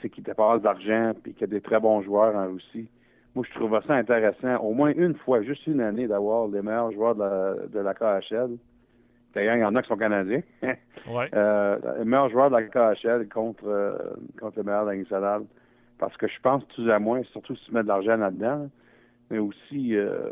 qui 0.09 0.21
dépasse 0.21 0.61
d'argent 0.61 1.13
puis 1.23 1.33
qui 1.33 1.45
a 1.45 1.47
des 1.47 1.61
très 1.61 1.81
bons 1.81 2.03
joueurs 2.03 2.37
en 2.37 2.53
Russie, 2.53 2.89
moi, 3.35 3.45
je 3.49 3.59
trouve 3.59 3.81
ça 3.85 3.95
intéressant, 3.95 4.59
au 4.59 4.75
moins 4.75 4.93
une 4.95 5.15
fois, 5.15 5.43
juste 5.43 5.67
une 5.67 5.81
année, 5.81 6.07
d'avoir 6.07 6.47
les 6.47 6.63
meilleurs 6.63 6.93
joueurs 6.93 7.17
de 7.17 7.21
la, 7.21 7.55
de 7.67 7.79
la 7.81 7.95
KHL 7.95 8.57
D'ailleurs, 9.35 9.57
il 9.57 9.61
y 9.61 9.65
en 9.65 9.75
a 9.75 9.83
qui 9.83 9.89
sont 9.89 9.97
canadiens. 9.97 10.43
ouais. 10.63 11.29
euh, 11.35 11.77
le 11.99 12.05
meilleur 12.05 12.31
joueur 12.31 12.51
de 12.51 12.57
la 12.57 12.63
KHL 12.63 13.29
contre, 13.29 13.67
euh, 13.67 13.99
contre 14.39 14.59
le 14.59 14.63
meilleur 14.63 14.85
de 14.85 14.91
la 14.91 14.97
nationale. 14.97 15.43
Parce 15.99 16.17
que 16.17 16.29
je 16.29 16.41
pense, 16.41 16.63
tout 16.69 16.89
à 16.89 17.01
moins, 17.01 17.25
surtout 17.33 17.57
si 17.57 17.65
tu 17.65 17.75
mets 17.75 17.83
de 17.83 17.89
l'argent 17.89 18.17
là-dedans, 18.17 18.69
mais 19.31 19.39
aussi, 19.39 19.97
euh, 19.97 20.31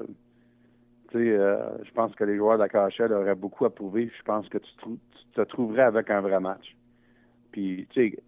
euh, 1.18 1.58
je 1.84 1.90
pense 1.92 2.14
que 2.14 2.24
les 2.24 2.36
joueurs 2.36 2.58
de 2.58 2.62
la 2.62 2.68
KHL 2.68 3.12
auraient 3.12 3.34
beaucoup 3.34 3.64
à 3.64 3.74
prouver. 3.74 4.10
Je 4.16 4.22
pense 4.22 4.48
que 4.48 4.58
tu, 4.58 4.98
te 5.34 5.40
trouverais 5.42 5.82
avec 5.82 6.10
un 6.10 6.20
vrai 6.20 6.40
match. 6.40 6.76
Puis, 7.52 7.86
tu 7.90 8.10
sais, 8.10 8.18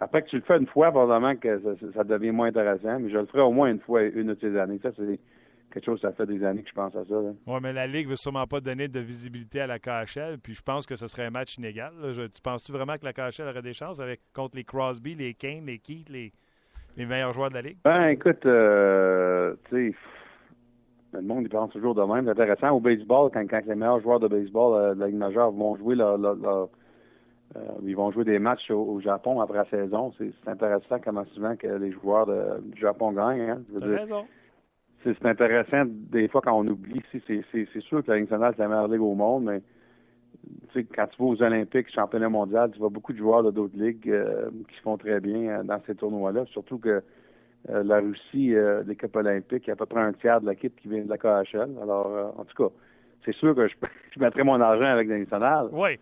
après 0.00 0.22
que 0.22 0.28
tu 0.28 0.36
le 0.36 0.42
fais 0.42 0.58
une 0.58 0.66
fois, 0.66 0.90
probablement 0.90 1.36
que 1.36 1.60
ça, 1.94 2.04
devient 2.04 2.32
moins 2.32 2.48
intéressant, 2.48 2.98
mais 2.98 3.10
je 3.10 3.18
le 3.18 3.26
ferai 3.26 3.42
au 3.42 3.52
moins 3.52 3.70
une 3.70 3.80
fois 3.80 4.02
une 4.02 4.28
de 4.28 4.38
ces 4.40 4.56
années. 4.58 4.80
Ça, 4.82 4.90
c'est 4.96 5.18
quelque 5.72 5.84
chose, 5.84 6.00
ça 6.00 6.12
fait 6.12 6.26
des 6.26 6.44
années 6.44 6.62
que 6.62 6.68
je 6.68 6.74
pense 6.74 6.94
à 6.94 7.04
ça. 7.04 7.14
Oui, 7.14 7.58
mais 7.62 7.72
la 7.72 7.86
Ligue 7.86 8.08
veut 8.08 8.16
sûrement 8.16 8.46
pas 8.46 8.60
donner 8.60 8.88
de 8.88 9.00
visibilité 9.00 9.60
à 9.60 9.66
la 9.66 9.78
KHL, 9.78 10.38
puis 10.42 10.54
je 10.54 10.62
pense 10.62 10.86
que 10.86 10.96
ce 10.96 11.06
serait 11.06 11.26
un 11.26 11.30
match 11.30 11.56
inégal. 11.56 11.92
tu 12.34 12.42
penses-tu 12.42 12.72
vraiment 12.72 12.96
que 12.96 13.04
la 13.04 13.12
KHL 13.12 13.48
aurait 13.48 13.62
des 13.62 13.72
chances 13.72 14.00
avec 14.00 14.20
contre 14.34 14.56
les 14.56 14.64
Crosby, 14.64 15.14
les 15.14 15.34
Kane, 15.34 15.66
les 15.66 15.78
Keith, 15.78 16.08
les, 16.10 16.32
les 16.96 17.06
meilleurs 17.06 17.32
joueurs 17.32 17.48
de 17.48 17.54
la 17.54 17.62
Ligue? 17.62 17.78
Ben, 17.84 18.08
écoute, 18.08 18.44
euh, 18.44 19.54
tu 19.68 19.92
sais, 19.92 19.96
le 21.12 21.22
monde, 21.22 21.42
il 21.42 21.48
pense 21.48 21.70
toujours 21.70 21.94
de 21.94 22.02
même. 22.02 22.24
C'est 22.24 22.30
intéressant 22.30 22.70
au 22.70 22.80
baseball, 22.80 23.30
quand, 23.32 23.46
quand 23.48 23.60
les 23.66 23.74
meilleurs 23.74 24.00
joueurs 24.00 24.20
de 24.20 24.28
baseball 24.28 24.74
euh, 24.74 24.94
de 24.94 25.00
la 25.00 25.06
Ligue 25.08 25.16
majeure 25.16 25.50
vont 25.50 25.76
jouer 25.76 25.94
leur, 25.94 26.16
leur, 26.16 26.68
euh, 27.56 27.60
ils 27.84 27.96
vont 27.96 28.10
jouer 28.10 28.24
des 28.24 28.38
matchs 28.38 28.70
au, 28.70 29.00
Japon 29.00 29.40
après 29.40 29.58
la 29.58 29.66
saison. 29.66 30.12
C'est 30.18 30.32
intéressant 30.48 30.98
comment 31.04 31.24
souvent 31.26 31.56
que 31.56 31.66
les 31.66 31.92
joueurs 31.92 32.26
de, 32.26 32.60
du 32.62 32.80
Japon 32.80 33.12
gagnent. 33.12 33.50
Hein. 33.50 33.62
C'est 35.04 35.26
intéressant 35.26 35.84
des 35.86 36.28
fois 36.28 36.40
quand 36.40 36.58
on 36.58 36.66
oublie. 36.66 37.02
C'est 37.10 37.80
sûr 37.80 38.04
que 38.04 38.10
la 38.10 38.18
Ligue 38.18 38.30
nationale, 38.30 38.54
c'est 38.56 38.62
la 38.62 38.68
meilleure 38.68 38.88
ligue 38.88 39.02
au 39.02 39.14
monde, 39.14 39.44
mais 39.44 39.60
quand 40.94 41.06
tu 41.08 41.22
vas 41.22 41.28
aux 41.28 41.42
Olympiques, 41.42 41.92
championnat 41.92 42.28
mondial, 42.28 42.70
tu 42.72 42.78
vois 42.78 42.88
beaucoup 42.88 43.12
de 43.12 43.18
joueurs 43.18 43.42
de 43.42 43.50
d'autres 43.50 43.76
ligues 43.76 44.08
euh, 44.08 44.48
qui 44.68 44.80
font 44.80 44.96
très 44.96 45.20
bien 45.20 45.62
dans 45.64 45.80
ces 45.86 45.94
tournois-là. 45.94 46.44
Surtout 46.46 46.78
que 46.78 47.02
euh, 47.70 47.82
la 47.84 48.00
Russie, 48.00 48.54
euh, 48.54 48.82
l'équipe 48.86 49.14
olympique, 49.14 49.64
il 49.64 49.68
y 49.68 49.70
a 49.70 49.74
à 49.74 49.76
peu 49.76 49.86
près 49.86 50.00
un 50.00 50.12
tiers 50.12 50.40
de 50.40 50.48
l'équipe 50.48 50.74
qui 50.80 50.88
vient 50.88 51.04
de 51.04 51.08
la 51.08 51.18
KHL. 51.18 51.70
Alors, 51.80 52.06
euh, 52.08 52.24
en 52.36 52.44
tout 52.44 52.68
cas, 52.68 52.74
c'est 53.24 53.34
sûr 53.36 53.54
que 53.54 53.68
je, 53.68 53.74
je 54.14 54.20
mettrais 54.20 54.42
mon 54.42 54.60
argent 54.60 54.86
avec 54.86 55.08
les 55.08 55.20
nationales. 55.20 55.68
Oui. 55.70 55.98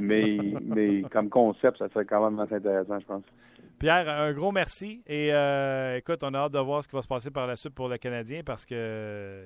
mais, 0.00 0.38
mais 0.62 1.02
comme 1.10 1.30
concept, 1.30 1.78
ça 1.78 1.88
serait 1.88 2.04
quand 2.04 2.30
même 2.30 2.38
assez 2.40 2.56
intéressant, 2.56 3.00
je 3.00 3.06
pense. 3.06 3.22
Pierre, 3.78 4.08
un 4.08 4.32
gros 4.32 4.52
merci. 4.52 5.02
Et 5.06 5.28
écoute, 5.96 6.20
on 6.22 6.34
a 6.34 6.38
hâte 6.38 6.52
de 6.52 6.58
voir 6.58 6.82
ce 6.82 6.88
qui 6.88 6.96
va 6.96 7.02
se 7.02 7.08
passer 7.08 7.30
par 7.30 7.46
la 7.46 7.56
suite 7.56 7.74
pour 7.74 7.88
le 7.88 7.96
Canadien 7.96 8.40
parce 8.44 8.64
que 8.66 9.42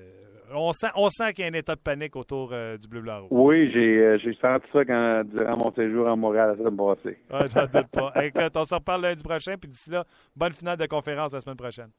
on 0.53 0.71
sent, 0.71 0.87
on 0.95 1.09
sent 1.09 1.33
qu'il 1.33 1.45
y 1.45 1.47
a 1.47 1.51
un 1.51 1.53
état 1.53 1.75
de 1.75 1.81
panique 1.81 2.15
autour 2.15 2.49
du 2.49 2.87
bleu 2.87 3.01
blanc 3.01 3.27
Oui, 3.29 3.71
j'ai, 3.71 4.17
j'ai 4.23 4.33
senti 4.35 4.65
ça 4.71 4.85
quand, 4.85 5.23
durant 5.25 5.57
mon 5.57 5.73
séjour 5.73 6.07
à 6.07 6.15
Montréal 6.15 6.51
la 6.51 6.57
semaine 6.57 6.77
passée. 6.77 7.17
Ah, 7.29 7.45
j'en 7.53 7.65
doute 7.65 7.91
pas. 7.91 8.13
écoute, 8.25 8.55
on 8.55 8.63
se 8.63 8.75
reparle 8.75 9.03
lundi 9.03 9.23
prochain. 9.23 9.55
Puis 9.59 9.69
d'ici 9.69 9.91
là, 9.91 10.03
bonne 10.35 10.53
finale 10.53 10.77
de 10.77 10.85
conférence 10.85 11.33
la 11.33 11.39
semaine 11.39 11.57
prochaine. 11.57 11.89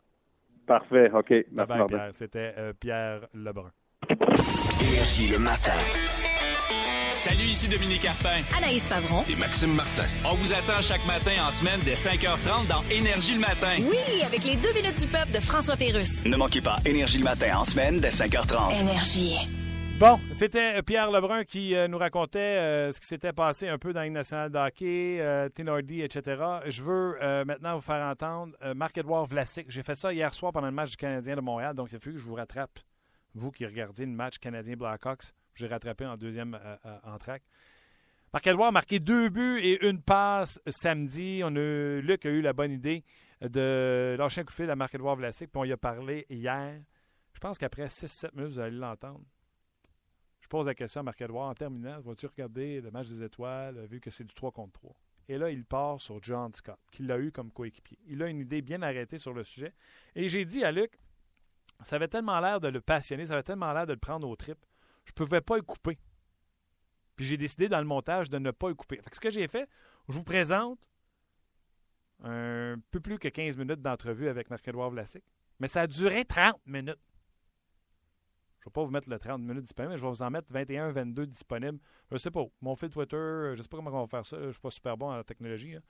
Parfait. 0.66 1.10
OK. 1.12 1.30
Merci, 1.30 1.52
bye 1.52 1.86
Pierre. 1.86 2.10
C'était 2.12 2.52
Pierre 2.80 3.20
Lebrun. 3.34 3.70
Énergie 4.80 5.28
le 5.28 5.38
matin. 5.38 6.23
Salut, 7.24 7.44
ici 7.44 7.68
Dominique 7.68 8.02
Carpin. 8.02 8.42
Anaïs 8.54 8.86
Favron. 8.86 9.24
Et 9.30 9.36
Maxime 9.36 9.72
Martin. 9.72 10.04
On 10.26 10.34
vous 10.34 10.52
attend 10.52 10.82
chaque 10.82 11.06
matin 11.06 11.32
en 11.48 11.50
semaine 11.50 11.80
dès 11.82 11.94
5h30 11.94 12.66
dans 12.68 12.82
Énergie 12.90 13.32
le 13.32 13.40
matin. 13.40 13.76
Oui, 13.78 14.22
avec 14.26 14.44
les 14.44 14.56
deux 14.56 14.74
minutes 14.74 15.00
du 15.00 15.06
peuple 15.06 15.32
de 15.32 15.40
François 15.40 15.74
Pérusse. 15.74 16.26
Ne 16.26 16.36
manquez 16.36 16.60
pas 16.60 16.76
Énergie 16.84 17.16
le 17.16 17.24
matin 17.24 17.56
en 17.56 17.64
semaine 17.64 17.98
dès 17.98 18.10
5h30. 18.10 18.78
Énergie. 18.78 19.36
Bon, 19.98 20.20
c'était 20.34 20.82
Pierre 20.82 21.10
Lebrun 21.10 21.44
qui 21.44 21.74
euh, 21.74 21.88
nous 21.88 21.96
racontait 21.96 22.38
euh, 22.40 22.92
ce 22.92 23.00
qui 23.00 23.06
s'était 23.06 23.32
passé 23.32 23.68
un 23.68 23.78
peu 23.78 23.94
dans 23.94 24.02
la 24.02 24.10
nationale 24.10 24.50
de 24.50 24.58
hockey, 24.58 25.16
euh, 25.18 25.48
etc. 25.48 26.44
Je 26.66 26.82
veux 26.82 27.16
euh, 27.22 27.46
maintenant 27.46 27.76
vous 27.76 27.80
faire 27.80 28.04
entendre 28.04 28.52
Marc-Edouard 28.76 29.24
Vlasic. 29.24 29.70
J'ai 29.70 29.82
fait 29.82 29.94
ça 29.94 30.12
hier 30.12 30.34
soir 30.34 30.52
pendant 30.52 30.66
le 30.66 30.74
match 30.74 30.90
du 30.90 30.98
Canadien 30.98 31.36
de 31.36 31.40
Montréal, 31.40 31.74
donc 31.74 31.88
il 31.90 31.96
a 31.96 31.98
fallu 32.00 32.16
que 32.16 32.20
je 32.20 32.26
vous 32.26 32.34
rattrape. 32.34 32.80
Vous 33.34 33.50
qui 33.50 33.64
regardiez 33.64 34.04
le 34.04 34.12
match 34.12 34.36
canadien 34.38 34.76
Blackhawks, 34.76 35.32
j'ai 35.54 35.66
rattrapé 35.66 36.06
en 36.06 36.16
deuxième 36.16 36.54
euh, 36.54 36.76
euh, 36.86 36.98
entraque. 37.04 37.42
Marc-Edouard 38.32 38.68
a 38.68 38.72
marqué 38.72 38.98
deux 38.98 39.28
buts 39.28 39.60
et 39.62 39.86
une 39.86 40.02
passe 40.02 40.60
samedi. 40.66 41.42
On 41.44 41.54
a, 41.54 42.00
Luc 42.00 42.26
a 42.26 42.30
eu 42.30 42.40
la 42.40 42.52
bonne 42.52 42.72
idée 42.72 43.04
de 43.40 44.16
lâcher 44.18 44.40
un 44.40 44.44
coup 44.44 44.50
de 44.50 44.56
fil 44.56 44.70
à 44.70 44.76
Marc-Edouard 44.76 45.16
Vlasic, 45.16 45.50
puis 45.52 45.60
on 45.60 45.64
y 45.64 45.72
a 45.72 45.76
parlé 45.76 46.26
hier. 46.28 46.80
Je 47.32 47.38
pense 47.38 47.58
qu'après 47.58 47.86
6-7 47.86 48.34
minutes, 48.34 48.52
vous 48.52 48.58
allez 48.58 48.76
l'entendre. 48.76 49.20
Je 50.40 50.48
pose 50.48 50.66
la 50.66 50.74
question 50.74 51.00
à 51.00 51.04
Marc-Edouard 51.04 51.48
en 51.48 51.54
terminant. 51.54 52.00
Vas-tu 52.00 52.26
regarder 52.26 52.80
le 52.80 52.90
match 52.90 53.08
des 53.08 53.22
étoiles, 53.22 53.86
vu 53.86 54.00
que 54.00 54.10
c'est 54.10 54.24
du 54.24 54.34
3 54.34 54.50
contre 54.50 54.72
3? 54.72 54.96
Et 55.28 55.38
là, 55.38 55.50
il 55.50 55.64
part 55.64 56.00
sur 56.00 56.22
John 56.22 56.52
Scott, 56.54 56.78
qui 56.90 57.02
l'a 57.02 57.18
eu 57.18 57.32
comme 57.32 57.50
coéquipier. 57.50 57.98
Il 58.06 58.22
a 58.22 58.26
une 58.28 58.40
idée 58.40 58.62
bien 58.62 58.82
arrêtée 58.82 59.18
sur 59.18 59.32
le 59.32 59.42
sujet. 59.42 59.72
Et 60.14 60.28
j'ai 60.28 60.44
dit 60.44 60.64
à 60.64 60.72
Luc, 60.72 60.98
ça 61.82 61.96
avait 61.96 62.08
tellement 62.08 62.40
l'air 62.40 62.60
de 62.60 62.68
le 62.68 62.80
passionner, 62.80 63.26
ça 63.26 63.34
avait 63.34 63.42
tellement 63.42 63.72
l'air 63.72 63.86
de 63.86 63.92
le 63.92 63.98
prendre 63.98 64.28
au 64.28 64.36
trip 64.36 64.58
je 65.04 65.10
ne 65.10 65.14
pouvais 65.14 65.40
pas 65.40 65.58
y 65.58 65.62
couper. 65.62 65.98
Puis 67.16 67.26
j'ai 67.26 67.36
décidé 67.36 67.68
dans 67.68 67.78
le 67.78 67.84
montage 67.84 68.30
de 68.30 68.38
ne 68.38 68.50
pas 68.50 68.70
y 68.70 68.74
couper. 68.74 69.00
ce 69.12 69.20
que 69.20 69.30
j'ai 69.30 69.46
fait, 69.48 69.68
je 70.08 70.14
vous 70.14 70.24
présente 70.24 70.78
un 72.22 72.76
peu 72.90 73.00
plus 73.00 73.18
que 73.18 73.28
15 73.28 73.56
minutes 73.56 73.82
d'entrevue 73.82 74.28
avec 74.28 74.50
Marc-Edouard 74.50 74.90
Vlasic. 74.90 75.24
Mais 75.60 75.68
ça 75.68 75.82
a 75.82 75.86
duré 75.86 76.24
30 76.24 76.60
minutes. 76.66 76.98
Je 78.58 78.68
ne 78.68 78.70
vais 78.70 78.72
pas 78.72 78.84
vous 78.84 78.90
mettre 78.90 79.10
le 79.10 79.18
30 79.18 79.42
minutes 79.42 79.62
disponible, 79.62 79.92
mais 79.92 79.98
je 79.98 80.02
vais 80.02 80.08
vous 80.08 80.22
en 80.22 80.30
mettre 80.30 80.50
21, 80.52 80.90
22 80.90 81.26
disponibles. 81.26 81.78
Je 82.08 82.14
ne 82.14 82.18
sais 82.18 82.30
pas. 82.30 82.44
Mon 82.62 82.74
fil 82.74 82.88
Twitter, 82.88 83.16
je 83.16 83.56
ne 83.58 83.62
sais 83.62 83.68
pas 83.68 83.76
comment 83.76 83.90
on 83.90 84.06
va 84.06 84.06
faire 84.06 84.24
ça. 84.24 84.38
Je 84.40 84.46
ne 84.46 84.52
suis 84.52 84.60
pas 84.60 84.70
super 84.70 84.96
bon 84.96 85.12
en 85.12 85.22
technologie. 85.22 85.74
Hein. 85.74 85.82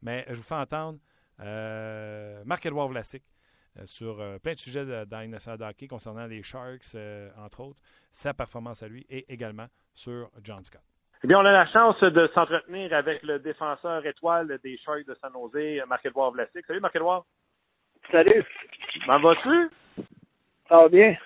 Mais 0.00 0.24
je 0.28 0.36
vous 0.36 0.42
fais 0.42 0.54
entendre 0.54 0.98
euh, 1.40 2.42
Marc-Edouard 2.46 2.88
Vlasic 2.88 3.22
sur 3.84 4.20
euh, 4.20 4.38
plein 4.38 4.54
de 4.54 4.58
sujets 4.58 4.84
dans 5.06 5.20
les 5.20 5.28
nationale 5.28 5.62
hockey 5.62 5.86
concernant 5.86 6.26
les 6.26 6.42
Sharks, 6.42 6.94
euh, 6.94 7.30
entre 7.38 7.60
autres, 7.60 7.80
sa 8.10 8.34
performance 8.34 8.82
à 8.82 8.88
lui 8.88 9.06
et 9.08 9.32
également 9.32 9.66
sur 9.94 10.30
John 10.42 10.64
Scott. 10.64 10.82
Eh 11.24 11.28
bien, 11.28 11.38
on 11.38 11.44
a 11.44 11.52
la 11.52 11.66
chance 11.66 12.00
de 12.00 12.28
s'entretenir 12.34 12.92
avec 12.92 13.22
le 13.22 13.38
défenseur 13.38 14.04
étoile 14.04 14.58
des 14.62 14.76
Sharks 14.78 15.06
de 15.06 15.14
San 15.14 15.32
Jose, 15.32 15.86
Marc-Edouard 15.86 16.32
Vlasic. 16.32 16.66
Salut, 16.66 16.80
Marc-Edouard. 16.80 17.24
Salut. 18.10 18.44
M'en 19.06 19.20
vas-tu? 19.20 19.70
Ça 20.68 20.76
va 20.78 20.88
bien. 20.88 21.16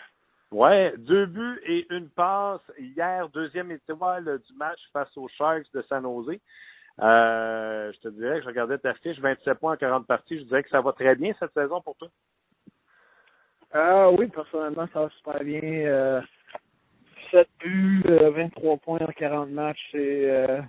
Ouais, 0.52 0.94
deux 0.98 1.26
buts 1.26 1.60
et 1.64 1.86
une 1.90 2.08
passe 2.10 2.60
hier, 2.78 3.28
deuxième 3.30 3.70
étoile 3.72 4.38
du 4.46 4.54
match 4.54 4.78
face 4.92 5.16
aux 5.16 5.28
Sharks 5.28 5.66
de 5.72 5.82
San 5.88 6.02
Jose. 6.02 6.38
Euh, 7.00 7.92
je 7.92 8.00
te 8.00 8.08
dirais 8.08 8.36
que 8.36 8.42
je 8.42 8.48
regardais 8.48 8.78
ta 8.78 8.94
fiche, 8.94 9.18
27 9.18 9.58
points 9.58 9.74
en 9.74 9.76
40 9.76 10.06
parties. 10.06 10.38
Je 10.38 10.44
dirais 10.44 10.62
que 10.62 10.70
ça 10.70 10.80
va 10.80 10.92
très 10.92 11.14
bien 11.14 11.34
cette 11.38 11.52
saison 11.52 11.80
pour 11.80 11.96
toi. 11.96 12.08
Ah 13.78 14.10
oui, 14.10 14.28
personnellement, 14.28 14.88
ça 14.92 15.02
va 15.02 15.10
super 15.10 15.44
bien. 15.44 15.60
Euh, 15.62 16.22
7 17.30 17.48
buts, 17.60 18.02
23 18.06 18.72
euh, 18.72 18.76
points 18.78 18.98
en 19.00 19.12
40 19.12 19.50
matchs, 19.50 19.90
euh, 19.94 20.62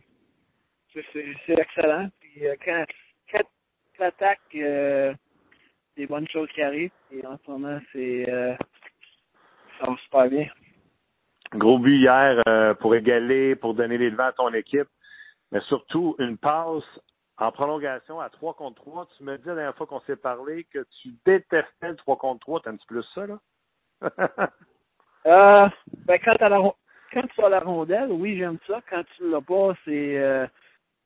c'est 0.94 1.36
excellent. 1.50 2.10
Puis 2.20 2.48
euh, 2.48 2.56
quand, 2.64 2.84
quand 3.32 3.44
tu 3.94 4.04
attaques, 4.04 4.40
euh, 4.56 5.14
des 5.96 6.08
bonnes 6.08 6.28
choses 6.28 6.50
qui 6.54 6.62
arrivent. 6.62 6.92
Et 7.12 7.26
en 7.26 7.38
ce 7.38 7.52
moment, 7.52 7.80
c'est 7.94 8.26
ça 9.80 9.86
va 9.88 9.96
super 10.04 10.30
bien. 10.30 10.48
Gros 11.54 11.80
but 11.80 11.98
hier 11.98 12.44
pour 12.80 12.94
égaler, 12.94 13.56
pour 13.56 13.74
donner 13.74 13.98
les 13.98 14.12
devants 14.12 14.26
à 14.26 14.34
ton 14.34 14.54
équipe 14.54 14.90
mais 15.52 15.62
surtout 15.62 16.16
une 16.20 16.38
passe 16.38 16.84
en 17.38 17.52
prolongation 17.52 18.20
à 18.20 18.30
3 18.30 18.56
contre 18.56 18.82
3. 18.82 19.08
Tu 19.18 19.24
me 19.24 19.38
dis 19.38 19.48
la 19.48 19.56
dernière 19.56 19.76
fois 19.76 19.88
qu'on 19.88 20.02
s'est 20.02 20.16
parlé 20.16 20.64
que 20.66 20.86
tu 21.02 21.10
détestais 21.26 21.90
le 21.90 21.96
3 21.96 22.18
contre 22.18 22.40
3. 22.42 22.62
T'aimes-tu 22.62 22.88
plus 22.88 23.04
ça, 23.14 23.28
là? 23.28 23.40
euh, 25.26 25.70
ben, 26.06 26.20
quand, 26.24 26.40
la, 26.40 26.60
quand 27.14 27.28
tu 27.28 27.44
as 27.44 27.50
la 27.50 27.60
rondelle, 27.60 28.12
oui, 28.12 28.38
j'aime 28.38 28.58
ça. 28.68 28.82
Quand 28.90 29.04
tu 29.16 29.30
l'as 29.30 29.42
pas, 29.42 29.74
c'est, 29.86 30.18
euh, 30.18 30.48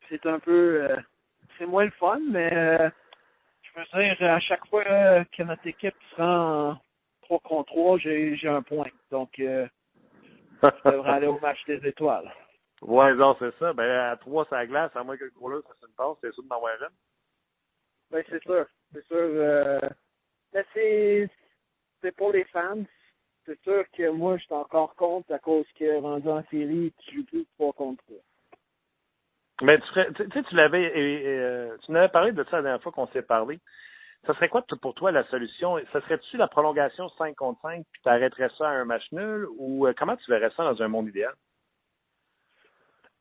c'est 0.10 0.26
un 0.26 0.40
peu, 0.40 0.84
euh, 0.84 0.96
c'est 1.58 1.66
moins 1.66 1.86
le 1.86 1.92
fun, 1.92 2.20
mais 2.30 2.54
euh, 2.54 2.90
je 3.62 3.98
veux 3.98 4.04
dire, 4.04 4.32
à 4.32 4.40
chaque 4.40 4.66
fois 4.68 4.84
que 4.84 5.44
notre 5.44 5.68
équipe 5.68 5.96
sera 6.12 6.72
en 6.72 6.78
3 7.24 7.40
contre 7.40 7.74
3, 7.74 7.98
j'ai, 8.00 8.36
j'ai 8.38 8.50
un 8.50 8.62
point. 8.62 8.88
Donc, 9.10 9.40
euh, 9.40 9.68
je 10.64 10.90
devrais 10.90 11.12
aller 11.12 11.28
au 11.28 11.40
match 11.40 11.60
des 11.66 11.86
étoiles. 11.88 12.32
Ouais, 12.82 13.14
non, 13.14 13.36
c'est 13.40 13.56
ça. 13.60 13.74
Ben, 13.74 13.90
à 13.90 14.18
trois, 14.18 14.46
ça 14.46 14.66
glace, 14.66 14.92
à 14.96 15.04
moins 15.04 15.18
que 15.18 15.26
le 15.26 15.32
gros 15.32 15.52
ça 15.62 15.74
se 15.80 15.86
une 15.86 15.94
passe, 15.94 16.18
c'est 16.22 16.34
sûr 16.34 16.44
de 16.44 16.48
m'envoyer 16.50 16.78
une. 16.80 16.88
Ben, 18.10 18.24
c'est 18.30 18.44
sûr. 18.44 18.66
C'est 18.94 19.06
sûr. 19.06 19.18
Euh... 19.18 19.80
Mais 20.54 20.66
c'est, 20.74 21.30
c'est 22.02 22.16
pour 22.16 22.34
les 22.34 22.44
fans. 22.46 22.84
C'est 23.46 23.60
sûr 23.62 23.86
que 23.96 24.10
moi, 24.10 24.38
je 24.38 24.44
suis 24.44 24.54
encore 24.54 24.96
contre 24.96 25.32
à 25.34 25.40
cause 25.40 25.66
que 25.78 26.02
rendu 26.02 26.28
en 26.28 26.44
série, 26.52 26.94
tu 27.00 27.16
joues 27.16 27.26
plus 27.26 27.46
3 27.58 27.74
contre 27.74 28.04
3. 28.06 28.18
Mais 29.64 29.80
tu 29.80 29.88
serais, 29.88 30.12
tu 30.14 30.30
sais, 30.32 30.44
tu 30.44 30.56
l'avais, 30.56 30.92
euh, 30.96 31.78
tu 31.86 31.92
n'avais 31.92 32.10
parlé 32.10 32.32
de 32.32 32.44
ça 32.46 32.58
la 32.58 32.64
dernière 32.64 32.82
fois 32.82 32.92
qu'on 32.92 33.08
s'est 33.08 33.22
parlé. 33.22 33.60
Ça 34.26 34.34
serait 34.36 34.50
quoi 34.50 34.64
pour 34.82 34.94
toi 34.94 35.12
la 35.12 35.24
solution? 35.26 35.78
Ça 35.94 36.02
serait-tu 36.02 36.38
la 36.38 36.48
prolongation 36.48 37.10
5 37.10 37.36
contre 37.36 37.62
5 37.62 37.86
puis 37.92 38.02
tu 38.02 38.10
arrêterais 38.10 38.50
ça 38.58 38.70
à 38.70 38.74
un 38.74 38.86
match 38.86 39.12
nul? 39.12 39.48
Ou 39.58 39.88
euh, 39.88 39.94
comment 39.98 40.16
tu 40.18 40.30
verrais 40.30 40.52
ça 40.56 40.64
dans 40.64 40.82
un 40.82 40.88
monde 40.88 41.08
idéal? 41.08 41.34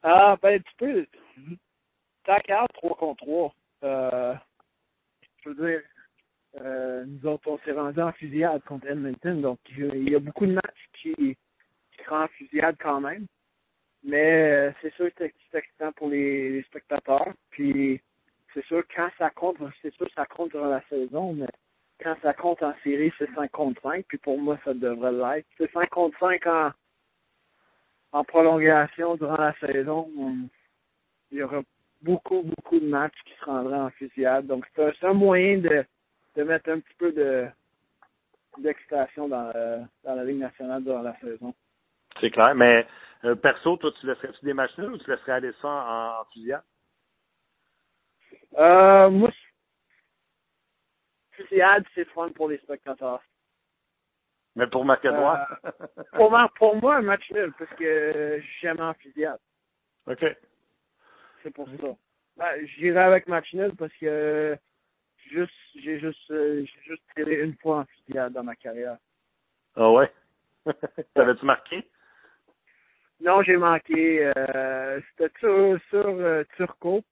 Ah, 0.03 0.37
ben, 0.41 0.63
tu 0.63 0.73
peux. 0.79 1.07
T'as 2.25 2.41
3 2.41 2.97
contre 2.97 3.25
3. 3.25 3.55
Euh, 3.85 4.35
je 5.43 5.49
veux 5.51 5.67
dire, 5.67 5.83
euh, 6.61 7.05
nous 7.07 7.27
autres, 7.27 7.49
on 7.49 7.59
s'est 7.59 7.73
rendu 7.73 8.01
en 8.01 8.13
fusillade 8.13 8.63
contre 8.65 8.87
Edmonton, 8.87 9.41
donc 9.41 9.59
il 9.77 10.09
y 10.09 10.15
a 10.15 10.19
beaucoup 10.19 10.47
de 10.47 10.53
matchs 10.53 10.89
qui, 10.95 11.15
qui 11.15 12.05
seront 12.05 12.25
en 12.25 12.29
fusillade 12.29 12.77
quand 12.79 13.01
même. 13.01 13.27
Mais 14.03 14.51
euh, 14.51 14.73
c'est 14.81 14.93
sûr 14.95 15.13
que 15.15 15.25
c'est 15.51 15.59
excitant 15.59 15.93
pour 15.93 16.09
les, 16.09 16.63
spectateurs. 16.63 17.33
Puis 17.51 18.01
c'est 18.55 18.65
sûr 18.65 18.83
quand 18.95 19.11
ça 19.19 19.31
compte, 19.31 19.59
c'est 19.83 19.95
sûr 19.95 20.07
que 20.07 20.13
ça 20.15 20.27
compte 20.27 20.51
durant 20.51 20.69
la 20.69 20.83
saison, 20.89 21.35
mais 21.35 21.47
quand 22.03 22.17
ça 22.23 22.33
compte 22.33 22.63
en 22.63 22.75
série, 22.83 23.13
c'est 23.19 23.33
5 23.35 23.51
contre 23.51 23.83
5, 23.83 24.05
puis 24.09 24.19
pour 24.19 24.39
moi, 24.39 24.59
ça 24.65 24.73
devrait 24.73 25.13
l'être. 25.13 25.47
C'est 25.59 25.71
5 25.73 25.89
contre 25.91 26.19
5 26.19 26.47
en, 26.47 26.71
en 28.13 28.25
prolongation 28.25 29.17
durant 29.17 29.37
la 29.37 29.55
saison. 29.59 30.09
Il 31.31 31.39
y 31.39 31.43
aura 31.43 31.63
beaucoup, 32.03 32.43
beaucoup 32.43 32.81
de 32.81 32.89
matchs 32.89 33.19
qui 33.25 33.33
se 33.39 33.45
rendraient 33.45 33.79
en 33.79 33.91
fusillade. 33.91 34.47
Donc, 34.47 34.67
c'est 34.75 35.05
un, 35.05 35.13
moyen 35.13 35.59
de, 35.59 35.85
de 36.37 36.43
mettre 36.43 36.71
un 36.71 36.81
petit 36.81 36.95
peu 36.99 37.13
de 37.13 37.47
d'excitation 38.59 39.29
dans, 39.29 39.53
euh, 39.55 39.79
dans 40.05 40.17
la 40.17 40.25
Ligue 40.25 40.41
nationale 40.41 40.83
durant 40.83 41.03
la 41.03 41.17
saison. 41.21 41.55
C'est 42.21 42.31
clair. 42.31 42.55
Mais 42.55 42.87
euh, 43.25 43.37
perso, 43.37 43.77
toi, 43.77 43.93
tu 43.99 44.07
laisserais-tu 44.07 44.45
des 44.45 44.53
matchs 44.53 44.77
nuls 44.77 44.93
ou 44.93 44.99
tu 44.99 45.09
laisserais 45.09 45.33
aller 45.33 45.53
ça 45.63 45.69
en, 45.69 46.21
en 46.21 46.25
fusillade? 46.33 46.63
Euh, 48.59 49.09
moi, 49.09 49.31
fusillade, 51.31 51.85
c'est 51.95 52.09
fun 52.11 52.29
pour 52.31 52.49
les 52.49 52.59
spectateurs. 52.59 53.23
Mais 54.57 54.67
pour 54.67 54.85
Macédoine? 54.85 55.47
Pour 56.13 56.31
moi, 56.31 56.51
pour 56.57 56.77
moi, 56.77 56.97
un 56.97 57.03
match 57.03 57.31
nul, 57.31 57.53
parce 57.59 57.71
que 57.75 58.43
j'aime 58.61 58.81
en. 58.81 58.93
OK. 60.07 60.37
C'est 61.43 61.51
pour 61.55 61.69
ça. 61.69 61.97
Ben, 62.37 62.67
J'irai 62.67 63.01
avec 63.01 63.29
match 63.29 63.53
nul 63.55 63.73
parce 63.77 63.93
que 63.95 64.57
juste 65.31 65.53
j'ai 65.77 66.01
juste 66.01 66.31
euh, 66.31 66.65
j'ai 66.65 66.83
juste 66.83 67.03
tiré 67.15 67.41
une 67.43 67.57
fois 67.57 67.81
en 67.81 67.85
fusillade 67.85 68.33
dans 68.33 68.43
ma 68.43 68.57
carrière. 68.57 68.97
Ah 69.77 69.91
ouais? 69.91 70.13
T'avais-tu 71.15 71.45
marqué? 71.45 71.89
Non, 73.21 73.43
j'ai 73.43 73.57
manqué. 73.57 74.33
Euh, 74.37 75.01
C'était 75.11 75.39
sur, 75.39 75.79
sur 75.91 76.07
euh, 76.07 76.45
Turco. 76.57 77.03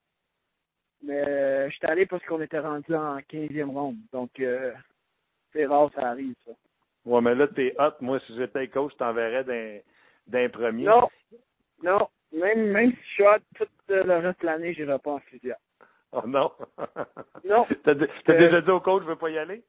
Mais 1.03 1.23
euh, 1.29 1.71
j'étais 1.71 1.87
allé 1.87 2.07
parce 2.07 2.25
qu'on 2.25 2.41
était 2.41 2.59
rendu 2.59 2.95
en 2.95 3.19
15e 3.19 3.71
ronde. 3.71 3.99
Donc 4.13 4.41
euh, 4.41 4.73
c'est 5.53 5.67
rare, 5.67 5.91
ça 5.95 6.09
arrive, 6.09 6.35
ça. 6.45 6.53
Ouais, 7.09 7.21
mais 7.23 7.35
là, 7.35 7.47
t'es 7.49 7.75
hot. 7.79 7.93
Moi, 8.01 8.21
si 8.27 8.37
j'étais 8.37 8.69
coach, 8.69 8.93
je 8.93 8.99
t'enverrais 8.99 9.45
d'un, 9.45 9.79
d'un 10.27 10.49
premier. 10.51 10.85
Non, 10.85 11.09
non. 11.83 12.09
Même, 12.33 12.71
même 12.71 12.91
si 12.93 12.99
je 13.03 13.13
suis 13.15 13.23
hot, 13.27 13.39
tout 13.57 13.65
euh, 13.91 14.05
le 14.05 14.17
reste 14.19 14.41
de 14.43 14.47
l'année, 14.47 14.75
j'irai 14.75 14.99
pas 14.99 15.13
en 15.13 15.19
fusillade. 15.21 15.57
Oh 16.13 16.23
non? 16.27 16.53
Non. 17.45 17.67
T'as, 17.85 17.95
t'as 17.95 18.35
Euh, 18.35 18.39
déjà 18.39 18.61
dit 18.61 18.71
au 18.71 18.81
coach, 18.81 19.03
je 19.05 19.09
veux 19.09 19.17
pas 19.17 19.31
y 19.31 19.39
aller? 19.39 19.63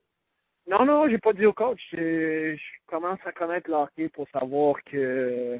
Non, 0.68 0.86
non, 0.86 1.08
j'ai 1.10 1.18
pas 1.18 1.32
dit 1.34 1.46
au 1.46 1.54
coach. 1.54 1.80
Je, 1.94 2.56
je 2.56 2.62
commence 2.88 3.20
à 3.26 3.32
connaître 3.32 3.70
l'hockey 3.70 4.10
pour 4.10 4.28
savoir 4.30 4.76
que 4.84 5.58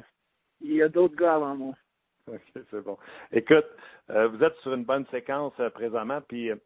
il 0.60 0.74
y 0.74 0.82
a 0.82 0.88
d'autres 0.90 1.16
gars 1.16 1.36
avant 1.36 1.56
moi. 1.56 1.74
OK, 2.28 2.40
c'est 2.70 2.84
bon. 2.84 2.98
Écoute, 3.32 3.66
euh, 4.10 4.28
vous 4.28 4.44
êtes 4.44 4.56
sur 4.56 4.74
une 4.74 4.84
bonne 4.84 5.06
séquence 5.06 5.54
euh, 5.60 5.70
présentement, 5.70 6.20
puis 6.28 6.50
euh, 6.50 6.56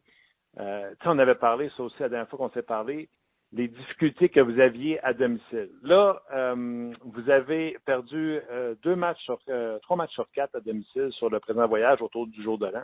tu 0.57 0.97
sais, 1.05 1.07
on 1.09 1.19
avait 1.21 1.37
parlé, 1.37 1.71
ça 1.77 1.85
aussi 1.85 2.01
la 2.03 2.09
dernière 2.09 2.29
fois 2.29 2.39
qu'on 2.39 2.51
s'est 2.51 2.63
parlé, 2.63 3.09
les 3.55 3.69
difficultés 3.69 4.29
que 4.29 4.41
vous 4.41 4.59
aviez 4.59 5.03
à 5.05 5.15
domicile. 5.15 5.71
Là, 5.83 6.21
euh, 6.35 6.93
vous 7.05 7.31
avez 7.31 7.77
perdu 7.87 8.41
euh, 8.51 8.75
deux 8.83 8.97
matchs 8.97 9.23
sur 9.23 9.39
euh, 9.49 9.79
trois 9.79 9.97
matchs 9.97 10.13
sur 10.13 10.29
quatre 10.33 10.57
à 10.57 10.61
domicile 10.61 11.11
sur 11.13 11.31
le 11.31 11.39
présent 11.39 11.67
voyage 11.69 12.03
autour 12.03 12.27
du 12.27 12.43
jour 12.43 12.59
de 12.59 12.67
l'an. 12.67 12.83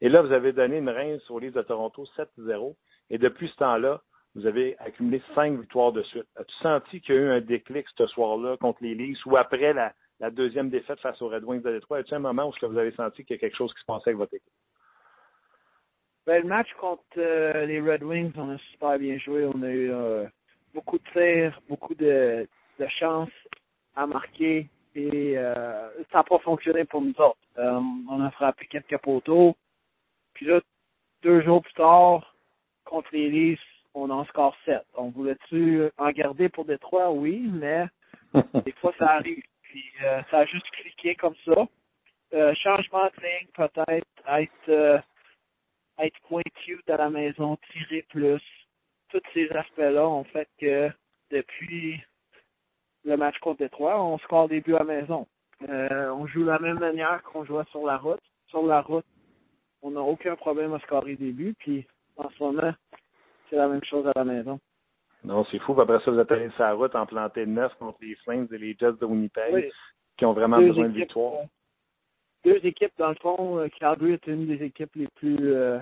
Et 0.00 0.08
là, 0.08 0.22
vous 0.22 0.32
avez 0.32 0.52
donné 0.52 0.78
une 0.78 0.88
rince 0.88 1.28
au 1.30 1.40
livre 1.40 1.56
de 1.56 1.62
Toronto 1.62 2.06
7-0. 2.16 2.76
Et 3.10 3.18
depuis 3.18 3.48
ce 3.48 3.56
temps-là, 3.56 4.02
vous 4.36 4.46
avez 4.46 4.76
accumulé 4.78 5.20
cinq 5.34 5.58
victoires 5.58 5.92
de 5.92 6.02
suite. 6.02 6.26
As-tu 6.36 6.54
senti 6.62 7.00
qu'il 7.00 7.14
y 7.16 7.18
a 7.18 7.20
eu 7.20 7.30
un 7.30 7.40
déclic 7.40 7.86
ce 7.98 8.06
soir-là 8.06 8.56
contre 8.58 8.78
les 8.82 8.94
Leafs 8.94 9.24
ou 9.26 9.36
après 9.36 9.72
la, 9.72 9.92
la 10.20 10.30
deuxième 10.30 10.70
défaite 10.70 11.00
face 11.00 11.20
aux 11.22 11.28
Red 11.28 11.42
Wings 11.44 11.62
de 11.62 11.72
Détroit? 11.72 12.00
Est-ce 12.00 12.14
un 12.14 12.20
moment 12.20 12.48
où 12.48 12.66
vous 12.66 12.78
avez 12.78 12.92
senti 12.92 13.24
qu'il 13.24 13.34
y 13.34 13.38
a 13.38 13.40
quelque 13.40 13.56
chose 13.56 13.72
qui 13.74 13.80
se 13.80 13.86
passait 13.86 14.10
avec 14.10 14.18
votre 14.18 14.34
équipe? 14.34 14.52
Ben, 16.26 16.42
le 16.42 16.48
match 16.48 16.72
contre 16.80 17.02
euh, 17.18 17.66
les 17.66 17.80
Red 17.80 18.02
Wings, 18.02 18.32
on 18.36 18.50
a 18.50 18.58
super 18.72 18.98
bien 18.98 19.18
joué. 19.18 19.44
On 19.44 19.62
a 19.62 19.68
eu 19.68 19.92
euh, 19.92 20.26
beaucoup 20.72 20.98
de 20.98 21.04
tirs, 21.12 21.60
beaucoup 21.68 21.94
de, 21.94 22.48
de 22.78 22.86
chances 22.98 23.28
à 23.94 24.06
marquer 24.06 24.68
et 24.94 25.36
euh, 25.36 25.90
ça 26.10 26.18
n'a 26.18 26.24
pas 26.24 26.38
fonctionné 26.38 26.84
pour 26.84 27.02
nous 27.02 27.14
autres. 27.18 27.36
Euh, 27.58 27.80
on 28.08 28.20
a 28.24 28.30
frappé 28.30 28.66
quelques 28.66 28.98
poteaux. 28.98 29.54
Puis 30.32 30.46
là, 30.46 30.60
deux 31.22 31.42
jours 31.42 31.62
plus 31.62 31.74
tard, 31.74 32.34
contre 32.84 33.08
les 33.12 33.28
Leafs, 33.28 33.60
on 33.94 34.10
en 34.10 34.24
score 34.26 34.56
sept. 34.64 34.84
On 34.94 35.10
voulait-tu 35.10 35.84
en 35.98 36.10
garder 36.10 36.48
pour 36.48 36.64
Détroit? 36.64 37.10
Oui, 37.12 37.48
mais 37.52 37.86
des 38.64 38.72
fois 38.72 38.94
ça 38.98 39.12
arrive. 39.12 39.42
Puis 39.62 39.84
euh, 40.04 40.22
ça 40.30 40.38
a 40.38 40.44
juste 40.46 40.70
cliqué 40.70 41.14
comme 41.16 41.34
ça. 41.44 41.66
Euh, 42.32 42.54
changement 42.54 43.10
de 43.16 43.22
ligne, 43.22 43.48
peut-être, 43.54 44.06
être, 44.26 44.68
euh, 44.68 44.98
être 45.98 46.18
pointu 46.28 46.80
à 46.88 46.96
la 46.96 47.10
maison, 47.10 47.56
tirer 47.72 48.02
plus. 48.08 48.42
Tous 49.10 49.20
ces 49.32 49.48
aspects-là 49.50 50.08
ont 50.08 50.24
fait 50.24 50.48
que 50.58 50.90
depuis 51.30 52.00
le 53.04 53.16
match 53.16 53.38
contre 53.38 53.58
Détroit, 53.58 54.02
on 54.02 54.18
score 54.18 54.48
des 54.48 54.60
buts 54.60 54.74
à 54.74 54.78
la 54.78 54.84
maison. 54.84 55.26
Euh, 55.68 56.10
on 56.10 56.26
joue 56.26 56.42
de 56.42 56.50
la 56.50 56.58
même 56.58 56.78
manière 56.78 57.22
qu'on 57.22 57.44
jouait 57.44 57.64
sur 57.70 57.84
la 57.86 57.96
route. 57.96 58.20
Sur 58.48 58.66
la 58.66 58.80
route, 58.80 59.04
on 59.82 59.92
n'a 59.92 60.00
aucun 60.00 60.36
problème 60.36 60.74
à 60.74 60.78
scorer 60.80 61.16
des 61.16 61.32
buts. 61.32 61.54
Puis 61.58 61.86
en 62.16 62.28
ce 62.30 62.42
moment, 62.42 62.72
c'est 63.48 63.56
la 63.56 63.68
même 63.68 63.84
chose 63.84 64.06
à 64.06 64.12
la 64.16 64.24
maison. 64.24 64.58
Non, 65.22 65.44
c'est 65.50 65.58
fou. 65.60 65.80
Après 65.80 66.00
ça, 66.00 66.10
vous 66.10 66.18
êtes 66.18 66.30
allé 66.32 66.50
sur 66.50 66.62
la 66.64 66.74
route 66.74 66.94
en 66.94 67.06
planté 67.06 67.46
neuf 67.46 67.72
contre 67.78 67.98
les 68.02 68.14
Flames 68.16 68.48
et 68.52 68.58
les 68.58 68.74
Jets 68.74 68.92
de 69.00 69.06
Winnipeg, 69.06 69.54
Oui. 69.54 69.70
qui 70.18 70.24
ont 70.26 70.32
vraiment 70.32 70.58
Deux 70.58 70.68
besoin 70.68 70.88
de 70.88 70.94
victoire. 70.98 71.44
Deux 72.44 72.60
équipes, 72.64 72.92
dans 72.98 73.10
le 73.10 73.16
fond, 73.16 73.58
euh, 73.58 73.68
Calgary 73.78 74.12
est 74.12 74.26
une 74.26 74.46
des 74.46 74.62
équipes 74.64 74.94
les 74.96 75.08
plus 75.16 75.54
euh, 75.54 75.78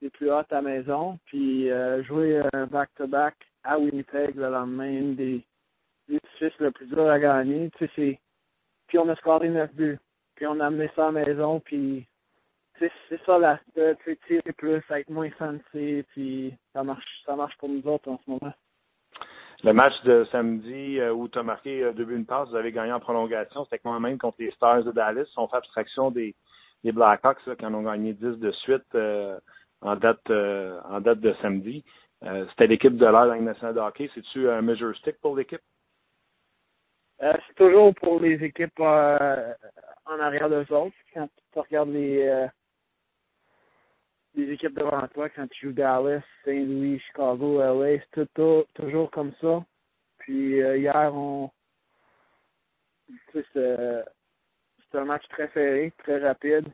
les 0.00 0.10
plus 0.10 0.30
hautes 0.30 0.52
à 0.52 0.62
maison. 0.62 1.18
Puis 1.26 1.70
euh, 1.70 2.02
jouer 2.04 2.40
un 2.52 2.66
back-to-back 2.66 3.34
à 3.64 3.78
Winnipeg 3.78 4.36
le 4.36 4.50
lendemain, 4.50 4.90
une 4.90 5.14
des 5.16 5.44
l'édifices 6.08 6.58
le 6.58 6.70
plus 6.70 6.86
dur 6.86 7.08
à 7.10 7.18
gagner. 7.18 7.70
Tu 7.78 7.88
sais. 7.94 8.18
Puis 8.86 8.98
on 8.98 9.08
a 9.08 9.16
scoré 9.16 9.48
neuf 9.48 9.72
buts. 9.74 9.98
Puis 10.36 10.46
on 10.46 10.60
a 10.60 10.66
amené 10.66 10.88
ça 10.94 11.08
à 11.08 11.12
la 11.12 11.24
maison. 11.24 11.60
Puis 11.60 12.06
c'est 12.78 13.20
ça 13.26 13.38
l'aspect. 13.38 13.96
Tu 14.04 14.16
tirer 14.26 14.52
plus, 14.56 14.82
être 14.90 15.10
moins 15.10 15.30
fancy. 15.32 16.04
Puis 16.10 16.54
ça 16.72 16.82
marche, 16.84 17.22
ça 17.26 17.34
marche 17.36 17.56
pour 17.58 17.68
nous 17.68 17.86
autres 17.86 18.08
en 18.08 18.18
ce 18.24 18.30
moment. 18.30 18.54
Le 19.64 19.72
match 19.72 19.94
de 20.04 20.24
samedi 20.30 21.00
euh, 21.00 21.12
où 21.12 21.26
tu 21.28 21.36
as 21.36 21.42
marqué 21.42 21.82
euh, 21.82 21.92
deux 21.92 22.04
buts 22.04 22.14
une 22.14 22.26
passe, 22.26 22.48
vous 22.48 22.54
avez 22.54 22.70
gagné 22.70 22.92
en 22.92 23.00
prolongation. 23.00 23.64
C'était 23.64 23.80
quand 23.80 23.98
même 23.98 24.16
contre 24.16 24.36
les 24.38 24.52
Stars 24.52 24.84
de 24.84 24.92
Dallas. 24.92 25.26
On 25.36 25.48
fait 25.48 25.56
abstraction 25.56 26.12
des, 26.12 26.36
Blackhawks 26.84 27.44
là, 27.44 27.56
qui 27.56 27.66
en 27.66 27.74
ont 27.74 27.82
gagné 27.82 28.12
10 28.12 28.38
de 28.38 28.52
suite 28.52 28.94
euh, 28.94 29.36
en 29.80 29.96
date 29.96 30.30
euh, 30.30 30.80
en 30.84 31.00
date 31.00 31.20
de 31.20 31.34
samedi. 31.42 31.84
C'était 32.50 32.66
l'équipe 32.66 32.96
de 32.96 33.04
l'heure 33.04 33.26
dans 33.26 33.34
la 33.34 33.40
nationale 33.40 33.74
de 33.74 33.80
hockey. 33.80 34.10
C'est-tu 34.12 34.48
un 34.48 34.60
measure 34.60 34.96
stick 34.96 35.20
pour 35.20 35.36
l'équipe? 35.36 35.60
C'est 37.20 37.54
toujours 37.56 37.94
pour 37.94 38.20
les 38.20 38.42
équipes 38.42 38.80
en 38.80 40.18
arrière 40.20 40.50
d'eux 40.50 40.66
autres. 40.70 40.96
Quand 41.14 41.28
tu 41.52 41.60
regardes 41.60 41.90
les, 41.90 42.48
les 44.34 44.52
équipes 44.52 44.74
devant 44.74 45.06
toi, 45.08 45.28
quand 45.30 45.48
tu 45.48 45.66
joues 45.66 45.72
Dallas, 45.72 46.22
Saint-Louis, 46.44 47.00
Chicago, 47.00 47.58
LA, 47.60 48.00
c'est 48.14 48.32
tout, 48.34 48.64
toujours 48.74 49.10
comme 49.10 49.32
ça. 49.40 49.64
Puis 50.18 50.62
euh, 50.62 50.76
hier, 50.76 51.10
on 51.14 51.50
tu 53.08 53.42
sais, 53.52 54.04
c'est 54.90 54.98
un 54.98 55.04
match 55.04 55.26
très 55.28 55.48
serré, 55.52 55.92
très 55.98 56.18
rapide, 56.18 56.66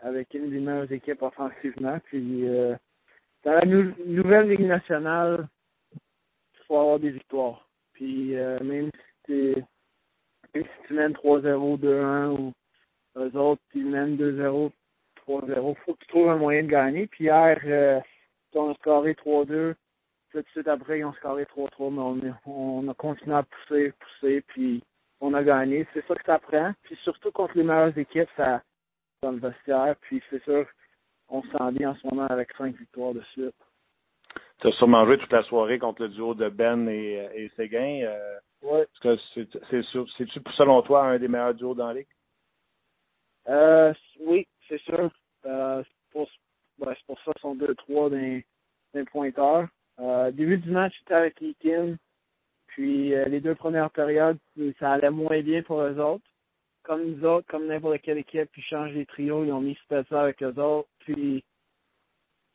avec 0.00 0.32
une 0.34 0.50
des 0.50 0.60
meilleures 0.60 0.90
équipes 0.92 1.22
offensivement. 1.22 1.98
Puis 2.04 2.48
euh, 2.48 2.74
dans 3.44 3.52
la 3.52 3.64
nou- 3.64 3.94
nouvelle 4.06 4.48
Ligue 4.48 4.66
nationale, 4.66 5.48
il 5.94 6.64
faut 6.66 6.78
avoir 6.78 6.98
des 6.98 7.10
victoires. 7.10 7.68
Puis 7.94 8.36
euh, 8.36 8.58
même 8.60 8.90
si 9.26 9.54
même 10.54 10.64
si 10.64 10.86
tu 10.86 10.94
mènes 10.94 11.12
3-0, 11.12 11.78
2-1 11.80 12.28
ou 12.38 12.52
eux 13.16 13.36
autres, 13.36 13.62
ils 13.74 13.86
mènent 13.86 14.16
2-0, 14.16 14.70
3-0, 15.26 15.76
faut 15.84 15.94
que 15.94 16.00
tu 16.00 16.06
trouves 16.08 16.28
un 16.30 16.36
moyen 16.36 16.62
de 16.62 16.68
gagner. 16.68 17.06
Puis 17.06 17.24
hier, 17.24 17.60
euh, 17.64 18.00
on 18.54 18.70
a 18.70 18.74
scoré 18.74 19.14
3-2. 19.14 19.74
Tout 20.32 20.40
de 20.40 20.48
suite 20.48 20.68
après, 20.68 21.00
ils 21.00 21.04
ont 21.04 21.12
scoré 21.14 21.44
3-3, 21.44 21.90
mais 22.22 22.30
on, 22.46 22.78
on 22.86 22.88
a 22.88 22.94
continué 22.94 23.34
à 23.36 23.42
pousser, 23.42 23.92
pousser, 24.00 24.40
puis 24.48 24.82
on 25.20 25.34
a 25.34 25.42
gagné. 25.42 25.86
C'est 25.92 26.04
ça 26.06 26.14
que 26.14 26.24
ça 26.24 26.38
prend. 26.38 26.72
Puis 26.82 26.96
surtout 27.02 27.30
contre 27.32 27.56
les 27.56 27.64
meilleures 27.64 27.96
équipes, 27.96 28.28
ça 28.36 28.62
dans 29.22 29.32
le 29.32 29.38
vestiaire. 29.38 29.94
Puis 30.00 30.22
c'est 30.30 30.42
sûr, 30.42 30.66
on 31.28 31.42
se 31.42 31.48
sent 31.50 31.72
bien 31.72 31.90
en 31.90 31.94
ce 31.94 32.06
moment 32.06 32.26
avec 32.26 32.50
5 32.56 32.74
victoires 32.76 33.14
de 33.14 33.22
suite. 33.32 33.54
Tu 34.60 34.68
as 34.68 34.72
sûrement 34.72 35.04
joué 35.06 35.18
toute 35.18 35.32
la 35.32 35.42
soirée 35.44 35.78
contre 35.78 36.02
le 36.02 36.08
duo 36.08 36.34
de 36.34 36.48
Ben 36.48 36.88
et, 36.88 37.28
et 37.34 37.48
Séguin. 37.56 38.00
Euh, 38.04 38.38
Ouais. 38.62 38.82
est-ce 38.82 39.00
que 39.00 39.16
c'est, 39.34 39.48
c'est 39.70 39.82
sûr- 39.86 40.06
c'est-tu 40.16 40.38
selon 40.56 40.82
toi 40.82 41.02
un 41.06 41.18
des 41.18 41.26
meilleurs 41.26 41.52
duos 41.54 41.74
dans 41.74 41.88
la 41.88 41.94
ligue? 41.94 42.06
Euh, 43.48 43.92
oui, 44.20 44.46
c'est 44.68 44.80
sûr. 44.80 45.10
Euh, 45.46 45.82
c'est 45.82 46.12
pour, 46.12 46.28
ben, 46.78 46.94
c'est 46.96 47.06
pour 47.06 47.18
ça 47.20 47.32
qu'ils 47.32 47.40
sont 47.40 47.56
2-3 47.56 48.10
d'un, 48.10 48.40
d'un 48.94 49.04
pointeur. 49.04 49.68
Euh, 50.00 50.30
début 50.30 50.58
du 50.58 50.70
match, 50.70 50.94
c'était 50.98 51.14
avec 51.14 51.40
Leakin. 51.40 51.96
Puis 52.68 53.14
euh, 53.14 53.26
les 53.26 53.40
deux 53.40 53.54
premières 53.54 53.90
périodes, 53.90 54.38
ça 54.78 54.92
allait 54.92 55.10
moins 55.10 55.40
bien 55.42 55.62
pour 55.62 55.80
eux 55.80 55.98
autres. 55.98 56.24
Comme 56.82 57.04
nous 57.04 57.24
autres, 57.24 57.46
comme 57.48 57.66
n'importe 57.66 58.00
quelle 58.02 58.18
équipe 58.18 58.50
qui 58.52 58.62
change 58.62 58.92
les 58.92 59.06
trios, 59.06 59.44
ils 59.44 59.52
ont 59.52 59.60
mis 59.60 59.76
Spencer 59.84 60.16
avec 60.16 60.42
eux 60.42 60.58
autres. 60.58 60.88
Puis 61.00 61.44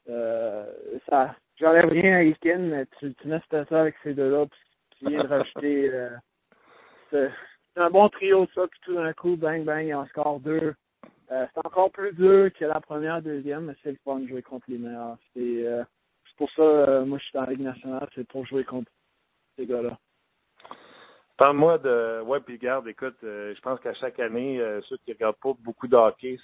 ça, 0.05 1.36
j'enlève 1.58 1.89
rien 1.89 2.18
à 2.18 2.24
Iken, 2.24 2.70
mais 2.70 2.86
tu, 2.99 3.14
tu 3.14 3.28
mets 3.28 3.41
ça 3.49 3.66
avec 3.72 3.95
ces 4.03 4.14
deux-là, 4.14 4.45
puis 4.47 4.60
tu 4.97 5.10
viens 5.10 5.24
de 5.24 5.28
rajouter. 5.28 5.91
C'est 7.12 7.30
c'est 7.78 7.84
un 7.84 7.91
bon 7.91 8.10
trio, 8.10 8.47
ça, 8.55 8.66
puis 8.68 8.80
tout 8.86 8.95
d'un 8.95 9.14
coup, 9.14 9.36
bang, 9.36 9.64
bang, 9.64 9.86
il 9.86 9.93
en 9.93 10.08
score 10.08 10.39
deux. 10.39 10.74
Euh, 11.32 11.45
c'est 11.53 11.65
encore 11.65 11.91
plus 11.91 12.13
dur 12.13 12.49
que 12.53 12.65
la 12.65 12.80
première, 12.80 13.21
deuxième, 13.21 13.65
mais 13.65 13.75
c'est 13.84 13.91
le 13.91 13.97
fun 14.05 14.19
de 14.19 14.28
jouer 14.28 14.41
contre 14.41 14.65
les 14.69 14.78
meilleurs. 14.78 15.17
C'est 15.34 15.67
euh, 15.67 15.84
pour 16.38 16.49
ça, 16.51 16.61
euh, 16.61 17.05
moi, 17.05 17.17
je 17.17 17.23
suis 17.23 17.34
dans 17.34 17.41
la 17.41 17.51
Ligue 17.51 17.61
nationale, 17.61 18.07
c'est 18.15 18.28
pour 18.28 18.45
jouer 18.45 18.63
contre 18.63 18.89
ces 19.57 19.65
gars-là. 19.65 19.97
Parle-moi 21.36 21.78
de. 21.80 22.21
Ouais, 22.21 22.39
puis 22.39 22.57
garde, 22.57 22.88
écoute, 22.88 23.17
je 23.21 23.59
pense 23.61 23.80
qu'à 23.82 23.93
chaque 23.93 24.19
année, 24.19 24.59
ceux 24.88 24.97
qui 24.97 25.13
regardent 25.13 25.36
pas 25.36 25.53
beaucoup 25.59 25.88
de 25.88 25.95
hockey 25.95 26.39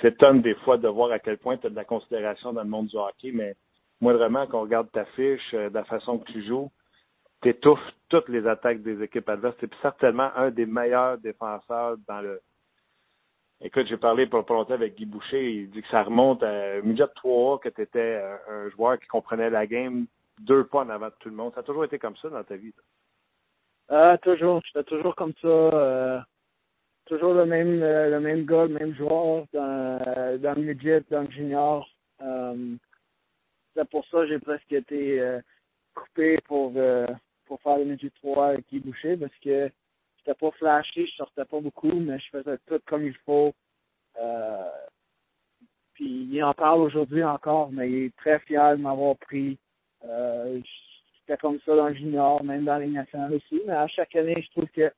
s'étonnent 0.00 0.42
des 0.42 0.56
fois 0.56 0.76
de 0.76 0.88
voir 0.88 1.12
à 1.12 1.18
quel 1.20 1.38
point 1.38 1.56
tu 1.56 1.68
as 1.68 1.70
de 1.70 1.76
la 1.76 1.84
considération 1.84 2.52
dans 2.52 2.62
le 2.62 2.68
monde 2.68 2.88
du 2.88 2.96
hockey, 2.96 3.30
mais 3.32 3.54
moi, 4.00 4.12
vraiment, 4.12 4.46
quand 4.46 4.58
on 4.58 4.62
regarde 4.62 4.90
ta 4.90 5.04
fiche, 5.04 5.52
de 5.52 5.72
la 5.72 5.84
façon 5.84 6.18
que 6.18 6.32
tu 6.32 6.44
joues, 6.46 6.70
tu 7.42 7.50
étouffes 7.50 7.78
toutes 8.08 8.28
les 8.28 8.46
attaques 8.46 8.82
des 8.82 9.00
équipes 9.02 9.28
adverses. 9.28 9.56
C'est 9.60 9.72
certainement 9.82 10.30
un 10.34 10.50
des 10.50 10.66
meilleurs 10.66 11.18
défenseurs 11.18 11.96
dans 12.08 12.20
le. 12.20 12.40
Écoute, 13.62 13.86
j'ai 13.88 13.96
parlé 13.96 14.26
pour 14.26 14.44
pas 14.44 14.54
longtemps 14.54 14.74
avec 14.74 14.96
Guy 14.96 15.06
Boucher. 15.06 15.50
Il 15.52 15.70
dit 15.70 15.82
que 15.82 15.88
ça 15.88 16.02
remonte 16.02 16.42
à 16.42 16.80
midget 16.82 17.06
3 17.14 17.58
que 17.60 17.68
tu 17.70 17.82
étais 17.82 18.22
un, 18.48 18.52
un 18.52 18.70
joueur 18.70 18.98
qui 18.98 19.06
comprenait 19.06 19.50
la 19.50 19.66
game 19.66 20.06
deux 20.40 20.64
pas 20.64 20.80
en 20.80 20.90
avant 20.90 21.06
de 21.06 21.14
tout 21.20 21.30
le 21.30 21.34
monde. 21.36 21.54
Ça 21.54 21.60
a 21.60 21.62
toujours 21.62 21.84
été 21.84 21.98
comme 21.98 22.16
ça 22.16 22.28
dans 22.28 22.44
ta 22.44 22.56
vie. 22.56 22.74
Ah, 23.88 24.18
toujours. 24.20 24.60
J'étais 24.66 24.84
toujours 24.84 25.14
comme 25.14 25.32
ça. 25.40 25.48
euh, 25.48 26.20
toujours 27.06 27.34
le 27.34 27.46
même 27.46 27.82
euh, 27.82 28.10
le 28.10 28.20
même 28.20 28.44
gars, 28.44 28.66
le 28.66 28.74
même 28.74 28.94
joueur 28.94 29.46
dans, 29.52 29.98
euh, 30.06 30.38
dans 30.38 30.54
le 30.54 30.62
midget, 30.62 31.02
dans 31.10 31.22
le 31.22 31.30
junior. 31.30 31.88
Euh, 32.20 32.74
c'est 33.74 33.88
pour 33.88 34.04
ça 34.06 34.18
que 34.18 34.28
j'ai 34.28 34.38
presque 34.38 34.72
été 34.72 35.20
euh, 35.20 35.40
coupé 35.94 36.38
pour 36.46 36.72
euh, 36.76 37.06
pour 37.46 37.60
faire 37.62 37.78
le 37.78 37.84
midget 37.84 38.10
3 38.22 38.48
avec 38.48 38.68
Guy 38.68 38.80
Boucher 38.80 39.16
parce 39.16 39.34
que 39.42 39.70
j'étais 40.26 40.38
pas 40.38 40.50
flashy, 40.52 41.06
je 41.06 41.12
sortais 41.12 41.44
pas 41.44 41.60
beaucoup, 41.60 41.92
mais 41.92 42.18
je 42.18 42.30
faisais 42.30 42.58
tout 42.66 42.80
comme 42.86 43.06
il 43.06 43.14
faut. 43.24 43.54
Euh, 44.20 44.70
puis 45.94 46.28
il 46.30 46.42
en 46.42 46.54
parle 46.54 46.80
aujourd'hui 46.80 47.24
encore, 47.24 47.70
mais 47.72 47.90
il 47.90 48.04
est 48.04 48.16
très 48.16 48.38
fier 48.40 48.76
de 48.76 48.82
m'avoir 48.82 49.16
pris. 49.16 49.58
Euh, 50.04 50.60
J'étais 51.20 51.38
comme 51.38 51.58
ça 51.66 51.74
dans 51.74 51.88
le 51.88 51.94
junior, 51.94 52.42
même 52.44 52.64
dans 52.64 52.78
les 52.78 52.86
nationales 52.86 53.34
aussi. 53.34 53.60
Mais 53.66 53.72
à 53.72 53.88
chaque 53.88 54.14
année, 54.14 54.40
je 54.40 54.50
trouve 54.50 54.68
que 54.70 54.92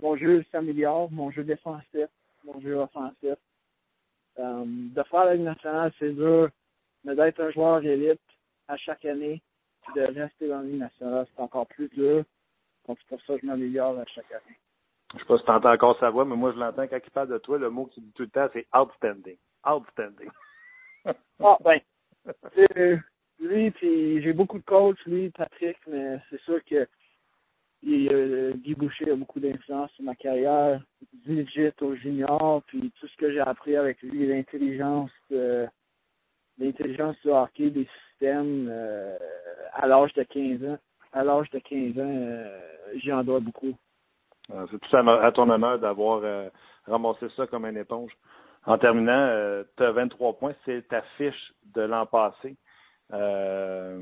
mon 0.00 0.16
jeu 0.16 0.42
s'améliore, 0.50 1.10
mon 1.10 1.30
jeu 1.30 1.44
défensif, 1.44 2.08
mon 2.44 2.58
jeu 2.60 2.76
offensif. 2.76 3.36
Euh, 4.38 4.64
de 4.66 5.02
faire 5.02 5.24
la 5.26 5.36
nationale, 5.36 5.92
c'est 5.98 6.12
dur, 6.12 6.48
mais 7.04 7.14
d'être 7.14 7.40
un 7.40 7.50
joueur 7.50 7.84
élite 7.84 8.20
à 8.66 8.76
chaque 8.78 9.04
année, 9.04 9.42
de 9.94 10.00
rester 10.00 10.48
dans 10.48 10.60
la 10.60 10.68
nationale, 10.68 11.26
c'est 11.34 11.42
encore 11.42 11.66
plus 11.66 11.88
dur. 11.88 12.24
Donc 12.88 12.98
c'est 13.00 13.08
pour 13.08 13.20
ça 13.26 13.34
que 13.34 13.40
je 13.42 13.46
m'améliore 13.46 13.98
à 13.98 14.06
chaque 14.06 14.32
année. 14.32 14.56
Je 15.12 15.18
sais 15.18 15.24
pas 15.26 15.38
si 15.38 15.44
tu 15.44 15.50
entends 15.50 15.72
encore 15.72 15.98
sa 16.00 16.10
voix, 16.10 16.24
mais 16.24 16.36
moi, 16.36 16.52
je 16.52 16.58
l'entends 16.58 16.88
quand 16.88 16.98
il 17.04 17.10
parle 17.10 17.28
de 17.28 17.38
toi. 17.38 17.58
Le 17.58 17.70
mot 17.70 17.86
que 17.86 17.94
tu 17.94 18.00
dis 18.00 18.12
tout 18.12 18.22
le 18.22 18.28
temps, 18.30 18.48
c'est 18.52 18.66
outstanding. 18.76 19.36
Outstanding. 19.66 20.30
Ah, 21.44 21.58
ben, 21.62 21.78
c'est- 22.54 22.98
lui, 23.38 23.70
puis 23.72 24.22
j'ai 24.22 24.32
beaucoup 24.32 24.58
de 24.58 24.64
coachs, 24.64 25.04
lui, 25.04 25.28
Patrick, 25.30 25.76
mais 25.86 26.18
c'est 26.30 26.40
sûr 26.40 26.64
que 26.64 26.86
euh, 27.86 28.52
Guy 28.54 28.74
Boucher 28.74 29.10
a 29.10 29.16
beaucoup 29.16 29.40
d'influence 29.40 29.90
sur 29.92 30.04
ma 30.04 30.14
carrière. 30.14 30.82
Digit 31.12 31.74
au 31.82 31.94
junior, 31.94 32.62
puis 32.66 32.92
tout 32.98 33.06
ce 33.06 33.16
que 33.16 33.30
j'ai 33.32 33.40
appris 33.40 33.76
avec 33.76 34.00
lui, 34.02 34.26
l'intelligence, 34.26 35.10
euh, 35.32 35.66
l'intelligence 36.58 37.16
du 37.22 37.30
hockey, 37.30 37.70
des 37.70 37.88
systèmes, 38.08 38.68
euh, 38.70 39.18
à 39.74 39.86
l'âge 39.86 40.14
de 40.14 40.22
15 40.22 40.64
ans. 40.64 40.78
À 41.12 41.22
l'âge 41.24 41.50
de 41.50 41.58
15 41.58 41.98
ans, 41.98 42.16
euh, 42.16 42.60
j'y 42.96 43.12
en 43.12 43.22
dois 43.22 43.40
beaucoup. 43.40 43.74
Euh, 44.52 44.66
C'est 44.70 44.78
tout 44.78 44.96
à, 44.96 45.24
à 45.24 45.32
ton 45.32 45.48
honneur 45.48 45.78
d'avoir 45.78 46.20
euh, 46.22 46.48
ramassé 46.86 47.26
ça 47.36 47.46
comme 47.46 47.66
une 47.66 47.76
éponge. 47.76 48.12
En 48.66 48.78
terminant, 48.78 49.62
tu 49.76 49.82
as 49.82 49.92
23 49.92 50.38
points. 50.38 50.54
C'est 50.64 50.88
ta 50.88 51.02
fiche 51.16 51.52
de 51.74 51.82
l'an 51.82 52.06
passé. 52.06 52.56
Euh, 53.12 54.00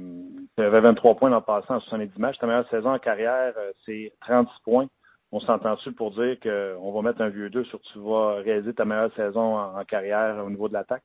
tu 0.57 0.63
avais 0.63 0.81
23 0.81 1.17
points 1.17 1.31
l'an 1.31 1.43
passé 1.43 1.67
en 1.71 1.81
70 1.81 2.19
matchs. 2.19 2.39
Ta 2.39 2.47
meilleure 2.47 2.69
saison 2.71 2.93
en 2.93 2.99
carrière, 2.99 3.53
euh, 3.57 3.73
c'est 3.85 4.13
36 4.21 4.53
points. 4.65 4.87
On 5.33 5.41
s'entend-tu 5.41 5.93
pour 5.93 6.13
dire 6.13 6.39
qu'on 6.41 6.93
va 6.93 7.03
mettre 7.03 7.23
un 7.23 7.31
vieux 7.31 7.51
2 7.51 7.65
sur 7.65 7.81
tu 7.81 7.99
vas 7.99 8.35
réaliser 8.37 8.75
ta 8.75 8.85
meilleure 8.85 9.15
saison 9.15 9.57
en, 9.57 9.85
carrière 9.85 10.37
au 10.45 10.51
niveau 10.51 10.69
de 10.69 10.75
l'attaque? 10.75 11.05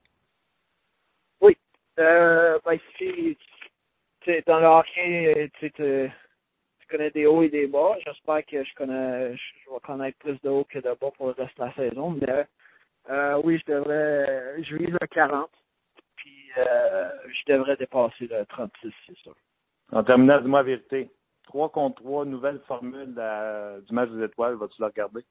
Oui. 1.41 1.57
Euh, 1.99 2.59
ben, 2.65 2.77
sais, 4.25 4.43
dans 4.45 4.59
le 4.59 4.65
hockey, 4.65 5.49
tu 5.59 6.11
connais 6.87 7.11
des 7.11 7.25
hauts 7.25 7.43
et 7.43 7.49
des 7.49 7.67
bas. 7.67 7.95
J'espère 8.05 8.45
que 8.45 8.63
je 8.63 8.73
connais, 8.75 9.35
je, 9.35 9.43
je 9.65 9.69
vais 9.71 9.79
connaître 9.83 10.17
plus 10.19 10.39
de 10.41 10.49
hauts 10.49 10.65
que 10.65 10.79
de 10.79 10.89
bas 10.99 11.11
pour 11.15 11.27
le 11.27 11.33
reste 11.33 11.57
de 11.57 11.63
la 11.65 11.73
saison. 11.73 12.11
Mais 12.11 12.45
euh, 13.09 13.41
oui, 13.43 13.59
je 13.65 13.71
devrais, 13.73 14.63
je 14.63 14.75
vise 14.75 14.89
le 14.99 15.07
40. 15.07 15.49
Puis 16.15 16.51
euh, 16.57 17.09
je 17.27 17.53
devrais 17.53 17.77
dépasser 17.77 18.27
le 18.27 18.45
36, 18.45 18.91
c'est 19.05 19.17
sûr. 19.17 19.35
En 19.91 20.03
terminant, 20.03 20.41
dis-moi 20.41 20.59
la 20.59 20.65
vérité. 20.65 21.09
3 21.43 21.69
contre 21.69 22.01
3, 22.01 22.25
nouvelle 22.25 22.59
formule 22.67 23.13
de- 23.13 23.81
du 23.81 23.93
match 23.93 24.09
des 24.09 24.25
étoiles, 24.25 24.55
vas-tu 24.55 24.81
la 24.81 24.87
regarder? 24.87 25.23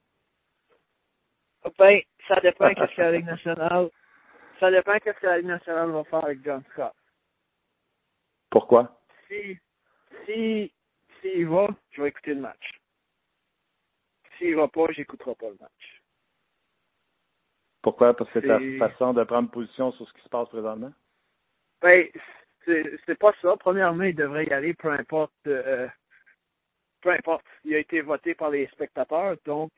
Ben, 1.79 2.01
ça 2.27 2.41
dépend 2.41 2.69
qu'est-ce 2.73 2.95
que 2.95 3.01
la 3.03 3.13
Ligue 3.13 3.27
nationale, 3.27 3.91
ça 4.61 4.71
dépend 4.71 4.99
qu'est-ce 4.99 5.19
que 5.19 5.27
la 5.27 5.39
Ligue 5.39 5.49
nationale 5.49 5.91
va 5.91 6.05
faire 6.05 6.25
avec 6.25 6.43
John 6.45 6.63
Scott. 6.73 6.93
Pourquoi? 8.51 8.99
si, 9.29 9.59
si, 10.25 10.73
s'il 11.21 11.47
va, 11.49 11.69
je 11.91 12.03
vais 12.03 12.09
écouter 12.09 12.35
le 12.35 12.41
match. 12.41 12.81
S'il 14.39 14.55
va 14.57 14.69
pas, 14.69 14.87
j'écouterai 14.93 15.35
pas 15.35 15.49
le 15.49 15.57
match. 15.61 16.03
Pourquoi? 17.83 18.15
Parce 18.15 18.31
que 18.33 18.41
ta 18.41 18.59
C'est- 18.59 18.79
façon 18.79 19.13
de 19.15 19.25
prendre 19.25 19.51
position 19.51 19.93
sur 19.93 20.07
ce 20.09 20.13
qui 20.15 20.23
se 20.23 20.29
passe 20.29 20.49
présentement? 20.49 20.93
Ben, 21.81 22.09
c'est, 22.65 22.99
c'est 23.07 23.19
pas 23.19 23.33
ça. 23.41 23.57
Premièrement, 23.59 24.05
il 24.05 24.15
devrait 24.15 24.47
y 24.47 24.53
aller, 24.53 24.75
peu 24.75 24.91
importe, 24.91 25.33
euh, 25.47 25.89
peu 27.01 27.11
importe. 27.13 27.47
Il 27.65 27.75
a 27.75 27.79
été 27.79 28.01
voté 28.01 28.35
par 28.35 28.51
les 28.51 28.67
spectateurs, 28.69 29.37
donc 29.45 29.71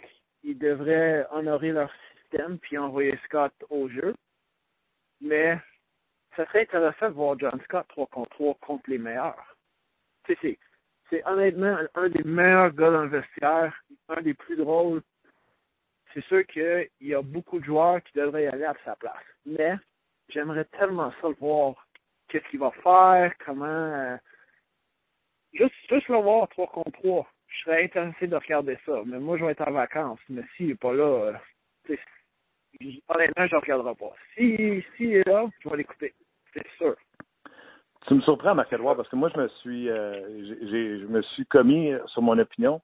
il 0.43 0.57
devrait 0.59 1.27
honorer 1.31 1.73
leur 1.73 1.93
système 2.23 2.59
puis 2.59 2.79
envoyer 2.79 3.17
Scott 3.25 3.53
au 3.69 3.89
jeu. 3.89 4.15
Mais 5.21 5.59
ça 6.37 6.47
serait 6.47 6.63
intéressant 6.63 7.09
de 7.09 7.15
voir 7.15 7.39
John 7.39 7.61
Scott 7.65 7.87
3 7.89 8.07
contre 8.07 8.31
3 8.31 8.55
contre 8.61 8.89
les 8.89 8.99
meilleurs. 8.99 9.57
Sais, 10.27 10.39
c'est, 10.41 10.59
c'est 11.11 11.27
honnêtement 11.27 11.77
un 11.95 12.09
des 12.09 12.23
meilleurs 12.25 12.73
gars 12.75 12.91
dans 12.91 13.03
le 13.05 13.09
vestiaire, 13.09 13.75
un 14.09 14.23
des 14.23 14.35
plus 14.35 14.57
drôles. 14.57 15.03
C'est 16.15 16.25
sûr 16.25 16.45
qu'il 16.47 16.89
y 17.01 17.15
a 17.15 17.23
beaucoup 17.23 17.59
de 17.61 17.65
joueurs 17.65 18.03
qui 18.03 18.19
devraient 18.19 18.45
y 18.45 18.47
aller 18.47 18.65
à 18.65 18.75
sa 18.85 18.97
place. 18.97 19.15
Mais 19.47 19.75
j'aimerais 20.29 20.65
tellement 20.67 21.13
ça 21.21 21.29
le 21.29 21.35
voir. 21.35 21.87
Qu'est-ce 22.29 22.49
qu'il 22.51 22.61
va 22.61 22.71
faire, 22.83 23.33
comment... 23.45 23.65
euh, 23.67 24.17
Juste, 25.53 25.75
juste 25.89 26.09
le 26.09 26.17
voir 26.17 26.49
3 26.49 26.67
contre 26.69 26.91
3. 26.93 27.27
Je 27.49 27.61
serais 27.63 27.85
intéressé 27.85 28.27
de 28.27 28.37
regarder 28.37 28.79
ça. 28.85 29.03
Mais 29.07 29.19
moi, 29.19 29.39
je 29.39 29.45
vais 29.45 29.53
être 29.53 29.67
en 29.67 29.73
vacances. 29.73 30.21
Mais 30.29 30.43
s'il 30.57 30.69
n'est 30.69 30.75
pas 30.75 30.93
là, 30.93 31.05
euh, 31.05 31.97
honnêtement, 33.09 33.47
je 33.47 33.55
ne 33.55 33.61
regarderai 33.61 33.95
pas. 33.95 34.13
Si, 34.35 34.85
s'il 34.97 35.15
est 35.15 35.27
là, 35.27 35.47
je 35.61 35.69
vais 35.69 35.79
l'écouter. 35.79 36.15
C'est 36.53 36.67
sûr. 36.77 36.97
Tu 38.09 38.15
me 38.15 38.21
surprends, 38.23 38.55
Marc-Edouard, 38.55 38.97
parce 38.97 39.09
que 39.09 39.17
moi, 39.17 39.31
je 39.35 39.39
me 39.41 39.49
suis, 39.49 39.89
euh, 39.91 40.47
je 40.67 41.07
me 41.07 41.21
suis 41.23 41.45
commis 41.47 41.93
sur 42.07 42.23
mon 42.23 42.39
opinion. 42.39 42.81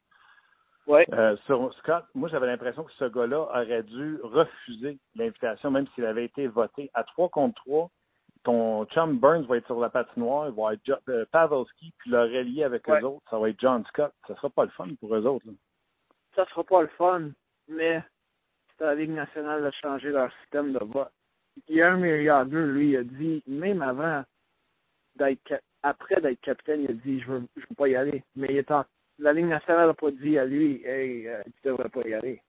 Ouais. 0.86 1.06
Euh, 1.14 1.34
sur 1.46 1.72
Scott, 1.78 2.04
moi, 2.14 2.28
j'avais 2.28 2.46
l'impression 2.46 2.84
que 2.84 2.92
ce 2.92 3.06
gars-là 3.06 3.40
aurait 3.40 3.82
dû 3.84 4.18
refuser 4.22 4.98
l'invitation, 5.16 5.70
même 5.70 5.86
s'il 5.94 6.04
avait 6.04 6.26
été 6.26 6.46
voté. 6.46 6.90
À 6.92 7.04
3 7.04 7.30
contre 7.30 7.54
3, 7.64 7.90
ton 8.42 8.84
chum 8.86 9.18
Burns 9.18 9.46
va 9.46 9.56
être 9.56 9.64
sur 9.66 9.80
la 9.80 9.88
patinoire, 9.88 10.48
il 10.48 10.54
va 10.54 10.74
être 10.74 10.84
Jo- 10.84 10.96
euh, 11.08 11.24
Pavelski, 11.32 11.94
puis 11.96 12.10
le 12.10 12.20
relier 12.24 12.64
avec 12.64 12.86
Ouais. 12.86 13.00
eux 13.00 13.06
autres, 13.06 13.24
ça 13.30 13.38
va 13.38 13.48
être 13.48 13.58
John 13.58 13.82
Scott. 13.86 14.12
Ça 14.28 14.34
sera 14.36 14.50
pas 14.50 14.64
le 14.64 14.70
fun 14.72 14.88
pour 15.00 15.14
eux 15.16 15.24
autres. 15.26 15.46
là. 15.46 15.52
Ça 16.36 16.44
sera 16.50 16.62
pas 16.64 16.82
le 16.82 16.88
fun, 16.88 17.30
mais 17.68 18.02
c'est 18.76 18.84
à 18.84 18.88
la 18.88 18.94
Ligue 18.96 19.12
nationale 19.12 19.64
de 19.64 19.70
changer 19.80 20.10
leur 20.10 20.30
système 20.42 20.74
de 20.74 20.80
vote. 20.84 21.08
Guillaume 21.66 22.00
Milliardeux, 22.00 22.66
lui, 22.72 22.90
il 22.90 22.96
a 22.98 23.04
dit, 23.04 23.42
même 23.46 23.80
avant 23.80 24.22
d'être 25.16 25.62
après 25.82 26.20
d'être 26.20 26.40
capitaine, 26.40 26.82
il 26.82 26.90
a 26.90 26.94
dit 26.94 27.20
je 27.20 27.26
veux, 27.30 27.42
je 27.56 27.60
veux 27.62 27.76
pas 27.76 27.88
y 27.88 27.96
aller. 27.96 28.22
Mais 28.36 28.48
il 28.50 28.56
est 28.56 28.70
en- 28.70 28.84
la 29.18 29.32
Ligue 29.32 29.46
nationale 29.46 29.88
n'a 29.88 29.94
pas 29.94 30.10
dit 30.10 30.38
à 30.38 30.44
lui 30.44 30.82
Hey, 30.84 31.28
euh, 31.28 31.42
tu 31.44 31.68
devrais 31.68 31.88
pas 31.88 32.02
y 32.08 32.14
aller. 32.14 32.40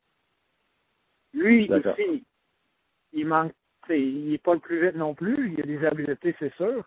Lui 1.34 1.68
aussi, 1.92 2.24
il 3.14 3.28
manque 3.28 3.52
il 3.90 4.34
est 4.34 4.38
pas 4.40 4.56
le 4.56 4.60
plus 4.60 4.82
vite 4.84 4.96
non 4.96 5.14
plus, 5.14 5.54
il 5.54 5.62
a 5.62 5.66
des 5.66 5.86
habiletés, 5.86 6.36
c'est 6.40 6.54
sûr. 6.56 6.84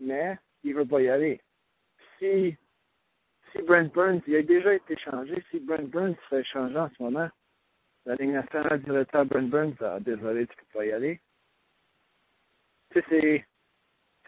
Mais 0.00 0.36
il 0.64 0.74
veut 0.74 0.84
pas 0.86 1.00
y 1.00 1.08
aller. 1.08 1.40
Si 2.18 2.56
si 3.52 3.62
Brent 3.62 3.92
Burns, 3.94 4.20
il 4.26 4.36
a 4.36 4.42
déjà 4.42 4.74
été 4.74 4.96
changé, 4.98 5.42
si 5.50 5.60
Brent 5.60 5.88
Burns 5.88 6.14
se 6.16 6.28
fait 6.28 6.44
changer 6.44 6.76
en 6.78 6.90
ce 6.90 7.02
moment, 7.02 7.28
la 8.06 8.14
Ligue 8.16 8.32
nationale 8.32 8.82
dirait 8.82 9.06
à 9.12 9.24
Brent 9.24 9.48
Burns, 9.48 9.76
ah, 9.80 10.00
désolé, 10.00 10.46
tu 10.46 10.56
peux 10.56 10.78
pas 10.78 10.86
y 10.86 10.92
aller. 10.92 11.20
Tu 12.90 13.02
sais, 13.08 13.46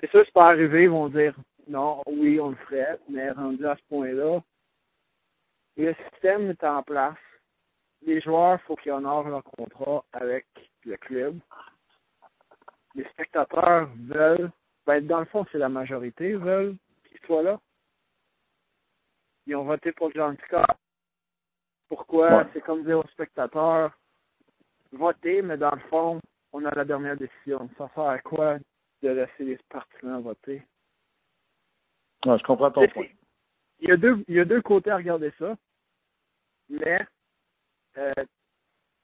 c'est, 0.01 0.11
sûr, 0.11 0.22
c'est 0.24 0.32
pas 0.32 0.48
arrivé, 0.48 0.84
ils 0.84 0.90
vont 0.90 1.09
dire 1.09 1.34
non, 1.68 2.03
oui, 2.07 2.40
on 2.40 2.51
le 2.51 2.57
ferait, 2.57 2.98
mais 3.09 3.30
rendu 3.30 3.64
à 3.66 3.76
ce 3.76 3.82
point-là, 3.88 4.40
le 5.76 5.94
système 6.11 6.51
est 6.51 6.64
en 6.64 6.82
place. 6.82 7.16
Les 8.03 8.20
joueurs, 8.20 8.59
il 8.61 8.66
faut 8.66 8.76
qu'ils 8.76 8.92
honorent 8.92 9.28
leur 9.28 9.44
contrat 9.44 10.05
avec 10.12 10.46
le 10.84 10.96
club. 10.96 11.38
Les 12.94 13.05
spectateurs 13.05 13.88
veulent, 14.09 14.51
ben, 14.86 15.07
dans 15.07 15.20
le 15.20 15.26
fond, 15.26 15.46
c'est 15.53 15.59
la 15.59 15.68
majorité, 15.68 16.32
veulent 16.32 16.76
qu'il 17.09 17.20
soit 17.20 17.42
là. 17.42 17.61
Ils 19.46 19.55
ont 19.55 19.64
voté 19.64 19.92
pour 19.92 20.11
John 20.12 20.36
Scott. 20.46 20.64
Pourquoi? 21.88 22.38
Ouais. 22.38 22.46
C'est 22.53 22.62
comme 22.62 22.84
dire 22.84 22.98
aux 22.98 23.09
spectateurs, 23.09 23.92
votez, 24.92 25.42
mais 25.42 25.57
dans 25.57 25.72
le 25.72 25.80
fond, 25.88 26.20
on 26.53 26.64
a 26.64 26.74
la 26.74 26.84
dernière 26.84 27.16
décision. 27.16 27.68
Ça 27.78 27.88
sert 27.94 28.05
à 28.05 28.18
quoi 28.18 28.59
de 29.03 29.09
laisser 29.11 29.44
les 29.44 29.59
partisans 29.68 30.22
voter? 30.22 30.62
Ouais, 32.26 32.38
je 32.38 32.44
comprends 32.44 32.70
ton 32.70 32.86
point. 32.88 33.07
Il 33.80 33.88
y, 33.88 33.92
a 33.92 33.96
deux, 33.96 34.22
il 34.28 34.34
y 34.34 34.40
a 34.40 34.44
deux 34.44 34.61
côtés 34.61 34.90
à 34.90 34.96
regarder 34.96 35.32
ça. 35.38 35.57
Mais, 36.68 37.01
euh, 37.96 38.12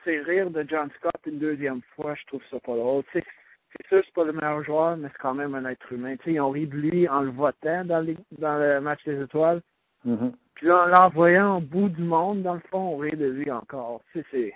c'est 0.05 0.21
rire 0.21 0.51
de 0.51 0.65
John 0.69 0.91
Scott 0.99 1.15
une 1.27 1.39
deuxième 1.39 1.81
fois, 1.95 2.15
je 2.15 2.25
trouve 2.27 2.43
ça 2.51 2.61
pas 2.61 2.77
drôle. 2.77 3.03
C'est 3.13 3.25
sûr, 3.89 4.03
c'est 4.05 4.15
pas 4.15 4.25
le 4.25 4.33
meilleur 4.33 4.63
joueur, 4.65 4.97
mais 4.97 5.09
c'est 5.09 5.19
quand 5.19 5.35
même 5.35 5.55
un 5.55 5.65
être 5.65 5.91
humain. 5.93 6.17
Tu 6.19 6.25
sais, 6.25 6.33
ils 6.35 6.41
ont 6.41 6.51
ri 6.51 6.67
de 6.67 6.77
lui 6.77 7.09
en 7.09 7.23
le 7.23 7.31
votant 7.31 7.85
dans, 7.85 8.01
les- 8.01 8.17
dans 8.39 8.59
le 8.59 8.81
match 8.81 9.03
des 9.05 9.21
étoiles. 9.21 9.63
Mhm. 10.05 10.33
Puis 10.55 10.67
là, 10.67 10.85
en 10.85 10.87
l'envoyant 10.87 11.57
au 11.57 11.61
bout 11.61 11.89
du 11.89 12.03
monde, 12.03 12.43
dans 12.43 12.55
le 12.55 12.61
fond, 12.71 12.79
on 12.79 12.97
rit 12.99 13.17
de 13.17 13.27
lui 13.27 13.51
encore. 13.51 14.03
Tu 14.13 14.21
sais, 14.21 14.27
c'est. 14.31 14.55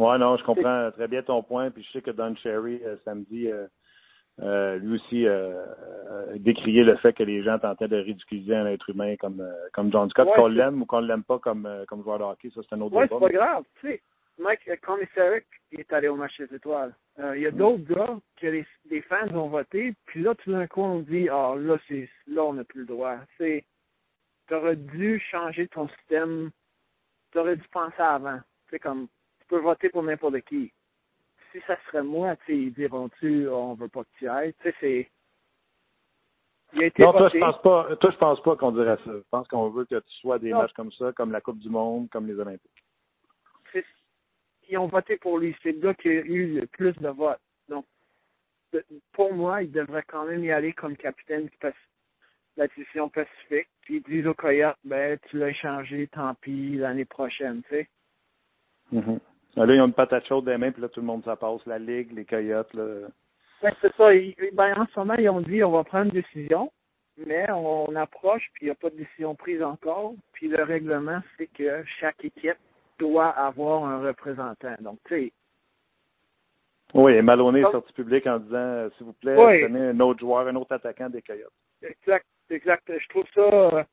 Ouais, 0.00 0.18
non, 0.18 0.36
je 0.36 0.44
comprends 0.44 0.90
très 0.92 1.08
bien 1.08 1.22
ton 1.22 1.42
point. 1.42 1.70
Puis 1.70 1.82
je 1.84 1.92
sais 1.92 2.02
que 2.02 2.10
Don 2.10 2.34
Cherry, 2.36 2.80
euh, 2.84 2.96
samedi, 3.04 3.50
euh, 3.50 3.66
euh, 4.42 4.76
lui 4.78 4.94
aussi 4.96 5.26
euh, 5.26 5.64
euh, 6.10 6.36
décriait 6.38 6.84
le 6.84 6.96
fait 6.96 7.12
que 7.12 7.22
les 7.22 7.42
gens 7.42 7.58
tentaient 7.58 7.88
de 7.88 7.96
ridiculiser 7.98 8.54
un 8.54 8.66
être 8.66 8.88
humain 8.90 9.16
comme 9.16 9.40
euh, 9.40 9.52
comme 9.72 9.92
John 9.92 10.08
Scott, 10.10 10.28
Ouais, 10.28 10.34
qu'on 10.36 10.46
l'aime 10.48 10.82
ou 10.82 10.86
qu'on 10.86 11.00
l'aime 11.00 11.22
pas 11.24 11.38
comme 11.38 11.68
comme 11.88 12.02
joueur 12.02 12.18
de 12.18 12.24
hockey, 12.24 12.50
ça 12.54 12.60
c'est 12.68 12.74
un 12.74 12.80
autre 12.80 12.96
Ouais, 12.96 13.06
débat. 13.06 13.16
c'est 13.20 13.26
pas 13.26 13.32
grave. 13.38 13.64
Tu 13.80 13.88
sais, 13.88 14.02
Mike 14.38 14.80
Komisarek, 14.80 15.46
est 15.72 15.92
allé 15.92 16.08
au 16.08 16.16
match 16.16 16.36
des 16.40 16.54
étoiles. 16.56 16.94
Euh, 17.18 17.36
Il 17.36 17.42
y 17.42 17.46
a 17.46 17.50
d'autres 17.50 17.84
gars 17.84 18.18
que 18.40 18.46
les, 18.46 18.64
les 18.90 19.02
fans 19.02 19.28
ont 19.34 19.48
voté, 19.48 19.94
puis 20.06 20.22
là, 20.22 20.34
tout 20.34 20.50
d'un 20.50 20.66
coup, 20.66 20.80
on 20.82 21.00
dit, 21.00 21.28
ah, 21.28 21.54
là, 21.58 21.76
c'est, 21.86 22.08
là, 22.26 22.44
on 22.44 22.54
n'a 22.54 22.64
plus 22.64 22.80
le 22.80 22.86
droit. 22.86 23.16
C'est, 23.36 23.64
t'aurais 24.48 24.76
dû 24.76 25.20
changer 25.30 25.68
ton 25.68 25.88
système, 25.88 26.50
t'aurais 27.32 27.56
dû 27.56 27.68
penser 27.70 28.00
avant. 28.00 28.40
C'est 28.70 28.78
comme, 28.78 29.08
tu 29.40 29.46
peux 29.48 29.58
voter 29.58 29.90
pour 29.90 30.02
n'importe 30.02 30.40
qui. 30.42 30.72
Si 31.52 31.60
ça 31.66 31.76
serait 31.86 32.02
moi, 32.02 32.36
ils 32.48 32.72
diront-tu, 32.72 33.48
on 33.48 33.74
veut 33.74 33.88
pas 33.88 34.04
que 34.04 34.10
tu 34.18 34.28
ailles. 34.28 34.54
Tu 34.54 34.70
sais, 34.70 34.74
c'est, 34.80 35.10
il 36.72 36.82
a 36.82 36.86
été 36.86 37.02
Non, 37.02 37.12
toi 37.12 37.28
je 37.32 37.38
pense 37.38 37.62
pas 37.62 37.96
toi 37.96 38.10
je 38.10 38.16
pense 38.16 38.42
pas 38.42 38.56
qu'on 38.56 38.72
dirait 38.72 38.96
ça. 39.04 39.12
Je 39.12 39.22
pense 39.30 39.48
qu'on 39.48 39.70
veut 39.70 39.84
que 39.84 39.96
tu 39.98 40.12
sois 40.20 40.38
des 40.38 40.50
Non. 40.50 40.58
matchs 40.58 40.72
comme 40.74 40.92
ça, 40.92 41.12
comme 41.12 41.32
la 41.32 41.40
Coupe 41.40 41.58
du 41.58 41.68
Monde, 41.68 42.08
comme 42.10 42.26
les 42.26 42.38
Olympiques. 42.38 42.70
ils 44.68 44.78
ont 44.78 44.86
voté 44.86 45.16
pour 45.16 45.38
lui. 45.38 45.56
C'est 45.62 45.72
le 45.72 45.80
gars 45.80 45.94
qui 45.94 46.08
a 46.08 46.12
eu 46.12 46.60
le 46.60 46.66
plus 46.66 46.92
de 46.92 47.08
votes. 47.08 47.40
Donc, 47.68 47.84
pour 49.12 49.34
moi, 49.34 49.62
il 49.62 49.72
devrait 49.72 50.04
quand 50.06 50.26
même 50.26 50.44
y 50.44 50.52
aller 50.52 50.72
comme 50.72 50.96
capitaine 50.96 51.48
de 51.62 51.72
la 52.56 52.68
division 52.68 53.08
Pacifique. 53.08 53.68
Puis 53.82 53.96
ils 53.96 54.02
disent 54.02 54.28
au 54.28 54.34
Coyote, 54.34 54.76
ben, 54.84 55.18
tu 55.28 55.38
l'as 55.38 55.48
échangé, 55.48 56.06
tant 56.06 56.34
pis, 56.36 56.76
l'année 56.76 57.04
prochaine, 57.04 57.62
tu 57.64 57.70
sais. 57.70 57.88
Mhm. 58.92 59.18
Là, 59.56 59.74
ils 59.74 59.80
ont 59.80 59.86
une 59.86 59.92
patate 59.92 60.26
chaude 60.26 60.44
des 60.44 60.56
mains, 60.56 60.70
puis 60.70 60.82
là, 60.82 60.88
tout 60.88 61.00
le 61.00 61.06
monde 61.06 61.24
ça 61.24 61.36
passe. 61.36 61.64
La 61.66 61.78
Ligue, 61.78 62.12
les 62.12 62.24
Coyotes, 62.24 62.72
là. 62.74 63.08
Ben, 63.62 63.72
c'est 63.80 63.94
ça. 63.96 64.14
Ils- 64.14 64.34
ben, 64.52 64.74
en 64.78 64.86
ce 64.86 64.98
moment, 64.98 65.14
ils 65.18 65.28
ont 65.28 65.40
dit, 65.40 65.62
on 65.64 65.72
va 65.72 65.84
prendre 65.84 66.06
une 66.14 66.20
décision, 66.22 66.72
mais 67.26 67.50
on, 67.50 67.90
on 67.90 67.96
approche, 67.96 68.48
puis 68.54 68.62
il 68.62 68.64
n'y 68.66 68.70
a 68.70 68.74
pas 68.74 68.90
de 68.90 68.96
décision 68.96 69.34
prise 69.34 69.62
encore. 69.62 70.14
Puis 70.32 70.48
le 70.48 70.62
règlement, 70.62 71.20
c'est 71.36 71.48
que 71.48 71.82
chaque 72.00 72.24
équipe 72.24 72.56
doit 72.98 73.28
avoir 73.30 73.84
un 73.84 74.00
représentant. 74.06 74.74
Donc, 74.80 74.98
tu 75.06 75.14
sais, 75.14 75.32
Oui, 76.94 77.12
et 77.12 77.22
Maloney 77.22 77.60
est 77.60 77.70
sorti 77.70 77.92
public 77.92 78.26
en 78.26 78.38
disant 78.38 78.56
euh, 78.56 78.88
s'il 78.96 79.06
vous 79.06 79.12
plaît, 79.14 79.36
Oui. 79.36 79.60
prenez 79.62 79.88
un 79.88 80.00
autre 80.00 80.20
joueur, 80.20 80.46
un 80.46 80.56
autre 80.56 80.72
attaquant 80.72 81.08
des 81.10 81.22
Coyotes. 81.22 81.52
Exact, 81.82 82.26
exact. 82.50 82.90
Je 82.98 83.08
trouve 83.08 83.26
ça, 83.34 83.86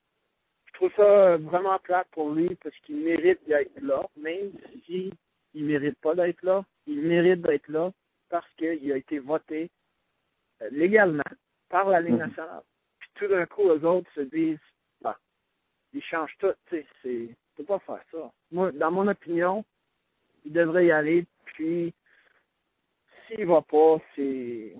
je 0.66 0.72
trouve 0.74 0.90
ça 0.96 1.36
vraiment 1.38 1.78
plate 1.82 2.08
pour 2.12 2.30
lui 2.30 2.54
parce 2.62 2.76
qu'il 2.80 2.96
mérite 2.96 3.40
d'être 3.46 3.80
là, 3.82 4.02
même 4.16 4.50
si 4.86 5.12
il 5.58 5.64
mérite 5.64 5.98
pas 6.00 6.14
d'être 6.14 6.42
là. 6.42 6.64
Il 6.86 7.02
mérite 7.02 7.40
d'être 7.42 7.68
là 7.68 7.90
parce 8.28 8.48
qu'il 8.56 8.92
a 8.92 8.96
été 8.96 9.18
voté 9.18 9.70
euh, 10.62 10.68
légalement 10.70 11.22
par 11.68 11.88
la 11.88 12.00
Ligue 12.00 12.12
Mhm. 12.12 12.26
nationale. 12.28 12.62
Puis 13.00 13.08
tout 13.16 13.26
d'un 13.28 13.46
coup, 13.46 13.68
eux 13.68 13.84
autres 13.84 14.10
se 14.14 14.20
disent, 14.20 14.58
bah, 15.00 15.18
ils 15.92 16.02
changent 16.02 16.36
tout. 16.38 16.52
Tu 16.68 16.84
sais, 17.02 17.28
peux 17.56 17.64
pas 17.64 17.80
faire 17.80 18.02
ça. 18.12 18.30
Moi, 18.52 18.70
dans 18.72 18.92
mon 18.92 19.08
opinion, 19.08 19.64
il 20.44 20.52
devrait 20.52 20.86
y 20.86 20.92
aller. 20.92 21.26
Puis 21.46 21.92
s'il 23.26 23.46
va 23.46 23.60
pas, 23.62 23.98
c'est, 24.14 24.74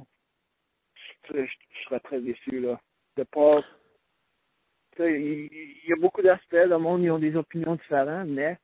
je, 1.25 1.35
je- 1.35 1.45
je 1.45 1.85
serais 1.85 2.01
très 2.01 2.21
déçu 2.21 2.61
là 2.61 2.81
de 3.17 3.25
pas. 3.25 3.65
Il 5.01 5.49
il 5.53 5.89
y 5.89 5.93
a 5.93 5.97
beaucoup 5.97 6.23
d'aspects, 6.23 6.53
le 6.53 6.79
monde, 6.79 7.03
ils 7.03 7.11
ont 7.11 7.19
des 7.21 7.37
opinions 7.37 7.77
différentes, 7.77 8.29
mais 8.29 8.59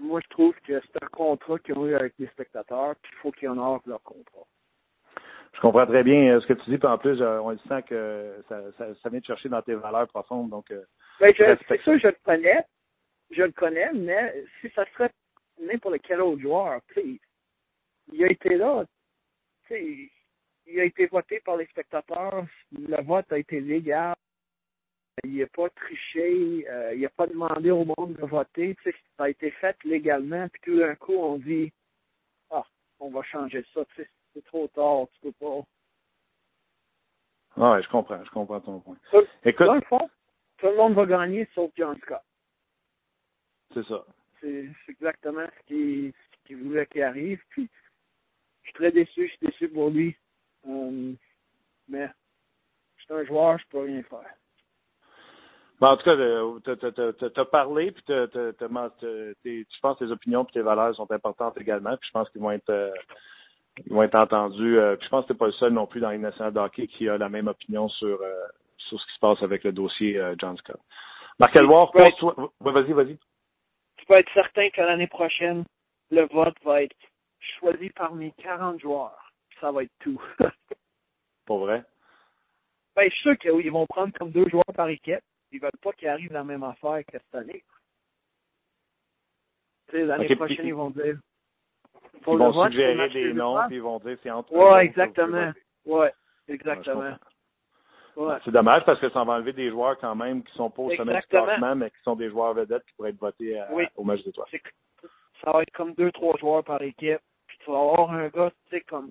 moi, 0.00 0.20
je 0.22 0.28
trouve 0.28 0.54
que 0.66 0.80
c'est 0.80 1.02
un 1.02 1.08
contrat 1.08 1.58
qu'ils 1.58 1.76
ont 1.76 1.86
eu 1.86 1.94
avec 1.94 2.14
les 2.18 2.26
spectateurs, 2.28 2.96
puis 3.02 3.12
il 3.14 3.18
faut 3.18 3.32
qu'ils 3.32 3.48
honorent 3.48 3.82
leur 3.86 4.02
contrat. 4.02 4.46
Je 5.52 5.60
comprends 5.60 5.86
très 5.86 6.02
bien 6.02 6.34
euh, 6.34 6.40
ce 6.40 6.46
que 6.46 6.52
tu 6.54 6.70
dis, 6.70 6.78
puis 6.78 6.88
en 6.88 6.98
plus, 6.98 7.20
euh, 7.20 7.40
on 7.40 7.50
le 7.50 7.58
sent 7.68 7.82
que 7.88 8.42
ça, 8.48 8.60
ça, 8.78 8.86
ça 9.02 9.08
vient 9.08 9.20
te 9.20 9.26
chercher 9.26 9.48
dans 9.48 9.62
tes 9.62 9.74
valeurs 9.74 10.08
profondes. 10.08 10.48
Donc, 10.50 10.70
euh, 10.70 10.82
Ben, 11.20 11.32
c'est 11.36 11.82
sûr, 11.82 11.98
je 11.98 12.06
le 12.06 12.16
connais, 12.24 12.64
je 13.30 13.42
le 13.42 13.52
connais, 13.52 13.92
mais 13.92 14.44
si 14.60 14.70
ça 14.70 14.84
serait 14.92 15.10
n'importe 15.60 16.00
quel 16.02 16.20
autre 16.20 16.40
joueur, 16.40 16.80
il 16.96 18.24
a 18.24 18.28
été 18.28 18.56
là, 18.56 18.84
tu 19.66 19.74
sais, 19.74 20.10
il 20.66 20.80
a 20.80 20.84
été 20.84 21.06
voté 21.06 21.40
par 21.40 21.56
les 21.56 21.66
spectateurs, 21.66 22.46
le 22.72 23.02
vote 23.02 23.30
a 23.32 23.38
été 23.38 23.60
légal, 23.60 24.14
il 25.24 25.38
n'a 25.38 25.46
pas 25.46 25.68
triché, 25.70 26.66
euh, 26.68 26.94
il 26.94 27.00
n'a 27.02 27.08
pas 27.08 27.26
demandé 27.26 27.70
au 27.70 27.84
monde 27.84 28.14
de 28.14 28.26
voter, 28.26 28.74
tu 28.76 28.90
sais, 28.90 28.96
ça 29.16 29.24
a 29.24 29.28
été 29.28 29.50
fait 29.50 29.76
légalement, 29.84 30.48
puis 30.48 30.60
tout 30.62 30.78
d'un 30.78 30.94
coup, 30.94 31.14
on 31.14 31.38
dit, 31.38 31.72
ah, 32.50 32.64
on 32.98 33.10
va 33.10 33.22
changer 33.22 33.64
ça, 33.74 33.84
tu 33.86 34.02
sais, 34.02 34.10
c'est 34.34 34.44
trop 34.44 34.68
tard, 34.68 35.06
tu 35.14 35.20
peux 35.20 35.32
pas. 35.32 35.62
ah 37.56 37.72
ouais, 37.72 37.82
je 37.82 37.88
comprends, 37.88 38.24
je 38.24 38.30
comprends 38.30 38.60
ton 38.60 38.80
point. 38.80 38.96
Écoute, 39.44 39.66
Dans 39.66 39.74
le 39.74 39.80
fond, 39.82 40.10
tout 40.58 40.66
le 40.66 40.76
monde 40.76 40.94
va 40.94 41.06
gagner 41.06 41.48
sauf 41.54 41.70
John 41.76 41.98
Scott. 42.02 42.22
c'est 43.74 43.84
ça. 43.84 44.04
C'est 44.40 44.70
exactement 44.88 45.46
ce 45.46 45.66
qu'il 45.66 46.12
ce 46.12 46.46
qu'il 46.46 46.56
voulait 46.62 46.86
qu'il 46.86 47.02
arrive. 47.02 47.42
Puis, 47.50 47.68
je 48.62 48.68
suis 48.68 48.74
très 48.74 48.90
déçu, 48.90 49.26
je 49.26 49.32
suis 49.32 49.46
déçu 49.46 49.68
pour 49.68 49.90
lui. 49.90 50.16
Euh, 50.66 51.12
mais, 51.88 52.08
je 52.96 53.04
suis 53.04 53.14
un 53.14 53.24
joueur, 53.24 53.58
je 53.58 53.66
peux 53.68 53.80
rien 53.80 54.02
faire. 54.04 54.34
Ben, 55.80 55.88
en 55.88 55.96
tout 55.96 56.04
cas, 56.04 56.14
euh, 56.14 56.58
t'as 56.60 57.30
t'as 57.30 57.44
parlé, 57.46 57.90
puis 57.92 58.02
t'as- 58.06 58.28
t'as- 58.28 58.52
t'as 58.52 58.68
men- 58.68 58.90
t'as- 59.00 59.34
t'es- 59.42 59.64
je 59.72 59.80
pense 59.80 59.98
que 59.98 60.04
tes 60.04 60.10
opinions 60.10 60.44
et 60.44 60.52
tes 60.52 60.60
valeurs 60.60 60.94
sont 60.94 61.10
importantes 61.10 61.56
également, 61.58 61.96
puis 61.96 62.06
je 62.08 62.12
pense 62.12 62.28
qu'ils 62.30 62.42
vont 62.42 62.50
être 62.50 62.68
euh, 62.70 62.90
ils 63.86 63.92
vont 63.92 64.02
être 64.02 64.14
entendus. 64.16 64.78
euh, 64.78 64.96
puis 64.96 65.06
je 65.06 65.10
pense 65.10 65.24
que 65.24 65.32
t'es 65.32 65.38
pas 65.38 65.46
le 65.46 65.52
seul 65.52 65.72
non 65.72 65.86
plus 65.86 66.00
dans 66.00 66.10
les 66.10 66.18
nationale 66.18 66.52
de 66.52 66.58
hockey 66.60 66.86
qui 66.86 67.08
a 67.08 67.16
la 67.16 67.30
même 67.30 67.48
opinion 67.48 67.88
sur 67.88 68.20
euh, 68.20 68.46
sur 68.76 69.00
ce 69.00 69.06
qui 69.06 69.14
se 69.14 69.20
passe 69.20 69.42
avec 69.42 69.64
le 69.64 69.72
dossier 69.72 70.20
John 70.38 70.56
Scott. 70.58 70.80
Ouais. 71.94 72.10
pose-toi- 72.10 72.52
ouais, 72.60 72.72
vas-y, 72.72 72.92
vas-y. 72.92 73.16
Tu 73.96 74.04
peux 74.06 74.14
être 74.14 74.30
certain 74.34 74.68
que 74.70 74.80
l'année 74.82 75.06
prochaine, 75.06 75.64
le 76.10 76.26
vote 76.26 76.56
va 76.64 76.82
être 76.82 76.96
choisi 77.58 77.88
parmi 77.90 78.32
40 78.34 78.80
joueurs. 78.80 79.32
Ça 79.60 79.70
va 79.72 79.84
être 79.84 79.92
tout. 80.00 80.20
Pas 81.46 81.56
vrai? 81.56 81.84
ben, 82.96 83.04
je 83.08 83.14
suis 83.14 83.22
sûr 83.22 83.38
qu'ils 83.38 83.70
vont 83.72 83.86
prendre 83.86 84.12
comme 84.18 84.30
deux 84.30 84.46
joueurs 84.50 84.64
par 84.74 84.88
équipe. 84.88 85.20
Ils 85.52 85.60
veulent 85.60 85.70
pas 85.82 85.92
qu'il 85.92 86.08
arrive 86.08 86.32
la 86.32 86.44
même 86.44 86.62
affaire 86.62 87.00
que 87.06 87.18
cette 87.18 87.34
année. 87.34 87.62
L'année 89.92 90.36
prochaine, 90.36 90.56
puis- 90.56 90.68
ils 90.68 90.74
vont 90.74 90.90
dire. 90.90 91.16
Ils 92.14 92.24
vont 92.24 92.50
vote, 92.52 92.70
suggérer 92.70 93.08
des 93.08 93.32
noms, 93.32 93.66
puis 93.66 93.76
ils 93.76 93.82
vont 93.82 93.98
dire 93.98 94.16
c'est 94.22 94.30
entre 94.30 94.54
eux 94.54 94.58
Ouais, 94.58 94.84
exactement. 94.84 95.52
Ouais, 95.84 96.12
exactement. 96.48 97.16
Ouais. 98.16 98.36
C'est 98.44 98.50
dommage 98.50 98.84
parce 98.84 99.00
que 99.00 99.08
ça 99.10 99.24
va 99.24 99.34
enlever 99.34 99.52
des 99.52 99.70
joueurs 99.70 99.98
quand 99.98 100.14
même 100.14 100.42
qui 100.44 100.52
sont 100.54 100.68
pas 100.70 100.82
au 100.82 100.94
sommet 100.94 101.14
du 101.20 101.26
classement, 101.28 101.74
mais 101.76 101.90
qui 101.90 102.00
sont 102.02 102.16
des 102.16 102.28
joueurs 102.28 102.54
vedettes 102.54 102.84
qui 102.84 102.92
pourraient 102.94 103.10
être 103.10 103.18
votés 103.20 103.58
à- 103.58 103.72
Oui. 103.72 103.84
au 103.96 104.04
match 104.04 104.22
d'étoiles. 104.24 104.48
Ça 105.42 105.52
va 105.52 105.62
être 105.62 105.72
comme 105.72 105.94
deux, 105.94 106.12
trois 106.12 106.36
joueurs 106.36 106.62
par 106.62 106.82
équipe. 106.82 107.20
Puis 107.46 107.58
tu 107.64 107.70
vas 107.70 107.78
avoir 107.80 108.10
un 108.12 108.28
gars, 108.28 108.50
tu 108.50 108.76
sais, 108.76 108.80
comme. 108.82 109.10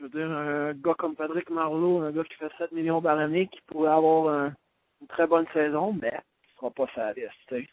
Je 0.00 0.04
veux 0.06 0.08
dire, 0.10 0.30
un 0.30 0.72
gars 0.72 0.94
comme 0.94 1.14
Patrick 1.14 1.50
Marleau, 1.50 2.00
un 2.00 2.10
gars 2.10 2.24
qui 2.24 2.34
fait 2.34 2.50
7 2.56 2.72
millions 2.72 3.02
par 3.02 3.18
année, 3.18 3.48
qui 3.48 3.60
pourrait 3.66 3.90
avoir 3.92 4.32
un- 4.34 4.54
une 5.02 5.06
très 5.08 5.26
bonne 5.26 5.46
saison, 5.52 5.92
mais 6.00 6.12
il 6.42 6.54
sera 6.56 6.70
pas 6.70 6.86
sa 6.94 7.12
liste, 7.12 7.28
tu 7.48 7.56
sais. 7.56 7.68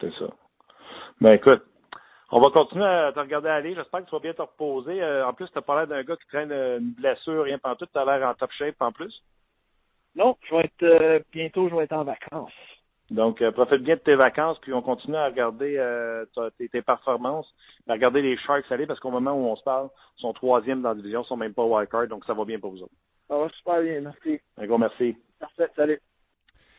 C'est 0.00 0.12
ça. 0.14 0.26
Ben 1.20 1.32
écoute, 1.32 1.62
On 2.32 2.38
va 2.40 2.50
continuer 2.50 2.84
à 2.84 3.10
te 3.12 3.18
regarder 3.18 3.48
aller. 3.48 3.74
J'espère 3.74 4.04
que 4.04 4.08
tu 4.08 4.14
vas 4.14 4.20
bien 4.20 4.32
te 4.32 4.40
reposer. 4.42 5.02
Euh, 5.02 5.26
en 5.26 5.32
plus, 5.32 5.50
tu 5.50 5.58
as 5.58 5.62
parlé 5.62 5.88
d'un 5.88 6.04
gars 6.04 6.14
qui 6.14 6.28
traîne 6.28 6.52
euh, 6.52 6.78
une 6.78 6.92
blessure, 6.92 7.42
rien 7.42 7.58
tout. 7.58 7.86
Tu 7.86 7.98
as 7.98 8.04
l'air 8.04 8.28
en 8.28 8.34
top 8.34 8.52
shape 8.52 8.80
en 8.80 8.92
plus. 8.92 9.12
Non, 10.14 10.36
je 10.48 10.54
vais 10.54 10.60
être 10.66 10.82
euh, 10.84 11.18
bientôt, 11.32 11.68
je 11.68 11.74
vais 11.74 11.82
être 11.82 11.92
en 11.92 12.04
vacances. 12.04 12.52
Donc, 13.10 13.42
euh, 13.42 13.50
profite 13.50 13.82
bien 13.82 13.96
de 13.96 14.00
tes 14.00 14.14
vacances, 14.14 14.58
puis 14.60 14.72
on 14.72 14.82
continue 14.82 15.16
à 15.16 15.26
regarder 15.26 15.76
euh, 15.78 16.24
tes, 16.56 16.68
tes 16.68 16.80
performances, 16.82 17.46
à 17.88 17.94
regarder 17.94 18.22
les 18.22 18.38
Sharks 18.38 18.70
aller, 18.70 18.86
parce 18.86 19.00
qu'au 19.00 19.10
moment 19.10 19.32
où 19.32 19.46
on 19.46 19.56
se 19.56 19.64
parle, 19.64 19.88
ils 20.16 20.20
sont 20.20 20.32
troisième 20.32 20.82
dans 20.82 20.90
la 20.90 20.94
division, 20.94 21.22
ils 21.24 21.26
sont 21.26 21.36
même 21.36 21.52
pas 21.54 21.64
wildcard, 21.64 22.06
donc 22.06 22.24
ça 22.24 22.34
va 22.34 22.44
bien 22.44 22.60
pour 22.60 22.70
vous 22.70 22.82
autres. 22.82 22.92
Ça 23.28 23.36
va 23.36 23.48
super 23.48 23.82
bien, 23.82 24.00
merci. 24.00 24.40
Un 24.58 24.66
gros 24.66 24.78
merci. 24.78 25.16
Parfait, 25.40 25.68
salut. 25.74 26.00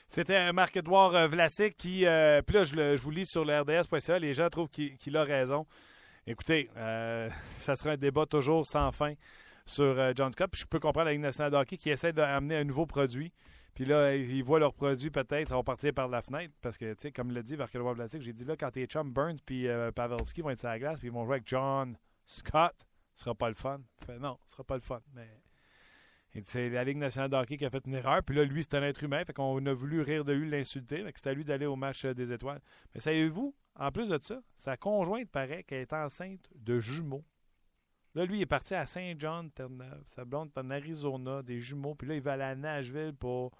C'était 0.07 0.51
Marc-Edouard 0.53 1.15
euh, 1.15 1.27
Vlasic 1.27 1.75
qui, 1.77 2.05
euh, 2.05 2.41
puis 2.41 2.55
là, 2.55 2.63
je, 2.63 2.75
le- 2.75 2.95
je 2.95 3.01
vous 3.01 3.11
lis 3.11 3.25
sur 3.25 3.43
le 3.45 3.59
RDS.ca, 3.59 4.19
les 4.19 4.34
gens 4.34 4.49
trouvent 4.49 4.69
qu'il 4.69 5.17
a 5.17 5.23
raison. 5.23 5.65
Écoutez, 6.27 6.69
euh, 6.77 7.29
ça 7.59 7.75
sera 7.75 7.91
un 7.91 7.97
débat 7.97 8.25
toujours 8.25 8.65
sans 8.65 8.91
fin 8.91 9.13
sur 9.65 9.84
euh, 9.84 10.11
John 10.15 10.32
Scott. 10.34 10.49
Puis 10.51 10.61
je 10.61 10.67
peux 10.67 10.79
comprendre 10.79 11.05
la 11.05 11.11
Ligue 11.13 11.21
nationale 11.21 11.51
de 11.51 11.57
hockey 11.57 11.77
qui 11.77 11.89
essaie 11.89 12.13
d'amener 12.13 12.57
un 12.57 12.63
nouveau 12.63 12.86
produit. 12.86 13.32
Puis 13.74 13.86
là, 13.86 14.15
ils 14.15 14.43
voient 14.43 14.59
leur 14.59 14.74
produit 14.74 15.09
peut-être, 15.09 15.49
ça 15.49 15.55
va 15.55 15.63
partir 15.63 15.93
par 15.93 16.07
la 16.07 16.22
fenêtre. 16.22 16.53
Parce 16.61 16.78
que, 16.78 16.93
tu 16.93 17.01
sais, 17.01 17.11
comme 17.11 17.32
l'a 17.32 17.41
dit 17.41 17.55
Marc-Edouard 17.55 17.95
Vlasic, 17.95 18.22
j'ai 18.22 18.34
dit 18.34 18.43
là, 18.43 18.55
quand 18.55 18.72
tes 18.72 18.86
chums 18.86 19.11
Burns 19.11 19.39
puis 19.45 19.67
euh, 19.67 19.91
Pavelski 19.91 20.41
vont 20.41 20.49
être 20.49 20.59
sur 20.59 20.69
la 20.69 20.80
glace, 20.80 20.99
puis 20.99 21.07
ils 21.07 21.13
vont 21.13 21.26
jouer 21.26 21.36
avec 21.36 21.47
John 21.47 21.97
Scott, 22.26 22.76
ce 23.15 23.24
sera 23.24 23.36
pas 23.36 23.49
le 23.49 23.55
fun. 23.55 23.80
Fait, 24.05 24.19
non, 24.19 24.38
ce 24.45 24.53
sera 24.53 24.63
pas 24.63 24.76
le 24.76 24.82
fun. 24.82 25.01
Mais 25.13 25.28
c'est 26.45 26.69
la 26.69 26.84
Ligue 26.84 26.97
nationale 26.97 27.30
de 27.30 27.36
hockey 27.36 27.57
qui 27.57 27.65
a 27.65 27.69
fait 27.69 27.86
une 27.86 27.95
erreur. 27.95 28.24
Puis 28.24 28.36
là, 28.36 28.43
lui, 28.43 28.63
c'est 28.63 28.76
un 28.76 28.84
être 28.84 29.03
humain. 29.03 29.24
Fait 29.26 29.34
qu'on 29.34 29.65
a 29.65 29.74
voulu 29.74 30.01
rire 30.01 30.24
de 30.24 30.34
lui, 30.34 30.49
l'insulter. 30.49 31.03
Fait 31.03 31.13
que 31.13 31.19
c'est 31.19 31.30
à 31.30 31.34
lui 31.34 31.43
d'aller 31.43 31.65
au 31.65 31.76
match 31.76 32.05
euh, 32.05 32.13
des 32.13 32.32
étoiles. 32.32 32.61
Mais 32.93 33.01
savez-vous, 33.01 33.55
en 33.76 33.91
plus 33.91 34.09
de 34.09 34.19
ça, 34.22 34.41
sa 34.55 34.78
conjointe 34.78 35.30
paraît 35.30 35.63
qu'elle 35.63 35.82
est 35.82 35.93
enceinte 35.93 36.49
de 36.55 36.80
jumeaux. 36.80 37.24
Là, 38.14 38.26
lui, 38.26 38.39
il 38.39 38.41
est 38.41 38.45
parti 38.45 38.76
à 38.76 38.86
Saint-John, 38.86 39.49
Terre-Neuve. 39.51 40.03
Sa 40.14 40.26
blonde 40.26 40.51
en 40.57 40.70
Arizona, 40.70 41.41
des 41.41 41.59
jumeaux. 41.59 41.95
Puis 41.95 42.07
là, 42.07 42.16
il 42.16 42.22
va 42.22 42.34
aller 42.34 42.43
à 42.43 42.55
Nashville 42.55 43.14
pour 43.18 43.51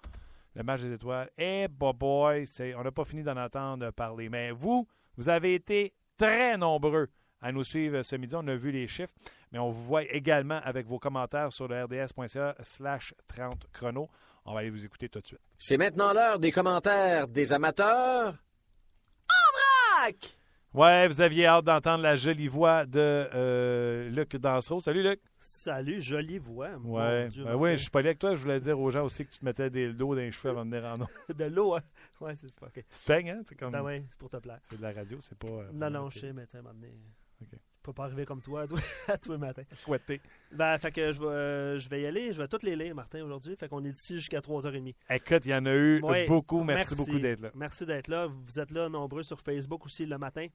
le 0.54 0.62
match 0.62 0.82
des 0.82 0.92
étoiles. 0.92 1.30
Eh, 1.38 1.68
bah 1.68 1.92
boy, 1.94 2.44
on 2.76 2.82
n'a 2.82 2.90
pas 2.92 3.04
fini 3.04 3.22
d'en 3.22 3.36
entendre 3.36 3.90
parler. 3.92 4.28
Mais 4.28 4.50
vous, 4.50 4.86
vous 5.16 5.28
avez 5.28 5.54
été 5.54 5.94
très 6.18 6.58
nombreux 6.58 7.08
à 7.40 7.50
nous 7.50 7.64
suivre 7.64 8.02
ce 8.02 8.16
midi. 8.16 8.34
On 8.36 8.46
a 8.46 8.54
vu 8.54 8.70
les 8.70 8.86
chiffres, 8.86 9.14
mais 9.50 9.58
on 9.58 9.70
vous 9.70 9.84
voit 9.84 10.04
également 10.04 10.60
avec 10.62 10.86
vos 10.86 10.98
commentaires 10.98 11.52
sur 11.52 11.66
le 11.68 11.84
rds.ca 11.84 12.54
slash 12.62 13.14
30 13.28 13.66
chrono. 13.72 14.08
On 14.44 14.52
va 14.52 14.60
aller 14.60 14.70
vous 14.70 14.84
écouter 14.84 15.08
tout 15.08 15.20
de 15.20 15.26
suite. 15.26 15.40
C'est 15.58 15.78
maintenant 15.78 16.12
l'heure 16.12 16.38
des 16.38 16.52
commentaires 16.52 17.26
des 17.28 17.52
amateurs. 17.52 18.34
En 19.28 20.02
vrac! 20.02 20.36
Ouais, 20.74 21.06
vous 21.06 21.20
aviez 21.20 21.44
hâte 21.46 21.66
d'entendre 21.66 22.02
la 22.02 22.16
jolie 22.16 22.48
voix 22.48 22.86
de 22.86 22.98
euh, 22.98 24.08
Luc 24.08 24.34
Dansereau. 24.36 24.80
Salut 24.80 25.02
Luc. 25.02 25.20
Salut, 25.38 26.00
jolie 26.00 26.38
voix. 26.38 26.70
Ouais, 26.82 27.28
Dieu, 27.28 27.44
Ben 27.44 27.56
oui, 27.56 27.72
je 27.72 27.82
suis 27.82 27.90
pas 27.90 27.98
avec 27.98 28.18
toi. 28.18 28.34
Je 28.34 28.40
voulais 28.40 28.58
dire 28.58 28.80
aux 28.80 28.90
gens 28.90 29.04
aussi 29.04 29.26
que 29.26 29.30
tu 29.30 29.38
te 29.38 29.44
mettais 29.44 29.68
des 29.68 29.92
dos 29.92 30.14
dans 30.14 30.20
les 30.22 30.32
cheveux 30.32 30.48
avant 30.48 30.64
de 30.64 30.70
venir 30.74 30.90
en 30.90 30.96
nom. 30.96 31.06
De 31.36 31.44
l'eau, 31.44 31.74
hein? 31.74 31.82
Ouais, 32.22 32.34
c'est 32.34 32.48
ça. 32.48 32.56
OK. 32.62 32.72
Tu 32.72 33.00
peignes, 33.06 33.30
hein? 33.30 33.42
C'est 33.46 33.54
comme... 33.54 33.70
Ben 33.72 33.82
ouais, 33.82 34.02
c'est 34.08 34.18
pour 34.18 34.30
te 34.30 34.38
plaire. 34.38 34.60
C'est 34.70 34.78
de 34.78 34.82
la 34.82 34.92
radio, 34.92 35.18
c'est 35.20 35.36
pas... 35.36 35.46
euh, 35.48 35.68
Non, 35.74 35.90
non, 35.90 36.08
je 36.08 36.20
sais, 36.20 36.32
mais 36.32 36.46
tu 36.46 36.56
sais, 36.56 36.62
peux 37.82 37.92
pas 37.92 38.04
arriver 38.04 38.24
comme 38.24 38.40
toi 38.40 38.62
à 38.62 38.66
tous- 38.66 38.80
à 39.08 39.18
tous 39.18 39.32
les 39.32 39.38
matins. 39.38 39.62
Fouetté. 39.74 40.20
Ben, 40.52 40.78
fait 40.78 40.90
que 40.92 41.12
je 41.12 41.20
vais, 41.20 41.26
euh, 41.26 41.78
je 41.78 41.88
vais 41.88 42.02
y 42.02 42.06
aller. 42.06 42.32
Je 42.32 42.40
vais 42.40 42.48
toutes 42.48 42.62
les 42.62 42.76
lire, 42.76 42.94
Martin, 42.94 43.22
aujourd'hui. 43.24 43.56
Fait 43.56 43.68
qu'on 43.68 43.84
est 43.84 43.90
ici 43.96 44.14
jusqu'à 44.14 44.40
3h30. 44.40 44.94
Écoute, 45.10 45.42
il 45.44 45.50
y 45.50 45.54
en 45.54 45.66
a 45.66 45.72
eu 45.72 46.00
Ouais, 46.02 46.26
beaucoup. 46.26 46.62
Merci, 46.64 46.94
beaucoup 46.94 47.18
d'être 47.18 47.40
là. 47.40 47.50
Merci 47.54 47.84
d'être 47.86 48.08
là. 48.08 48.26
Vous 48.26 48.58
êtes 48.60 48.70
là 48.70 48.88
nombreux 48.88 49.22
sur 49.22 49.40
Facebook 49.40 49.84
aussi 49.86 50.06
le 50.06 50.18
matin. 50.18 50.46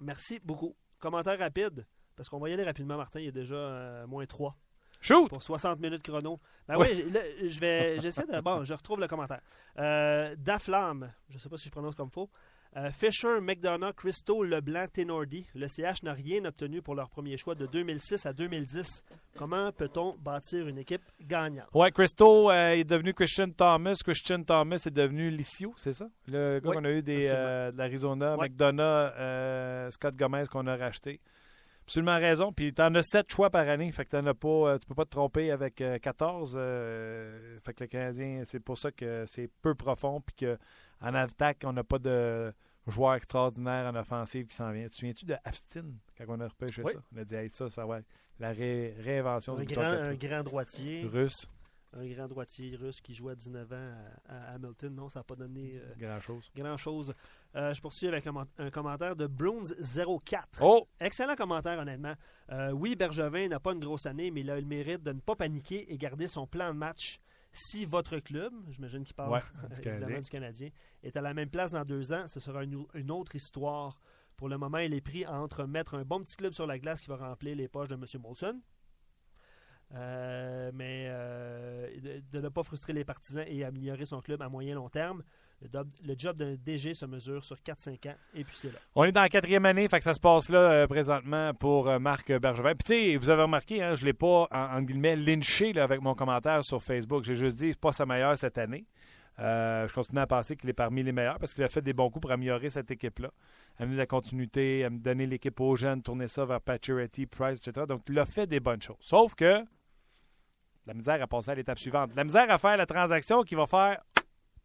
Merci 0.00 0.40
beaucoup. 0.44 0.74
Commentaire 0.98 1.38
rapide, 1.38 1.86
parce 2.16 2.28
qu'on 2.28 2.38
va 2.38 2.48
y 2.50 2.52
aller 2.52 2.64
rapidement, 2.64 2.96
Martin. 2.96 3.20
Il 3.20 3.26
y 3.26 3.28
a 3.28 3.32
déjà 3.32 3.54
euh, 3.54 4.06
moins 4.06 4.26
3. 4.26 4.56
Shoot! 5.02 5.30
Pour 5.30 5.42
60 5.42 5.80
minutes 5.80 6.02
chrono. 6.02 6.38
Ben 6.68 6.76
Oui. 6.76 7.10
là, 7.10 7.20
je 7.42 7.58
vais, 7.58 7.98
j'essaie 8.00 8.26
de. 8.26 8.38
Bon, 8.42 8.66
je 8.66 8.74
retrouve 8.74 9.00
le 9.00 9.08
commentaire. 9.08 9.40
Euh, 9.78 10.36
Daflam, 10.36 11.10
je 11.30 11.34
ne 11.36 11.38
sais 11.38 11.48
pas 11.48 11.56
si 11.56 11.66
je 11.68 11.70
prononce 11.72 11.94
comme 11.94 12.10
faux. 12.10 12.28
Euh, 12.76 12.90
Fisher, 12.92 13.40
McDonough, 13.40 13.94
Christo, 13.94 14.44
Leblanc, 14.44 14.86
Tenordi. 14.92 15.44
Le 15.56 15.66
CH 15.66 16.04
n'a 16.04 16.12
rien 16.12 16.44
obtenu 16.44 16.80
pour 16.82 16.94
leur 16.94 17.10
premier 17.10 17.36
choix 17.36 17.56
de 17.56 17.66
2006 17.66 18.26
à 18.26 18.32
2010. 18.32 19.02
Comment 19.36 19.72
peut-on 19.72 20.14
bâtir 20.18 20.68
une 20.68 20.78
équipe 20.78 21.02
gagnante? 21.20 21.66
Ouais, 21.74 21.90
Christo 21.90 22.48
euh, 22.48 22.70
est 22.70 22.84
devenu 22.84 23.12
Christian 23.12 23.50
Thomas. 23.50 23.98
Christian 24.04 24.44
Thomas 24.44 24.80
est 24.86 24.90
devenu 24.94 25.30
Licio, 25.30 25.74
c'est 25.76 25.92
ça? 25.94 26.06
Le 26.28 26.60
gars 26.60 26.70
Oui, 26.70 26.76
qu'on 26.76 26.84
a 26.84 26.90
eu 26.92 27.02
des, 27.02 27.28
euh, 27.32 27.72
de 27.72 27.78
l'Arizona, 27.78 28.36
Ouais. 28.36 28.48
McDonough, 28.48 29.90
Scott 29.92 30.14
Gomez 30.16 30.44
qu'on 30.48 30.66
a 30.68 30.76
racheté. 30.76 31.20
Absolument 31.90 32.18
raison. 32.20 32.52
Puis 32.52 32.72
t'en 32.72 32.94
as 32.94 33.02
sept 33.02 33.28
choix 33.32 33.50
par 33.50 33.68
année. 33.68 33.90
Fait 33.90 34.04
que 34.04 34.10
t'en 34.10 34.24
as 34.26 34.34
pas, 34.34 34.48
euh, 34.48 34.78
tu 34.78 34.86
peux 34.86 34.94
pas 34.94 35.04
te 35.04 35.10
tromper 35.10 35.50
avec 35.50 35.80
euh, 35.80 35.98
14. 35.98 36.54
euh, 36.56 37.58
fait 37.64 37.74
que 37.74 37.82
le 37.82 37.88
Canadien, 37.88 38.42
c'est 38.46 38.60
pour 38.60 38.78
ça 38.78 38.92
que 38.92 39.24
c'est 39.26 39.50
peu 39.60 39.74
profond. 39.74 40.20
Puis 40.20 40.46
qu'en 40.46 41.14
attaque, 41.14 41.62
on 41.64 41.72
n'a 41.72 41.82
pas 41.82 41.98
de 41.98 42.52
joueur 42.86 43.14
extraordinaire 43.16 43.92
en 43.92 43.96
offensive 43.98 44.46
qui 44.46 44.54
s'en 44.54 44.70
vient. 44.70 44.84
Tu 44.84 44.90
te 44.90 44.96
souviens-tu 44.96 45.24
de 45.26 45.34
Aftin 45.44 45.86
quand 46.16 46.26
on 46.28 46.38
a 46.40 46.46
repêché 46.46 46.80
Oui. 46.84 46.92
ça? 46.92 47.00
On 47.12 47.18
a 47.18 47.24
dit, 47.24 47.34
hey, 47.34 47.50
ça, 47.50 47.68
ça 47.68 47.84
va 47.84 47.98
être 47.98 48.06
la 48.38 48.52
ré- 48.52 48.94
réinvention 49.00 49.56
Un 49.56 49.64
du 49.64 49.74
grand, 49.74 49.82
un 49.82 50.14
grand 50.14 50.42
droitier. 50.44 51.02
russe. 51.06 51.44
Un 51.92 52.06
grand 52.06 52.28
droitier 52.28 52.76
russe 52.76 53.00
qui 53.00 53.14
jouait 53.14 53.32
à 53.32 53.34
19 53.34 53.72
ans 53.72 53.92
à, 54.28 54.52
à 54.52 54.54
Hamilton. 54.54 54.94
Non, 54.94 55.08
ça 55.08 55.18
n'a 55.20 55.24
pas 55.24 55.34
donné 55.34 55.72
euh, 55.74 55.92
Grand-chose. 55.98 56.48
grand-chose. 56.54 57.12
Euh, 57.56 57.74
je 57.74 57.80
poursuis 57.80 58.06
avec 58.06 58.26
un, 58.26 58.70
commentaire 58.70 59.16
de 59.16 59.26
Bruns04. 59.26 60.44
Oh! 60.60 60.86
Excellent 61.00 61.34
commentaire, 61.34 61.78
honnêtement. 61.78 62.14
Euh, 62.50 62.70
oui, 62.70 62.94
Bergevin 62.94 63.48
n'a 63.48 63.58
pas 63.58 63.72
une 63.72 63.80
grosse 63.80 64.06
année, 64.06 64.30
mais 64.30 64.40
il 64.40 64.50
a 64.50 64.60
le 64.60 64.66
mérite 64.66 65.02
de 65.02 65.12
ne 65.12 65.20
pas 65.20 65.34
paniquer 65.34 65.92
et 65.92 65.98
garder 65.98 66.28
son 66.28 66.46
plan 66.46 66.72
de 66.72 66.78
match. 66.78 67.18
Si 67.52 67.84
votre 67.84 68.18
club, 68.20 68.52
j'imagine 68.68 69.02
qu'il 69.04 69.14
parle 69.14 69.32
Ouais, 69.32 69.40
du 69.74 69.80
Canadien. 69.80 70.20
du 70.20 70.30
Canadien, 70.30 70.68
est 71.02 71.16
à 71.16 71.20
la 71.20 71.34
même 71.34 71.50
place 71.50 71.72
dans 71.72 71.84
deux 71.84 72.12
ans, 72.12 72.26
ce 72.28 72.38
sera 72.38 72.62
une, 72.62 72.84
une 72.94 73.10
autre 73.10 73.34
histoire. 73.34 74.00
Pour 74.36 74.48
le 74.48 74.56
moment, 74.56 74.78
il 74.78 74.94
est 74.94 75.00
pris 75.00 75.26
entre 75.26 75.64
mettre 75.64 75.94
un 75.96 76.04
bon 76.04 76.22
petit 76.22 76.36
club 76.36 76.52
sur 76.52 76.66
la 76.66 76.78
glace 76.78 77.00
qui 77.00 77.08
va 77.08 77.16
remplir 77.16 77.56
les 77.56 77.66
poches 77.66 77.88
de 77.88 77.94
M. 77.94 78.04
Molson, 78.22 78.60
euh, 79.92 80.70
mais 80.72 81.08
euh, 81.10 82.00
de, 82.00 82.22
de 82.30 82.40
ne 82.40 82.48
pas 82.48 82.62
frustrer 82.62 82.92
les 82.92 83.04
partisans 83.04 83.44
et 83.46 83.64
améliorer 83.64 84.04
son 84.04 84.20
club 84.20 84.40
à 84.40 84.48
moyen 84.48 84.76
long 84.76 84.88
terme. 84.88 85.24
Le, 85.62 86.14
job- 86.16 86.36
d'un 86.36 86.54
DG 86.54 86.94
se 86.94 87.04
mesure 87.04 87.44
sur 87.44 87.56
4-5 87.56 88.08
ans 88.08 88.14
et 88.34 88.44
puis 88.44 88.54
c'est 88.56 88.72
là. 88.72 88.78
On 88.94 89.04
est 89.04 89.12
dans 89.12 89.20
la 89.20 89.28
quatrième 89.28 89.66
année, 89.66 89.88
fait 89.88 89.98
que 89.98 90.04
ça 90.04 90.14
se 90.14 90.20
passe 90.20 90.48
là 90.48 90.58
euh, 90.58 90.86
présentement 90.86 91.52
pour 91.52 91.88
euh, 91.88 91.98
Marc 91.98 92.32
Bergevin. 92.32 92.74
Puis 92.74 92.86
tu 92.86 93.12
sais, 93.12 93.16
vous 93.16 93.28
avez 93.28 93.42
remarqué, 93.42 93.82
hein, 93.82 93.94
je 93.94 94.00
ne 94.00 94.06
l'ai 94.06 94.12
pas, 94.14 94.48
en, 94.50 94.80
guillemets, 94.80 95.16
lynché 95.16 95.74
là, 95.74 95.84
avec 95.84 96.00
mon 96.00 96.14
commentaire 96.14 96.64
sur 96.64 96.82
Facebook. 96.82 97.24
J'ai 97.24 97.34
juste 97.34 97.58
dit, 97.58 97.74
pas 97.74 97.92
sa 97.92 98.06
meilleure 98.06 98.38
cette 98.38 98.56
année. 98.56 98.86
Euh, 99.38 99.86
je 99.86 99.92
continue 99.94 100.20
à 100.20 100.26
penser 100.26 100.56
qu'il 100.56 100.68
est 100.70 100.74
parmi 100.74 101.02
les 101.02 101.12
meilleurs 101.12 101.38
parce 101.38 101.54
qu'il 101.54 101.64
a 101.64 101.68
fait 101.68 101.82
des 101.82 101.92
bons 101.92 102.10
coups 102.10 102.22
pour 102.22 102.32
améliorer 102.32 102.70
cette 102.70 102.90
équipe-là. 102.90 103.30
Amener 103.78 103.94
de 103.94 104.00
la 104.00 104.06
continuité, 104.06 104.86
donner 104.90 105.26
l'équipe 105.26 105.58
aux 105.60 105.76
jeunes, 105.76 106.02
tourner 106.02 106.28
ça 106.28 106.44
vers 106.44 106.60
Pacioretty, 106.60 107.26
Price, 107.26 107.58
etc. 107.58 107.86
Donc, 107.86 108.02
il 108.08 108.18
a 108.18 108.26
fait 108.26 108.46
des 108.46 108.60
bonnes 108.60 108.82
choses. 108.82 108.96
Sauf 109.00 109.34
que 109.34 109.62
la 110.86 110.94
misère 110.94 111.22
à 111.22 111.26
passer 111.26 111.50
à 111.50 111.54
l'étape 111.54 111.78
suivante. 111.78 112.14
La 112.16 112.24
misère 112.24 112.50
à 112.50 112.58
faire 112.58 112.76
la 112.76 112.86
transaction 112.86 113.42
qui 113.42 113.54
va 113.54 113.66
faire 113.66 114.00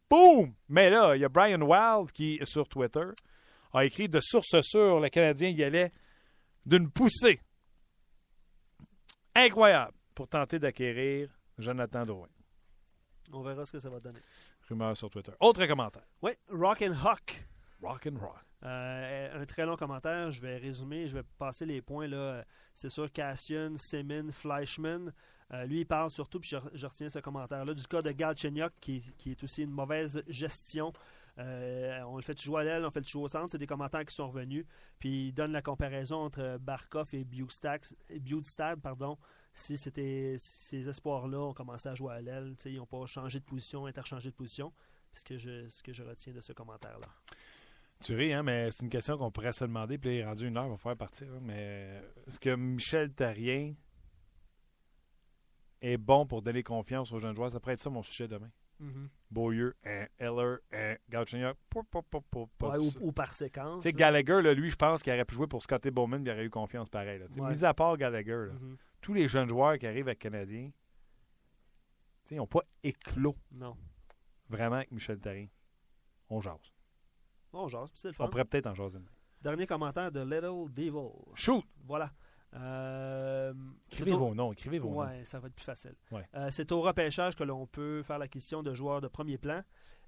boum! 0.10 0.53
Mais 0.70 0.89
là, 0.89 1.16
il 1.16 1.22
y 1.22 1.26
a 1.26 1.30
Brian 1.30 1.62
Wild 1.62 2.12
qui, 2.12 2.39
sur 2.43 2.68
Twitter, 2.68 3.06
a 3.74 3.86
écrit 3.86 4.08
de 4.10 4.20
source 4.22 4.62
sûre, 4.62 4.99
le 4.99 5.10
Canadien 5.10 5.49
y 5.49 5.64
allait 5.64 5.91
d'une 6.66 6.89
poussée 6.89 7.39
incroyable 9.36 9.93
pour 10.14 10.28
tenter 10.28 10.60
d'acquérir 10.60 11.30
Jonathan 11.58 12.06
Drouin. 12.06 12.28
On 13.34 13.41
verra 13.41 13.66
ce 13.66 13.72
que 13.72 13.80
ça 13.80 13.89
va 13.89 13.99
donner. 13.99 14.20
Rumeur 14.70 14.95
sur 14.95 15.10
Twitter. 15.10 15.32
Autre 15.39 15.66
commentaire. 15.66 16.03
Oui, 16.22 16.32
Rock 16.49 16.82
and 16.82 16.93
Hawk. 17.03 17.43
Rock 17.82 18.08
and 18.08 18.18
roll. 18.20 18.39
Euh, 18.64 19.41
un 19.41 19.45
très 19.45 19.66
long 19.66 19.76
commentaire. 19.76 20.32
Je 20.32 20.41
vais 20.41 20.58
résumer, 20.58 21.08
je 21.08 21.16
vais 21.16 21.24
passer 21.38 21.66
les 21.66 21.82
points. 21.82 22.08
là. 22.08 22.43
C'est 22.74 22.89
sûr, 22.89 23.12
Cassian, 23.12 23.76
Semin, 23.78 24.32
Fleischman. 24.32 25.12
Euh, 25.53 25.65
lui, 25.65 25.81
il 25.81 25.85
parle 25.85 26.09
surtout, 26.09 26.39
puis 26.39 26.49
je, 26.49 26.85
retiens 26.87 27.09
ce 27.09 27.19
commentaire-là, 27.19 27.73
du 27.73 27.85
cas 27.85 28.01
de 28.01 28.11
Galchenyuk, 28.11 28.73
qui, 28.81 29.01
qui 29.17 29.31
est 29.31 29.43
aussi 29.43 29.63
une 29.63 29.71
mauvaise 29.71 30.23
gestion. 30.27 30.91
Euh, 31.37 32.01
on 32.03 32.15
le 32.15 32.21
fait 32.21 32.39
jouer 32.41 32.61
à 32.61 32.63
l'aile, 32.63 32.85
on 32.85 32.91
fait 32.91 33.07
jouer 33.07 33.23
au 33.23 33.27
centre. 33.27 33.51
C'est 33.51 33.57
des 33.57 33.67
commentaires 33.67 34.05
qui 34.05 34.15
sont 34.15 34.27
revenus. 34.27 34.65
Puis 34.99 35.27
il 35.27 35.33
donne 35.33 35.51
la 35.51 35.61
comparaison 35.61 36.17
entre 36.17 36.57
Barkov 36.59 37.09
et 37.13 37.23
Bjugstad, 37.25 38.79
pardon. 38.81 39.17
Si 39.53 39.77
c'était 39.77 40.35
ces 40.37 40.89
espoirs-là 40.89 41.39
ont 41.39 41.53
commencé 41.53 41.89
à 41.89 41.95
jouer 41.95 42.13
à 42.13 42.21
l'aile, 42.21 42.55
ils 42.65 42.77
n'ont 42.77 42.85
pas 42.85 43.05
changé 43.05 43.39
de 43.39 43.45
position, 43.45 43.85
interchangé 43.85 44.29
de 44.29 44.35
position. 44.35 44.73
Ce 45.13 45.23
que 45.23 45.37
je, 45.37 45.69
ce 45.69 45.81
que 45.81 45.93
je 45.93 46.03
retiens 46.03 46.33
de 46.33 46.41
ce 46.41 46.51
commentaire-là. 46.51 47.07
Tu 48.03 48.13
ris, 48.15 48.33
hein, 48.33 48.43
mais 48.43 48.69
c'est 48.71 48.83
une 48.83 48.89
question 48.89 49.17
qu'on 49.17 49.31
pourrait 49.31 49.53
se 49.53 49.63
demander. 49.63 49.97
Puis 49.97 50.09
là, 50.09 50.15
il 50.15 50.19
est 50.19 50.25
rendu 50.25 50.47
une 50.47 50.57
heure, 50.57 50.65
il 50.65 50.71
va 50.71 50.77
falloir 50.77 50.97
partir. 50.97 51.27
hein, 51.27 51.39
mais 51.41 52.01
est-ce 52.27 52.39
que 52.39 52.53
Michel 52.53 53.13
Tarien 53.13 53.73
est 55.82 55.97
bon 55.97 56.26
pour 56.26 56.41
donner 56.41 56.63
confiance 56.63 57.11
aux 57.11 57.19
jeunes 57.19 57.36
joueurs? 57.36 57.51
Ça 57.51 57.59
pourrait 57.59 57.73
être 57.73 57.80
ça 57.82 57.89
mon 57.89 58.03
sujet 58.03 58.28
demain. 58.28 58.49
Mhm. 58.80 59.09
Beaulieu, 59.32 59.73
hein, 59.86 60.07
hein, 60.19 61.53
pop, 61.69 61.86
pop, 61.89 62.05
pop. 62.30 62.49
Ouais, 62.61 62.78
ou, 62.78 62.91
ou 63.07 63.11
par 63.13 63.34
séquence. 63.34 63.84
Tu 63.84 63.89
sais, 63.89 63.93
là. 63.93 63.99
Gallagher, 63.99 64.41
là, 64.41 64.53
lui, 64.53 64.69
je 64.69 64.76
pense 64.76 65.01
qu'il 65.01 65.13
aurait 65.13 65.23
pu 65.23 65.36
jouer 65.36 65.47
pour 65.47 65.63
Scotty 65.63 65.91
Bowman, 65.91 66.21
il 66.26 66.30
aurait 66.30 66.43
eu 66.45 66.49
confiance 66.49 66.89
pareil. 66.89 67.19
Là. 67.19 67.26
Ouais. 67.38 67.51
Mis 67.51 67.63
à 67.63 67.73
part 67.73 67.95
Gallagher, 67.97 68.47
là, 68.47 68.53
Mhm. 68.53 68.78
tous 69.01 69.13
les 69.13 69.28
jeunes 69.30 69.47
joueurs 69.47 69.78
qui 69.80 69.88
arrivent 69.88 70.07
avec 70.07 70.19
Canadiens, 70.19 70.71
ils 72.32 72.38
n'ont 72.38 72.47
pas 72.47 72.63
éclos 72.84 73.36
Non. 73.51 73.78
vraiment 74.49 74.76
avec 74.78 74.91
Michel 74.91 75.19
Therrien. 75.19 75.47
On 76.30 76.41
jase. 76.41 76.73
On 77.53 77.67
jase, 77.69 77.89
puis 77.91 77.99
c'est 77.99 78.07
le 78.09 78.13
fun. 78.13 78.26
On 78.26 78.30
pourrait 78.30 78.45
peut-être 78.45 78.67
en 78.67 78.76
jaser. 78.76 78.97
une. 78.97 79.07
Dernier 79.41 79.67
commentaire 79.67 80.11
de 80.11 80.21
Little 80.21 80.73
Devil. 80.73 81.11
Shoot! 81.36 81.63
Voilà. 81.86 82.11
Euh, 82.56 83.53
Écrivez 83.91 84.14
au- 84.14 84.18
vos 84.20 84.36
noms, 84.36 84.51
écrivez 84.53 84.80
vos 84.80 84.89
noms. 84.89 84.99
Ouais, 84.99 85.24
ça 85.24 85.39
va 85.39 85.47
être 85.47 85.56
plus 85.56 85.64
facile. 85.66 85.93
Ouais. 86.12 86.24
Euh, 86.36 86.47
c'est 86.51 86.72
au 86.72 86.82
repêchage 86.82 87.36
que 87.36 87.43
l'on 87.43 87.66
peut 87.68 88.01
faire 88.03 88.18
l'acquisition 88.18 88.64
de 88.64 88.74
joueurs 88.74 89.01
de 89.01 89.08
premier 89.08 89.38
plan. 89.38 89.62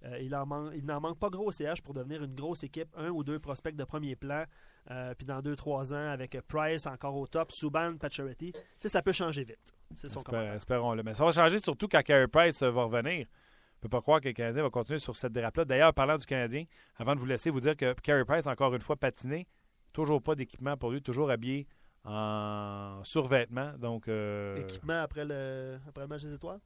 Euh, 0.06 0.20
il, 0.20 0.36
en 0.36 0.46
man- 0.46 0.72
il 0.76 0.86
n'en 0.86 1.02
manque 1.02 1.18
pas 1.20 1.30
gros 1.30 1.48
au 1.48 1.52
CH 1.52 1.82
pour 1.82 1.94
devenir 1.94 2.24
une 2.24 2.36
grosse 2.36 2.64
équipe, 2.64 2.90
un 2.96 3.10
ou 3.10 3.24
deux 3.24 3.40
prospects 3.40 3.76
de 3.76 3.84
premier 3.84 4.16
plan. 4.16 4.44
Euh, 4.92 5.14
puis 5.16 5.26
dans 5.26 5.42
deux, 5.42 5.56
trois 5.56 5.94
ans, 5.94 6.08
avec 6.10 6.38
Price 6.48 6.86
encore 6.86 7.16
au 7.16 7.28
top, 7.28 7.52
Subban, 7.52 7.98
Pacioretty, 7.98 8.54
ça 8.80 9.02
peut 9.02 9.12
changer 9.12 9.44
vite. 9.44 9.74
C'est 9.96 10.08
son 10.10 10.20
Espère-. 10.20 10.54
Espérons-le. 10.54 11.04
Mais 11.04 11.16
ça 11.16 11.26
va 11.26 11.32
changer 11.32 11.60
surtout 11.60 11.88
quand 11.88 12.02
Carey 12.04 12.28
Price 12.28 12.62
va 12.64 12.84
revenir. 12.84 13.26
On 13.28 13.80
ne 13.80 13.82
peut 13.82 13.90
pas 13.90 14.02
croire 14.02 14.22
que 14.22 14.28
le 14.28 14.34
Canadien 14.34 14.64
va 14.64 14.70
continuer 14.70 15.00
sur 15.00 15.16
cette 15.16 15.34
dérape-là. 15.34 15.66
D'ailleurs, 15.66 15.94
parlant 15.94 16.18
du 16.18 16.26
Canadien, 16.26 16.64
avant 16.96 17.14
de 17.16 17.20
vous 17.20 17.26
laisser, 17.26 17.50
vous 17.50 17.60
dire 17.60 17.76
que 17.76 17.94
Carey 17.96 18.24
Price, 18.26 18.48
encore 18.48 18.74
une 18.74 18.82
fois, 18.82 18.96
patiné. 18.96 19.48
Toujours 19.94 20.22
pas 20.22 20.36
d'équipement 20.36 20.78
pour 20.78 20.92
lui, 20.92 21.02
toujours 21.02 21.32
habillé 21.32 21.68
en 22.08 23.04
survêtement. 23.04 23.74
Donc, 23.78 24.08
euh, 24.08 24.56
Équipement 24.58 25.02
après 25.02 25.26
le, 25.26 25.78
après 25.88 26.02
le 26.02 26.08
match 26.08 26.24
des 26.24 26.34
étoiles? 26.34 26.60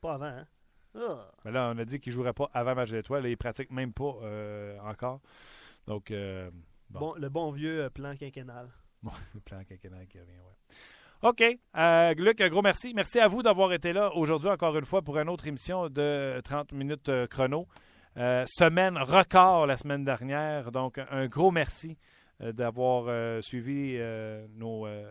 Pas 0.00 0.14
avant, 0.14 0.26
hein? 0.26 0.46
Ah. 0.94 1.30
mais 1.44 1.52
là, 1.52 1.72
on 1.74 1.78
a 1.78 1.84
dit 1.84 2.00
qu'il 2.00 2.10
ne 2.10 2.16
jouerait 2.16 2.34
pas 2.34 2.50
avant 2.52 2.74
match 2.74 2.90
d'étoiles. 2.90 3.22
Là, 3.22 3.28
il 3.30 3.36
pratique 3.36 3.70
même 3.70 3.92
pas 3.92 4.18
euh, 4.22 4.78
encore. 4.80 5.20
Donc, 5.86 6.10
euh, 6.10 6.50
bon. 6.90 7.00
Bon, 7.00 7.14
le 7.14 7.28
bon 7.28 7.50
vieux 7.50 7.88
plan 7.90 8.16
quinquennal. 8.16 8.68
Bon, 9.02 9.10
le 9.34 9.40
plan 9.40 9.64
quinquennal 9.64 10.06
qui 10.06 10.20
revient, 10.20 10.30
ouais. 10.30 11.28
OK. 11.28 11.58
Euh, 11.76 12.14
Luc, 12.14 12.40
un 12.40 12.48
gros 12.48 12.62
merci. 12.62 12.92
Merci 12.94 13.18
à 13.18 13.26
vous 13.26 13.42
d'avoir 13.42 13.72
été 13.72 13.92
là 13.92 14.14
aujourd'hui, 14.14 14.48
encore 14.48 14.76
une 14.78 14.84
fois, 14.84 15.02
pour 15.02 15.18
une 15.18 15.28
autre 15.28 15.48
émission 15.48 15.88
de 15.88 16.40
30 16.44 16.70
minutes 16.70 17.10
chrono. 17.28 17.66
Euh, 18.18 18.44
semaine 18.46 18.98
record 18.98 19.66
la 19.66 19.76
semaine 19.76 20.04
dernière. 20.04 20.70
Donc, 20.70 20.98
un 20.98 21.26
gros 21.26 21.50
merci 21.50 21.96
d'avoir 22.40 23.04
euh, 23.08 23.40
suivi 23.40 23.96
euh, 23.98 24.46
nos 24.54 24.86
euh, 24.86 25.10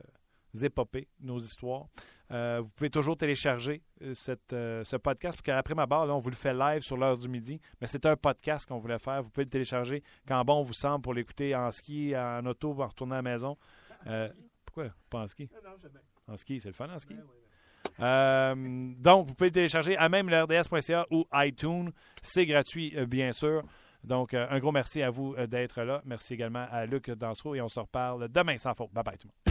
épopées, 0.61 1.07
nos 1.19 1.39
histoires. 1.39 1.87
Euh, 2.31 2.61
vous 2.61 2.69
pouvez 2.69 2.89
toujours 2.89 3.17
télécharger 3.17 3.81
euh, 4.01 4.13
cette, 4.13 4.53
euh, 4.53 4.83
ce 4.85 4.95
podcast, 4.95 5.37
parce 5.37 5.41
qu'après 5.41 5.75
ma 5.75 5.85
barre, 5.85 6.05
là, 6.05 6.15
on 6.15 6.19
vous 6.19 6.29
le 6.29 6.35
fait 6.35 6.53
live 6.53 6.81
sur 6.81 6.95
l'heure 6.95 7.17
du 7.17 7.27
midi, 7.27 7.59
mais 7.81 7.87
c'est 7.87 8.05
un 8.05 8.15
podcast 8.15 8.65
qu'on 8.67 8.79
voulait 8.79 8.99
faire. 8.99 9.21
Vous 9.21 9.29
pouvez 9.29 9.43
le 9.43 9.49
télécharger 9.49 10.01
quand 10.27 10.43
bon 10.45 10.61
vous 10.61 10.73
semble 10.73 11.01
pour 11.01 11.13
l'écouter 11.13 11.53
en 11.55 11.71
ski, 11.71 12.15
en 12.15 12.45
auto, 12.45 12.71
en 12.81 12.87
retournant 12.87 13.15
à 13.15 13.17
la 13.17 13.21
maison. 13.21 13.57
Euh, 14.07 14.29
pourquoi? 14.65 14.91
Pas 15.09 15.19
en 15.19 15.27
ski? 15.27 15.49
En 16.27 16.37
ski, 16.37 16.59
c'est 16.61 16.69
le 16.69 16.73
fun 16.73 16.89
en 16.89 16.99
ski. 16.99 17.15
Euh, 17.99 18.93
donc, 18.97 19.27
vous 19.27 19.33
pouvez 19.33 19.49
le 19.49 19.53
télécharger 19.53 19.97
à 19.97 20.07
même 20.07 20.29
l'RDS.ca 20.29 21.05
ou 21.11 21.25
iTunes. 21.33 21.91
C'est 22.21 22.45
gratuit, 22.45 22.93
euh, 22.95 23.05
bien 23.05 23.33
sûr. 23.33 23.63
Donc, 24.03 24.33
euh, 24.33 24.47
un 24.49 24.59
gros 24.59 24.71
merci 24.71 25.01
à 25.01 25.09
vous 25.09 25.35
euh, 25.37 25.47
d'être 25.47 25.81
là. 25.81 26.01
Merci 26.05 26.33
également 26.33 26.65
à 26.71 26.85
Luc 26.85 27.09
Dansereau 27.11 27.55
et 27.55 27.61
on 27.61 27.67
se 27.67 27.79
reparle 27.79 28.27
demain 28.29 28.57
sans 28.57 28.73
faute. 28.73 28.91
Bye 28.93 29.03
bye 29.03 29.17
tout 29.17 29.27
le 29.27 29.50